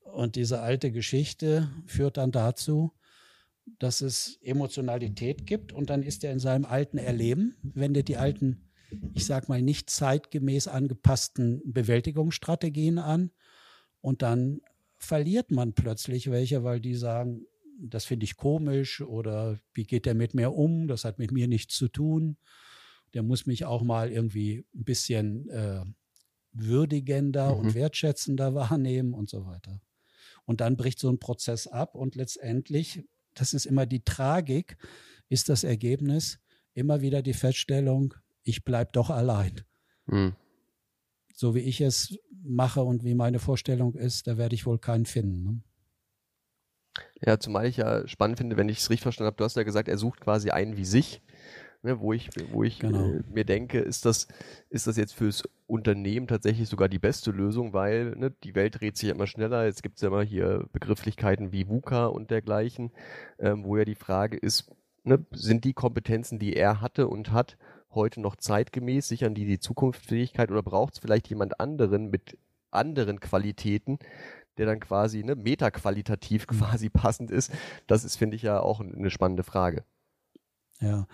Und 0.00 0.34
diese 0.34 0.60
alte 0.60 0.90
Geschichte 0.90 1.70
führt 1.86 2.16
dann 2.16 2.32
dazu, 2.32 2.90
dass 3.78 4.00
es 4.00 4.40
Emotionalität 4.42 5.46
gibt 5.46 5.72
und 5.72 5.90
dann 5.90 6.02
ist 6.02 6.24
er 6.24 6.32
in 6.32 6.40
seinem 6.40 6.64
alten 6.64 6.98
Erleben, 6.98 7.54
wendet 7.62 8.08
die 8.08 8.16
alten, 8.16 8.68
ich 9.12 9.26
sag 9.26 9.48
mal, 9.48 9.62
nicht 9.62 9.88
zeitgemäß 9.88 10.66
angepassten 10.66 11.62
Bewältigungsstrategien 11.64 12.98
an 12.98 13.30
und 14.00 14.22
dann 14.22 14.60
verliert 14.96 15.52
man 15.52 15.72
plötzlich 15.72 16.32
welche, 16.32 16.64
weil 16.64 16.80
die 16.80 16.96
sagen, 16.96 17.46
das 17.78 18.04
finde 18.04 18.24
ich 18.24 18.36
komisch 18.36 19.00
oder 19.00 19.58
wie 19.72 19.84
geht 19.84 20.06
er 20.06 20.14
mit 20.14 20.34
mir 20.34 20.52
um, 20.52 20.88
das 20.88 21.04
hat 21.04 21.18
mit 21.18 21.32
mir 21.32 21.48
nichts 21.48 21.76
zu 21.76 21.88
tun. 21.88 22.36
der 23.12 23.22
muss 23.22 23.46
mich 23.46 23.64
auch 23.64 23.82
mal 23.82 24.10
irgendwie 24.10 24.66
ein 24.74 24.84
bisschen 24.84 25.48
äh, 25.48 25.84
würdigender 26.52 27.54
mhm. 27.54 27.60
und 27.60 27.74
wertschätzender 27.74 28.54
wahrnehmen 28.54 29.14
und 29.14 29.30
so 29.30 29.46
weiter. 29.46 29.80
Und 30.46 30.60
dann 30.60 30.76
bricht 30.76 30.98
so 30.98 31.08
ein 31.08 31.18
Prozess 31.18 31.66
ab 31.66 31.94
und 31.94 32.16
letztendlich, 32.16 33.04
das 33.34 33.54
ist 33.54 33.66
immer 33.66 33.86
die 33.86 34.04
Tragik, 34.04 34.76
ist 35.28 35.48
das 35.48 35.64
Ergebnis 35.64 36.38
immer 36.74 37.00
wieder 37.00 37.22
die 37.22 37.34
Feststellung, 37.34 38.14
ich 38.42 38.64
bleibe 38.64 38.90
doch 38.92 39.10
allein. 39.10 39.62
Mhm. 40.06 40.34
So 41.34 41.54
wie 41.54 41.60
ich 41.60 41.80
es 41.80 42.18
mache 42.42 42.82
und 42.82 43.04
wie 43.04 43.14
meine 43.14 43.38
Vorstellung 43.38 43.94
ist, 43.94 44.26
da 44.26 44.36
werde 44.36 44.54
ich 44.54 44.66
wohl 44.66 44.78
keinen 44.78 45.06
finden. 45.06 45.42
Ne? 45.42 45.60
Ja, 47.20 47.38
zumal 47.38 47.66
ich 47.66 47.78
ja 47.78 48.06
spannend 48.06 48.38
finde, 48.38 48.56
wenn 48.56 48.68
ich 48.68 48.78
es 48.78 48.90
richtig 48.90 49.02
verstanden 49.02 49.28
habe, 49.28 49.36
du 49.36 49.44
hast 49.44 49.56
ja 49.56 49.62
gesagt, 49.62 49.88
er 49.88 49.98
sucht 49.98 50.20
quasi 50.20 50.50
einen 50.50 50.76
wie 50.76 50.84
sich. 50.84 51.22
Ne, 51.82 52.00
wo 52.00 52.14
ich, 52.14 52.30
wo 52.50 52.64
ich 52.64 52.78
genau. 52.78 53.10
äh, 53.10 53.22
mir 53.30 53.44
denke, 53.44 53.78
ist 53.78 54.06
das, 54.06 54.26
ist 54.70 54.86
das 54.86 54.96
jetzt 54.96 55.12
fürs 55.12 55.42
Unternehmen 55.66 56.26
tatsächlich 56.26 56.66
sogar 56.66 56.88
die 56.88 56.98
beste 56.98 57.30
Lösung, 57.30 57.74
weil 57.74 58.16
ne, 58.16 58.32
die 58.42 58.54
Welt 58.54 58.80
dreht 58.80 58.96
sich 58.96 59.10
immer 59.10 59.26
schneller. 59.26 59.66
Jetzt 59.66 59.82
gibt 59.82 59.96
es 59.96 60.00
ja 60.00 60.08
immer 60.08 60.22
hier 60.22 60.66
Begrifflichkeiten 60.72 61.52
wie 61.52 61.68
VUCA 61.68 62.06
und 62.06 62.30
dergleichen, 62.30 62.90
ähm, 63.38 63.64
wo 63.64 63.76
ja 63.76 63.84
die 63.84 63.96
Frage 63.96 64.38
ist, 64.38 64.70
ne, 65.02 65.26
sind 65.32 65.64
die 65.64 65.74
Kompetenzen, 65.74 66.38
die 66.38 66.56
er 66.56 66.80
hatte 66.80 67.06
und 67.06 67.32
hat, 67.32 67.58
heute 67.94 68.20
noch 68.20 68.36
zeitgemäß, 68.36 69.08
sichern 69.08 69.34
die 69.34 69.46
die 69.46 69.58
Zukunftsfähigkeit 69.58 70.50
oder 70.50 70.62
braucht 70.62 70.94
es 70.94 70.98
vielleicht 70.98 71.28
jemand 71.28 71.60
anderen 71.60 72.10
mit 72.10 72.38
anderen 72.70 73.20
Qualitäten, 73.20 73.98
der 74.58 74.66
dann 74.66 74.80
quasi 74.80 75.24
ne, 75.24 75.34
metaqualitativ 75.34 76.46
quasi 76.48 76.88
passend 76.88 77.30
ist? 77.30 77.52
Das 77.86 78.04
ist, 78.04 78.16
finde 78.16 78.36
ich, 78.36 78.42
ja 78.42 78.60
auch 78.60 78.80
eine 78.80 79.10
spannende 79.10 79.42
Frage. 79.42 79.84
Ja. 80.80 81.06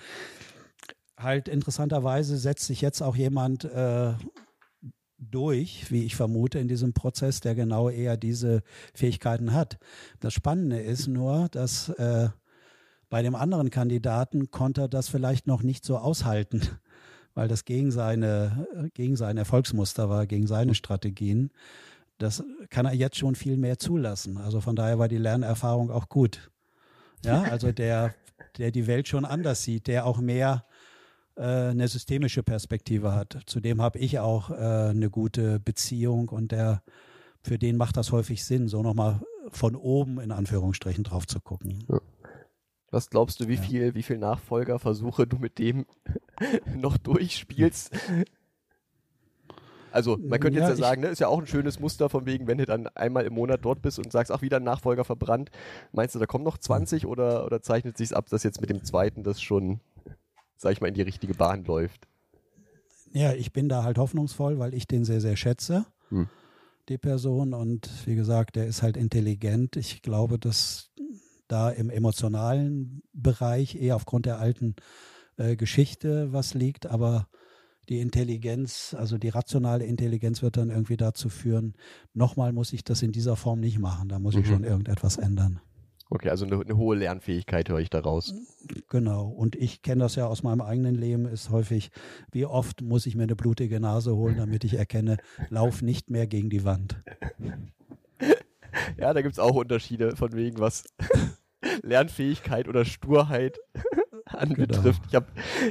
Halt 1.16 1.48
interessanterweise 1.48 2.38
setzt 2.38 2.66
sich 2.66 2.80
jetzt 2.80 3.02
auch 3.02 3.14
jemand 3.14 3.64
äh, 3.64 4.14
durch, 5.18 5.90
wie 5.90 6.04
ich 6.04 6.16
vermute, 6.16 6.58
in 6.58 6.68
diesem 6.68 6.92
Prozess, 6.94 7.40
der 7.40 7.54
genau 7.54 7.90
eher 7.90 8.16
diese 8.16 8.62
Fähigkeiten 8.94 9.52
hat. 9.52 9.78
Das 10.20 10.32
Spannende 10.32 10.80
ist 10.80 11.08
nur, 11.08 11.48
dass 11.50 11.90
äh, 11.90 12.30
bei 13.10 13.22
dem 13.22 13.34
anderen 13.34 13.70
Kandidaten 13.70 14.50
konnte 14.50 14.82
er 14.82 14.88
das 14.88 15.08
vielleicht 15.08 15.46
noch 15.46 15.62
nicht 15.62 15.84
so 15.84 15.98
aushalten, 15.98 16.62
weil 17.34 17.48
das 17.48 17.64
gegen 17.64 17.90
seine, 17.90 18.90
gegen 18.94 19.16
sein 19.16 19.36
Erfolgsmuster 19.36 20.08
war, 20.08 20.26
gegen 20.26 20.46
seine 20.46 20.74
Strategien. 20.74 21.50
Das 22.20 22.44
kann 22.68 22.86
er 22.86 22.92
jetzt 22.92 23.16
schon 23.16 23.34
viel 23.34 23.56
mehr 23.56 23.78
zulassen. 23.78 24.36
Also 24.36 24.60
von 24.60 24.76
daher 24.76 24.98
war 24.98 25.08
die 25.08 25.16
Lernerfahrung 25.16 25.90
auch 25.90 26.08
gut. 26.08 26.50
Ja, 27.24 27.42
also 27.50 27.72
der, 27.72 28.14
der 28.58 28.70
die 28.70 28.86
Welt 28.86 29.08
schon 29.08 29.24
anders 29.24 29.62
sieht, 29.62 29.86
der 29.86 30.06
auch 30.06 30.18
mehr 30.18 30.64
äh, 31.36 31.42
eine 31.42 31.88
systemische 31.88 32.42
Perspektive 32.42 33.14
hat. 33.14 33.38
Zudem 33.46 33.80
habe 33.80 33.98
ich 33.98 34.18
auch 34.18 34.50
äh, 34.50 34.54
eine 34.90 35.08
gute 35.08 35.60
Beziehung 35.60 36.28
und 36.28 36.52
der, 36.52 36.82
für 37.42 37.58
den 37.58 37.78
macht 37.78 37.96
das 37.96 38.12
häufig 38.12 38.44
Sinn, 38.44 38.68
so 38.68 38.82
nochmal 38.82 39.20
von 39.50 39.74
oben 39.74 40.20
in 40.20 40.30
Anführungsstrichen 40.30 41.04
drauf 41.04 41.26
zu 41.26 41.40
gucken. 41.40 41.84
Ja. 41.88 42.00
Was 42.90 43.08
glaubst 43.08 43.40
du, 43.40 43.48
wie 43.48 43.54
ja. 43.54 43.62
viel, 43.62 43.94
wie 43.94 44.02
viel 44.02 44.18
Nachfolgerversuche 44.18 45.26
du 45.26 45.38
mit 45.38 45.58
dem 45.58 45.86
noch 46.76 46.98
durchspielst? 46.98 47.92
Also, 49.92 50.16
man 50.16 50.40
könnte 50.40 50.58
jetzt 50.58 50.68
ja 50.68 50.76
sagen, 50.76 51.02
ne, 51.02 51.08
ist 51.08 51.20
ja 51.20 51.28
auch 51.28 51.40
ein 51.40 51.46
schönes 51.46 51.80
Muster 51.80 52.08
von 52.08 52.26
wegen, 52.26 52.46
wenn 52.46 52.58
du 52.58 52.66
dann 52.66 52.86
einmal 52.88 53.24
im 53.24 53.34
Monat 53.34 53.64
dort 53.64 53.82
bist 53.82 53.98
und 53.98 54.12
sagst, 54.12 54.32
ach, 54.32 54.42
wieder 54.42 54.58
ein 54.58 54.64
Nachfolger 54.64 55.04
verbrannt. 55.04 55.50
Meinst 55.92 56.14
du, 56.14 56.18
da 56.18 56.26
kommen 56.26 56.44
noch 56.44 56.58
20 56.58 57.06
oder, 57.06 57.44
oder 57.44 57.62
zeichnet 57.62 57.96
sich 57.96 58.14
ab, 58.14 58.28
dass 58.30 58.42
jetzt 58.42 58.60
mit 58.60 58.70
dem 58.70 58.84
zweiten 58.84 59.22
das 59.22 59.40
schon, 59.40 59.80
sag 60.56 60.72
ich 60.72 60.80
mal, 60.80 60.88
in 60.88 60.94
die 60.94 61.02
richtige 61.02 61.34
Bahn 61.34 61.64
läuft? 61.64 62.06
Ja, 63.12 63.32
ich 63.32 63.52
bin 63.52 63.68
da 63.68 63.82
halt 63.82 63.98
hoffnungsvoll, 63.98 64.58
weil 64.58 64.74
ich 64.74 64.86
den 64.86 65.04
sehr, 65.04 65.20
sehr 65.20 65.36
schätze, 65.36 65.86
hm. 66.10 66.28
die 66.88 66.98
Person. 66.98 67.54
Und 67.54 67.90
wie 68.06 68.14
gesagt, 68.14 68.56
der 68.56 68.66
ist 68.66 68.82
halt 68.82 68.96
intelligent. 68.96 69.76
Ich 69.76 70.02
glaube, 70.02 70.38
dass 70.38 70.90
da 71.48 71.70
im 71.70 71.90
emotionalen 71.90 73.02
Bereich 73.12 73.74
eher 73.74 73.96
aufgrund 73.96 74.26
der 74.26 74.38
alten 74.38 74.76
äh, 75.36 75.56
Geschichte 75.56 76.32
was 76.32 76.54
liegt, 76.54 76.86
aber 76.86 77.26
die 77.88 78.00
Intelligenz, 78.00 78.94
also 78.96 79.18
die 79.18 79.28
rationale 79.28 79.84
Intelligenz 79.84 80.42
wird 80.42 80.56
dann 80.56 80.70
irgendwie 80.70 80.96
dazu 80.96 81.28
führen, 81.28 81.74
nochmal 82.14 82.52
muss 82.52 82.72
ich 82.72 82.84
das 82.84 83.02
in 83.02 83.12
dieser 83.12 83.36
Form 83.36 83.60
nicht 83.60 83.78
machen, 83.78 84.08
da 84.08 84.18
muss 84.18 84.34
mhm. 84.34 84.40
ich 84.40 84.46
schon 84.46 84.64
irgendetwas 84.64 85.16
ändern. 85.16 85.60
Okay, 86.12 86.28
also 86.28 86.44
eine, 86.44 86.60
eine, 86.60 86.76
hohe 86.76 86.96
Lernfähigkeit 86.96 87.68
höre 87.68 87.78
ich 87.78 87.88
daraus. 87.88 88.34
Genau. 88.88 89.28
Und 89.28 89.54
ich 89.54 89.80
kenne 89.82 90.02
das 90.02 90.16
ja 90.16 90.26
aus 90.26 90.42
meinem 90.42 90.60
eigenen 90.60 90.96
Leben, 90.96 91.24
ist 91.24 91.50
häufig, 91.50 91.92
wie 92.32 92.46
oft 92.46 92.82
muss 92.82 93.06
ich 93.06 93.14
mir 93.14 93.22
eine 93.22 93.36
blutige 93.36 93.78
Nase 93.78 94.16
holen, 94.16 94.36
damit 94.36 94.64
ich 94.64 94.74
erkenne, 94.74 95.18
lauf 95.50 95.82
nicht 95.82 96.10
mehr 96.10 96.26
gegen 96.26 96.50
die 96.50 96.64
Wand. 96.64 97.00
Ja, 98.98 99.14
da 99.14 99.22
gibt 99.22 99.34
es 99.34 99.38
auch 99.38 99.54
Unterschiede 99.54 100.16
von 100.16 100.32
wegen, 100.32 100.58
was 100.58 100.84
Lernfähigkeit 101.82 102.68
oder 102.68 102.84
Sturheit 102.84 103.60
anbetrifft. 104.24 105.02
Genau. 105.10 105.24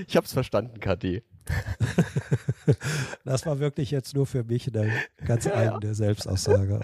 Ich 0.08 0.16
habe 0.16 0.26
es 0.26 0.34
verstanden, 0.34 0.80
KD. 0.80 1.24
das 3.26 3.46
war 3.46 3.60
wirklich 3.60 3.92
jetzt 3.92 4.16
nur 4.16 4.26
für 4.26 4.44
mich 4.44 4.74
eine 4.74 4.92
ganz 5.26 5.48
eigene. 5.48 5.94
Selbstaussage. 5.94 6.82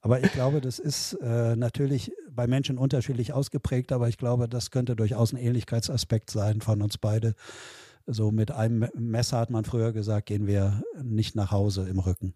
Aber 0.00 0.22
ich 0.22 0.32
glaube, 0.32 0.60
das 0.60 0.78
ist 0.78 1.14
äh, 1.22 1.56
natürlich 1.56 2.12
bei 2.30 2.46
Menschen 2.46 2.76
unterschiedlich 2.76 3.32
ausgeprägt, 3.32 3.90
aber 3.90 4.08
ich 4.08 4.18
glaube, 4.18 4.48
das 4.48 4.70
könnte 4.70 4.96
durchaus 4.96 5.32
ein 5.32 5.38
Ähnlichkeitsaspekt 5.38 6.30
sein 6.30 6.60
von 6.60 6.82
uns 6.82 6.98
beide. 6.98 7.34
So 8.06 8.30
mit 8.30 8.50
einem 8.50 8.88
Messer 8.94 9.38
hat 9.38 9.50
man 9.50 9.64
früher 9.64 9.92
gesagt, 9.92 10.26
gehen 10.26 10.46
wir 10.46 10.82
nicht 11.02 11.36
nach 11.36 11.52
Hause 11.52 11.88
im 11.88 11.98
Rücken. 11.98 12.34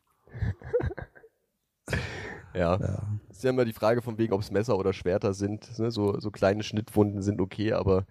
Ja. 2.54 2.76
ja. 2.80 3.02
Ist 3.30 3.44
ja 3.44 3.50
immer 3.50 3.64
die 3.64 3.72
Frage 3.72 4.02
von 4.02 4.18
wegen, 4.18 4.32
ob 4.32 4.40
es 4.40 4.50
Messer 4.50 4.78
oder 4.78 4.92
Schwerter 4.92 5.34
sind. 5.34 5.78
Ne? 5.78 5.90
So, 5.90 6.18
so 6.18 6.30
kleine 6.30 6.62
Schnittwunden 6.62 7.22
sind 7.22 7.40
okay, 7.40 7.72
aber 7.72 8.06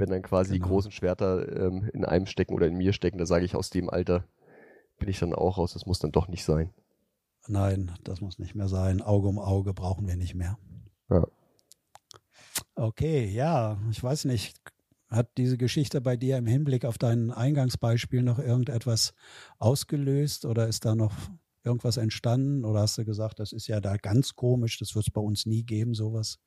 wenn 0.00 0.10
dann 0.10 0.22
quasi 0.22 0.54
genau. 0.54 0.64
die 0.64 0.70
großen 0.70 0.90
Schwerter 0.90 1.66
ähm, 1.66 1.88
in 1.92 2.04
einem 2.04 2.26
stecken 2.26 2.54
oder 2.54 2.66
in 2.66 2.76
mir 2.76 2.92
stecken, 2.92 3.18
da 3.18 3.26
sage 3.26 3.44
ich 3.44 3.54
aus 3.54 3.70
dem 3.70 3.88
Alter 3.88 4.24
bin 4.98 5.08
ich 5.08 5.18
dann 5.18 5.32
auch 5.34 5.58
raus. 5.58 5.72
Das 5.72 5.86
muss 5.86 5.98
dann 5.98 6.12
doch 6.12 6.28
nicht 6.28 6.44
sein. 6.44 6.70
Nein, 7.46 7.92
das 8.04 8.20
muss 8.20 8.38
nicht 8.38 8.54
mehr 8.54 8.68
sein. 8.68 9.00
Auge 9.00 9.28
um 9.28 9.38
Auge 9.38 9.72
brauchen 9.72 10.06
wir 10.06 10.16
nicht 10.16 10.34
mehr. 10.34 10.58
Ja. 11.08 11.26
Okay, 12.74 13.26
ja, 13.26 13.78
ich 13.90 14.02
weiß 14.02 14.26
nicht. 14.26 14.56
Hat 15.08 15.36
diese 15.38 15.58
Geschichte 15.58 16.00
bei 16.00 16.16
dir 16.16 16.38
im 16.38 16.46
Hinblick 16.46 16.84
auf 16.84 16.96
dein 16.96 17.32
Eingangsbeispiel 17.32 18.22
noch 18.22 18.38
irgendetwas 18.38 19.12
ausgelöst 19.58 20.44
oder 20.44 20.68
ist 20.68 20.84
da 20.84 20.94
noch 20.94 21.12
irgendwas 21.64 21.96
entstanden? 21.96 22.64
Oder 22.64 22.80
hast 22.80 22.96
du 22.96 23.04
gesagt, 23.04 23.40
das 23.40 23.52
ist 23.52 23.66
ja 23.66 23.80
da 23.80 23.96
ganz 23.96 24.36
komisch, 24.36 24.78
das 24.78 24.94
wird 24.94 25.08
es 25.08 25.12
bei 25.12 25.20
uns 25.20 25.46
nie 25.46 25.64
geben, 25.64 25.94
sowas? 25.94 26.38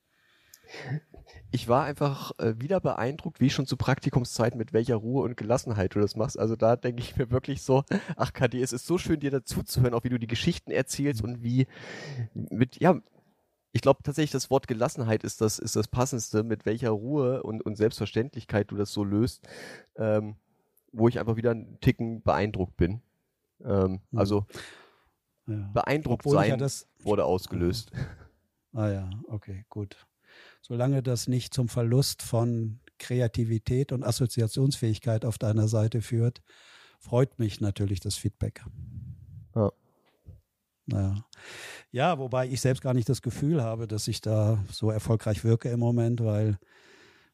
Ich 1.52 1.68
war 1.68 1.84
einfach 1.84 2.32
äh, 2.40 2.60
wieder 2.60 2.80
beeindruckt, 2.80 3.40
wie 3.40 3.50
schon 3.50 3.68
zu 3.68 3.78
Praktikumszeiten, 3.78 4.58
mit 4.58 4.74
welcher 4.74 4.96
Ruhe 4.96 5.24
und 5.24 5.38
Gelassenheit 5.38 5.94
du 5.94 6.00
das 6.00 6.16
machst. 6.16 6.40
Also 6.40 6.56
da 6.56 6.76
denke 6.76 7.02
ich 7.02 7.16
mir 7.16 7.30
wirklich 7.30 7.62
so, 7.62 7.84
ach 8.16 8.34
KD, 8.34 8.62
es 8.62 8.74
ist 8.74 8.88
so 8.88 8.98
schön, 8.98 9.20
dir 9.20 9.32
dazuzuhören, 9.32 9.94
auch 9.94 10.04
wie 10.04 10.10
du 10.10 10.18
die 10.18 10.28
Geschichten 10.28 10.72
erzählst 10.72 11.24
und 11.24 11.44
wie 11.44 11.68
mit, 12.34 12.80
ja, 12.80 13.00
ich 13.72 13.82
glaube 13.82 14.02
tatsächlich, 14.04 14.32
das 14.32 14.50
Wort 14.50 14.68
Gelassenheit 14.68 15.24
ist 15.24 15.42
das, 15.42 15.60
ist 15.60 15.76
das 15.76 15.88
passendste, 15.88 16.44
mit 16.44 16.66
welcher 16.66 16.92
Ruhe 16.92 17.44
und, 17.44 17.64
und 17.66 17.76
Selbstverständlichkeit 17.76 18.72
du 18.72 18.76
das 18.76 18.92
so 18.92 19.04
löst, 19.04 19.48
ähm, 19.96 20.36
wo 20.92 21.08
ich 21.08 21.20
einfach 21.20 21.36
wieder 21.36 21.52
einen 21.52 21.80
Ticken 21.82 22.22
beeindruckt 22.22 22.78
bin. 22.78 23.02
Ähm, 23.66 24.02
mhm. 24.12 24.20
Also 24.20 24.46
ja. 25.48 25.70
beeindruckt 25.74 26.26
Obwohl 26.26 26.38
sein 26.38 26.50
ja 26.50 26.58
das, 26.58 26.88
wurde 27.00 27.26
ausgelöst. 27.26 27.92
Ah 28.74 28.90
ja, 28.90 29.10
okay, 29.28 29.66
gut. 29.70 29.98
Solange 30.66 31.04
das 31.04 31.28
nicht 31.28 31.54
zum 31.54 31.68
Verlust 31.68 32.22
von 32.22 32.80
Kreativität 32.98 33.92
und 33.92 34.04
Assoziationsfähigkeit 34.04 35.26
auf 35.26 35.38
deiner 35.38 35.68
Seite 35.68 36.02
führt, 36.02 36.42
freut 37.00 37.38
mich 37.38 37.60
natürlich 37.60 38.00
das 38.00 38.16
Feedback. 38.16 38.64
Ja. 39.56 39.72
Naja. 40.86 41.26
Ja, 41.92 42.18
wobei 42.18 42.48
ich 42.48 42.62
selbst 42.62 42.82
gar 42.82 42.94
nicht 42.94 43.10
das 43.10 43.22
Gefühl 43.22 43.62
habe, 43.62 43.88
dass 43.88 44.08
ich 44.08 44.22
da 44.22 44.64
so 44.72 44.90
erfolgreich 44.90 45.44
wirke 45.44 45.70
im 45.70 45.82
Moment, 45.82 46.24
weil 46.24 46.58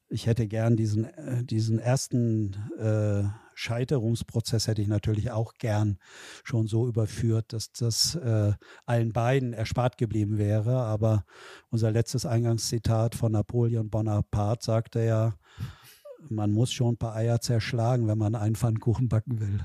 ich 0.10 0.26
hätte 0.26 0.48
gern 0.48 0.76
diesen, 0.76 1.06
äh, 1.06 1.44
diesen 1.44 1.80
ersten 1.80 2.54
äh, 2.78 3.24
Scheiterungsprozess 3.54 4.68
hätte 4.68 4.82
ich 4.82 4.88
natürlich 4.88 5.32
auch 5.32 5.54
gern 5.56 6.00
schon 6.44 6.68
so 6.68 6.88
überführt, 6.88 7.54
dass 7.54 7.72
das 7.72 8.16
äh, 8.16 8.54
allen 8.86 9.12
beiden 9.12 9.54
erspart 9.54 9.98
geblieben 9.98 10.38
wäre. 10.38 10.78
Aber 10.78 11.26
unser 11.70 11.92
letztes 11.92 12.26
Eingangszitat 12.26 13.16
von 13.16 13.34
Napoleon 13.34 13.90
Bonaparte 13.90 14.66
sagte 14.66 15.04
ja, 15.04 15.36
man 16.30 16.52
muss 16.52 16.72
schon 16.72 16.94
ein 16.94 16.98
paar 16.98 17.16
Eier 17.16 17.40
zerschlagen, 17.40 18.08
wenn 18.08 18.18
man 18.18 18.36
einen 18.36 18.56
Pfannkuchen 18.56 19.10
backen 19.10 19.40
will. 19.40 19.60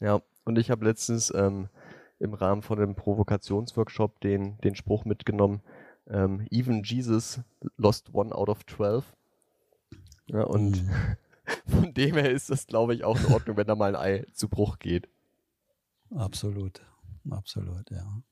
Ja, 0.00 0.20
und 0.44 0.58
ich 0.58 0.70
habe 0.70 0.84
letztens 0.84 1.32
ähm, 1.34 1.68
im 2.18 2.34
Rahmen 2.34 2.62
von 2.62 2.78
einem 2.78 2.94
Provokationsworkshop 2.94 4.20
den, 4.20 4.58
den 4.58 4.74
Spruch 4.74 5.04
mitgenommen, 5.04 5.62
ähm, 6.06 6.46
even 6.50 6.82
Jesus 6.82 7.40
lost 7.76 8.12
one 8.14 8.34
out 8.34 8.48
of 8.48 8.64
twelve. 8.64 9.04
Ja, 10.26 10.44
und 10.44 10.76
von 10.76 10.88
von 11.84 11.94
dem 11.94 12.14
her 12.14 12.30
ist 12.30 12.50
das, 12.50 12.66
glaube 12.66 12.94
ich, 12.94 13.04
auch 13.04 13.18
in 13.18 13.26
Ordnung, 13.26 13.56
wenn 13.56 13.66
da 13.66 13.74
mal 13.74 13.94
ein 13.94 14.00
Ei 14.00 14.24
zu 14.32 14.48
Bruch 14.48 14.78
geht. 14.78 15.08
Absolut, 16.10 16.80
absolut, 17.30 17.90
ja. 17.90 18.22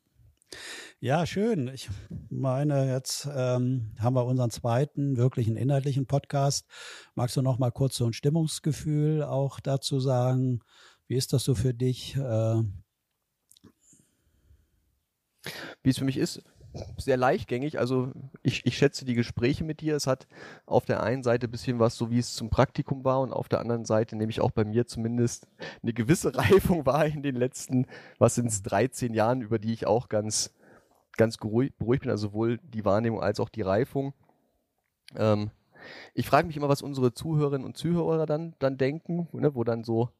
Ja, 1.00 1.26
schön. 1.26 1.68
Ich 1.68 1.88
meine, 2.28 2.92
jetzt 2.92 3.26
ähm, 3.34 3.92
haben 3.98 4.14
wir 4.14 4.24
unseren 4.26 4.50
zweiten 4.50 5.16
wirklichen 5.16 5.56
inhaltlichen 5.56 6.06
Podcast. 6.06 6.66
Magst 7.14 7.36
du 7.36 7.42
noch 7.42 7.58
mal 7.58 7.70
kurz 7.70 7.96
so 7.96 8.06
ein 8.06 8.12
Stimmungsgefühl 8.12 9.22
auch 9.22 9.60
dazu 9.60 9.98
sagen? 9.98 10.60
Wie 11.08 11.16
ist 11.16 11.32
das 11.32 11.44
so 11.44 11.54
für 11.54 11.74
dich? 11.74 12.16
Äh, 12.16 12.62
Wie 15.82 15.90
es 15.90 15.98
für 15.98 16.04
mich 16.04 16.18
ist, 16.18 16.42
sehr 16.96 17.16
leichtgängig. 17.16 17.78
Also 17.78 18.12
ich, 18.42 18.64
ich 18.66 18.76
schätze 18.76 19.04
die 19.04 19.14
Gespräche 19.14 19.64
mit 19.64 19.80
dir. 19.80 19.96
Es 19.96 20.06
hat 20.06 20.26
auf 20.66 20.84
der 20.84 21.02
einen 21.02 21.22
Seite 21.22 21.46
ein 21.46 21.50
bisschen 21.50 21.78
was, 21.78 21.96
so 21.96 22.10
wie 22.10 22.18
es 22.18 22.34
zum 22.34 22.50
Praktikum 22.50 23.04
war, 23.04 23.20
und 23.20 23.32
auf 23.32 23.48
der 23.48 23.60
anderen 23.60 23.84
Seite 23.84 24.16
nehme 24.16 24.30
ich 24.30 24.40
auch 24.40 24.50
bei 24.50 24.64
mir 24.64 24.86
zumindest 24.86 25.46
eine 25.82 25.92
gewisse 25.92 26.34
Reifung 26.36 26.86
war 26.86 27.06
in 27.06 27.22
den 27.22 27.36
letzten, 27.36 27.86
was 28.18 28.34
sind 28.34 28.46
es, 28.46 28.62
13 28.62 29.14
Jahren, 29.14 29.42
über 29.42 29.58
die 29.58 29.72
ich 29.72 29.86
auch 29.86 30.08
ganz, 30.08 30.54
ganz 31.16 31.36
beruhigt 31.36 31.78
bin. 32.00 32.10
Also 32.10 32.28
sowohl 32.28 32.58
die 32.58 32.84
Wahrnehmung 32.84 33.20
als 33.20 33.40
auch 33.40 33.48
die 33.48 33.62
Reifung. 33.62 34.14
Ähm, 35.16 35.50
ich 36.14 36.26
frage 36.26 36.46
mich 36.46 36.56
immer, 36.56 36.68
was 36.68 36.82
unsere 36.82 37.12
Zuhörerinnen 37.12 37.66
und 37.66 37.76
Zuhörer 37.76 38.26
dann, 38.26 38.54
dann 38.60 38.78
denken, 38.78 39.28
ne, 39.32 39.54
wo 39.54 39.64
dann 39.64 39.84
so 39.84 40.10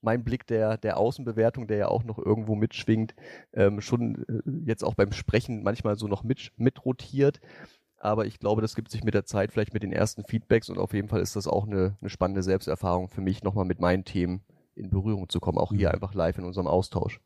mein 0.00 0.24
Blick 0.24 0.46
der, 0.46 0.76
der 0.78 0.96
Außenbewertung, 0.96 1.66
der 1.66 1.76
ja 1.76 1.88
auch 1.88 2.04
noch 2.04 2.18
irgendwo 2.18 2.54
mitschwingt, 2.54 3.14
ähm, 3.52 3.80
schon 3.80 4.24
äh, 4.28 4.66
jetzt 4.66 4.84
auch 4.84 4.94
beim 4.94 5.12
Sprechen 5.12 5.62
manchmal 5.62 5.96
so 5.96 6.08
noch 6.08 6.22
mit, 6.22 6.52
mitrotiert. 6.56 7.40
Aber 8.00 8.26
ich 8.26 8.38
glaube, 8.38 8.62
das 8.62 8.74
gibt 8.74 8.90
sich 8.90 9.02
mit 9.02 9.14
der 9.14 9.24
Zeit 9.24 9.52
vielleicht 9.52 9.74
mit 9.74 9.82
den 9.82 9.92
ersten 9.92 10.24
Feedbacks 10.24 10.68
und 10.68 10.78
auf 10.78 10.94
jeden 10.94 11.08
Fall 11.08 11.20
ist 11.20 11.34
das 11.34 11.48
auch 11.48 11.66
eine, 11.66 11.96
eine 12.00 12.10
spannende 12.10 12.42
Selbsterfahrung 12.42 13.08
für 13.08 13.20
mich, 13.20 13.42
nochmal 13.42 13.64
mit 13.64 13.80
meinen 13.80 14.04
Themen 14.04 14.44
in 14.74 14.90
Berührung 14.90 15.28
zu 15.28 15.40
kommen, 15.40 15.58
auch 15.58 15.72
hier 15.72 15.88
mhm. 15.88 15.94
einfach 15.94 16.14
live 16.14 16.38
in 16.38 16.44
unserem 16.44 16.68
Austausch. 16.68 17.20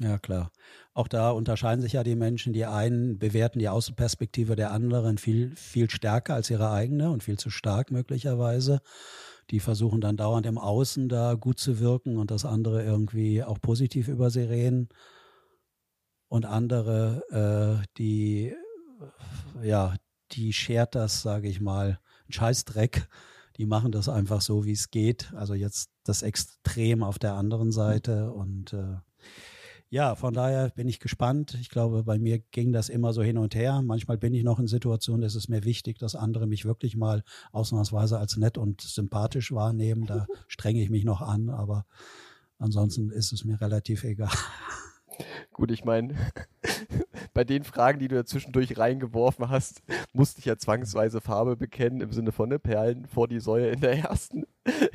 Ja, 0.00 0.18
klar. 0.18 0.50
Auch 0.94 1.08
da 1.08 1.30
unterscheiden 1.30 1.82
sich 1.82 1.92
ja 1.92 2.02
die 2.02 2.16
Menschen. 2.16 2.54
Die 2.54 2.64
einen 2.64 3.18
bewerten 3.18 3.58
die 3.58 3.68
Außenperspektive 3.68 4.56
der 4.56 4.70
anderen 4.70 5.18
viel, 5.18 5.54
viel 5.56 5.90
stärker 5.90 6.34
als 6.34 6.48
ihre 6.48 6.70
eigene 6.70 7.10
und 7.10 7.22
viel 7.22 7.38
zu 7.38 7.50
stark 7.50 7.90
möglicherweise 7.90 8.80
die 9.50 9.60
versuchen 9.60 10.00
dann 10.00 10.16
dauernd 10.16 10.46
im 10.46 10.58
Außen 10.58 11.08
da 11.08 11.34
gut 11.34 11.58
zu 11.58 11.80
wirken 11.80 12.16
und 12.18 12.30
das 12.30 12.44
andere 12.44 12.84
irgendwie 12.84 13.42
auch 13.42 13.60
positiv 13.60 14.08
über 14.08 14.30
sie 14.30 14.42
reden. 14.42 14.88
Und 16.28 16.46
andere, 16.46 17.82
äh, 17.82 17.86
die, 17.98 18.54
ja, 19.62 19.96
die 20.32 20.52
schert 20.52 20.94
das, 20.94 21.22
sage 21.22 21.48
ich 21.48 21.60
mal, 21.60 21.98
ein 22.28 22.32
Scheißdreck. 22.32 23.08
Die 23.56 23.66
machen 23.66 23.90
das 23.90 24.08
einfach 24.08 24.40
so, 24.40 24.64
wie 24.64 24.72
es 24.72 24.90
geht. 24.90 25.32
Also 25.34 25.54
jetzt 25.54 25.90
das 26.04 26.22
Extrem 26.22 27.02
auf 27.02 27.18
der 27.18 27.34
anderen 27.34 27.72
Seite 27.72 28.32
und 28.32 28.72
äh, 28.72 28.98
ja, 29.90 30.14
von 30.14 30.32
daher 30.32 30.70
bin 30.70 30.88
ich 30.88 31.00
gespannt. 31.00 31.58
Ich 31.60 31.68
glaube, 31.68 32.04
bei 32.04 32.18
mir 32.18 32.38
ging 32.38 32.72
das 32.72 32.88
immer 32.88 33.12
so 33.12 33.22
hin 33.22 33.36
und 33.36 33.56
her. 33.56 33.82
Manchmal 33.82 34.18
bin 34.18 34.32
ich 34.32 34.44
noch 34.44 34.60
in 34.60 34.68
Situationen, 34.68 35.24
es 35.24 35.34
ist 35.34 35.48
mir 35.48 35.64
wichtig, 35.64 35.98
dass 35.98 36.14
andere 36.14 36.46
mich 36.46 36.64
wirklich 36.64 36.96
mal 36.96 37.24
ausnahmsweise 37.50 38.16
als 38.18 38.36
nett 38.36 38.56
und 38.56 38.80
sympathisch 38.80 39.50
wahrnehmen. 39.50 40.06
Da 40.06 40.26
strenge 40.46 40.80
ich 40.80 40.90
mich 40.90 41.04
noch 41.04 41.20
an, 41.20 41.50
aber 41.50 41.86
ansonsten 42.58 43.10
ist 43.10 43.32
es 43.32 43.44
mir 43.44 43.60
relativ 43.60 44.04
egal. 44.04 44.30
Gut, 45.52 45.72
ich 45.72 45.84
meine, 45.84 46.14
bei 47.40 47.44
den 47.44 47.64
Fragen, 47.64 47.98
die 47.98 48.08
du 48.08 48.16
ja 48.16 48.24
zwischendurch 48.26 48.76
reingeworfen 48.76 49.48
hast, 49.48 49.82
musste 50.12 50.40
ich 50.40 50.44
ja 50.44 50.58
zwangsweise 50.58 51.22
Farbe 51.22 51.56
bekennen 51.56 52.02
im 52.02 52.12
Sinne 52.12 52.32
von 52.32 52.50
ne, 52.50 52.58
Perlen 52.58 53.06
vor 53.06 53.28
die 53.28 53.40
Säue 53.40 53.70
in 53.70 53.80
der 53.80 53.96
ersten, 53.98 54.44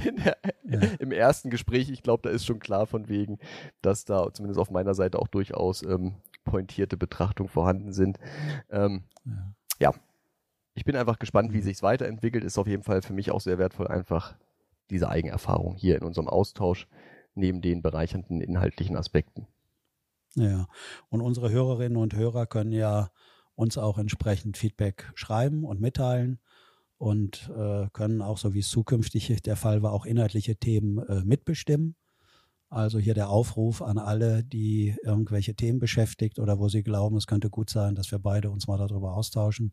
in 0.06 0.18
der, 0.18 0.38
ja. 0.64 0.80
im 1.00 1.12
ersten 1.12 1.50
Gespräch. 1.50 1.90
Ich 1.90 2.04
glaube, 2.04 2.22
da 2.22 2.30
ist 2.30 2.46
schon 2.46 2.60
klar 2.60 2.86
von 2.86 3.10
wegen, 3.10 3.40
dass 3.82 4.06
da 4.06 4.32
zumindest 4.32 4.60
auf 4.60 4.70
meiner 4.70 4.94
Seite 4.94 5.18
auch 5.18 5.28
durchaus 5.28 5.82
ähm, 5.82 6.14
pointierte 6.44 6.98
Betrachtungen 6.98 7.50
vorhanden 7.50 7.94
sind. 7.94 8.20
Ähm, 8.70 9.06
ja. 9.80 9.90
ja. 9.90 9.94
ich 10.76 10.86
bin 10.86 10.96
einfach 10.96 11.18
gespannt, 11.18 11.52
wie 11.52 11.62
sich 11.62 11.78
es 11.78 11.82
weiterentwickelt. 11.82 12.44
Ist 12.44 12.60
auf 12.60 12.68
jeden 12.68 12.84
Fall 12.84 13.02
für 13.02 13.14
mich 13.14 13.32
auch 13.32 13.42
sehr 13.42 13.58
wertvoll, 13.58 13.88
einfach 13.88 14.36
diese 14.92 15.10
Eigenerfahrung 15.10 15.74
hier 15.78 15.96
in 15.96 16.04
unserem 16.04 16.28
Austausch 16.28 16.88
neben 17.34 17.62
den 17.62 17.82
bereichernden 17.82 18.40
inhaltlichen 18.40 18.98
Aspekten. 18.98 19.48
Ja, 20.36 20.68
und 21.10 21.22
unsere 21.22 21.50
Hörerinnen 21.50 21.98
und 21.98 22.14
Hörer 22.14 22.46
können 22.46 22.74
ja 22.74 23.10
uns 23.56 23.78
auch 23.78 23.98
entsprechend 23.98 24.58
Feedback 24.58 25.12
schreiben 25.16 25.64
und 25.64 25.80
mitteilen 25.80 26.40
und 26.98 27.50
äh, 27.56 27.88
können 27.94 28.22
auch, 28.22 28.38
so 28.38 28.54
wie 28.54 28.60
es 28.60 28.70
zukünftig 28.70 29.42
der 29.44 29.56
Fall 29.56 29.82
war, 29.82 29.94
auch 29.94 30.06
inhaltliche 30.06 30.58
Themen 30.58 31.00
äh, 31.08 31.24
mitbestimmen. 31.24 31.96
Also 32.70 33.00
hier 33.00 33.14
der 33.14 33.30
Aufruf 33.30 33.82
an 33.82 33.98
alle, 33.98 34.44
die 34.44 34.96
irgendwelche 35.04 35.56
Themen 35.56 35.80
beschäftigt 35.80 36.40
oder 36.40 36.60
wo 36.60 36.68
sie 36.68 36.84
glauben, 36.84 37.16
es 37.16 37.28
könnte 37.28 37.50
gut 37.50 37.70
sein, 37.70 37.96
dass 37.96 38.12
wir 38.12 38.20
beide 38.20 38.50
uns 38.50 38.68
mal 38.68 38.78
darüber 38.78 39.14
austauschen. 39.16 39.72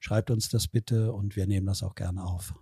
Schreibt 0.00 0.30
uns 0.30 0.48
das 0.48 0.68
bitte 0.68 1.12
und 1.12 1.34
wir 1.34 1.46
nehmen 1.46 1.66
das 1.66 1.82
auch 1.82 1.94
gerne 1.94 2.24
auf. 2.24 2.54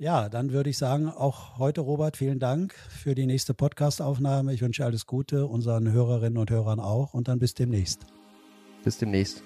Ja, 0.00 0.28
dann 0.28 0.52
würde 0.52 0.70
ich 0.70 0.78
sagen, 0.78 1.08
auch 1.08 1.58
heute, 1.58 1.80
Robert, 1.80 2.16
vielen 2.16 2.38
Dank 2.38 2.72
für 2.72 3.16
die 3.16 3.26
nächste 3.26 3.52
Podcast-Aufnahme. 3.52 4.54
Ich 4.54 4.62
wünsche 4.62 4.84
alles 4.84 5.06
Gute, 5.06 5.46
unseren 5.46 5.90
Hörerinnen 5.90 6.38
und 6.38 6.50
Hörern 6.50 6.78
auch 6.78 7.14
und 7.14 7.26
dann 7.26 7.40
bis 7.40 7.52
demnächst. 7.54 8.06
Bis 8.84 8.96
demnächst. 8.96 9.42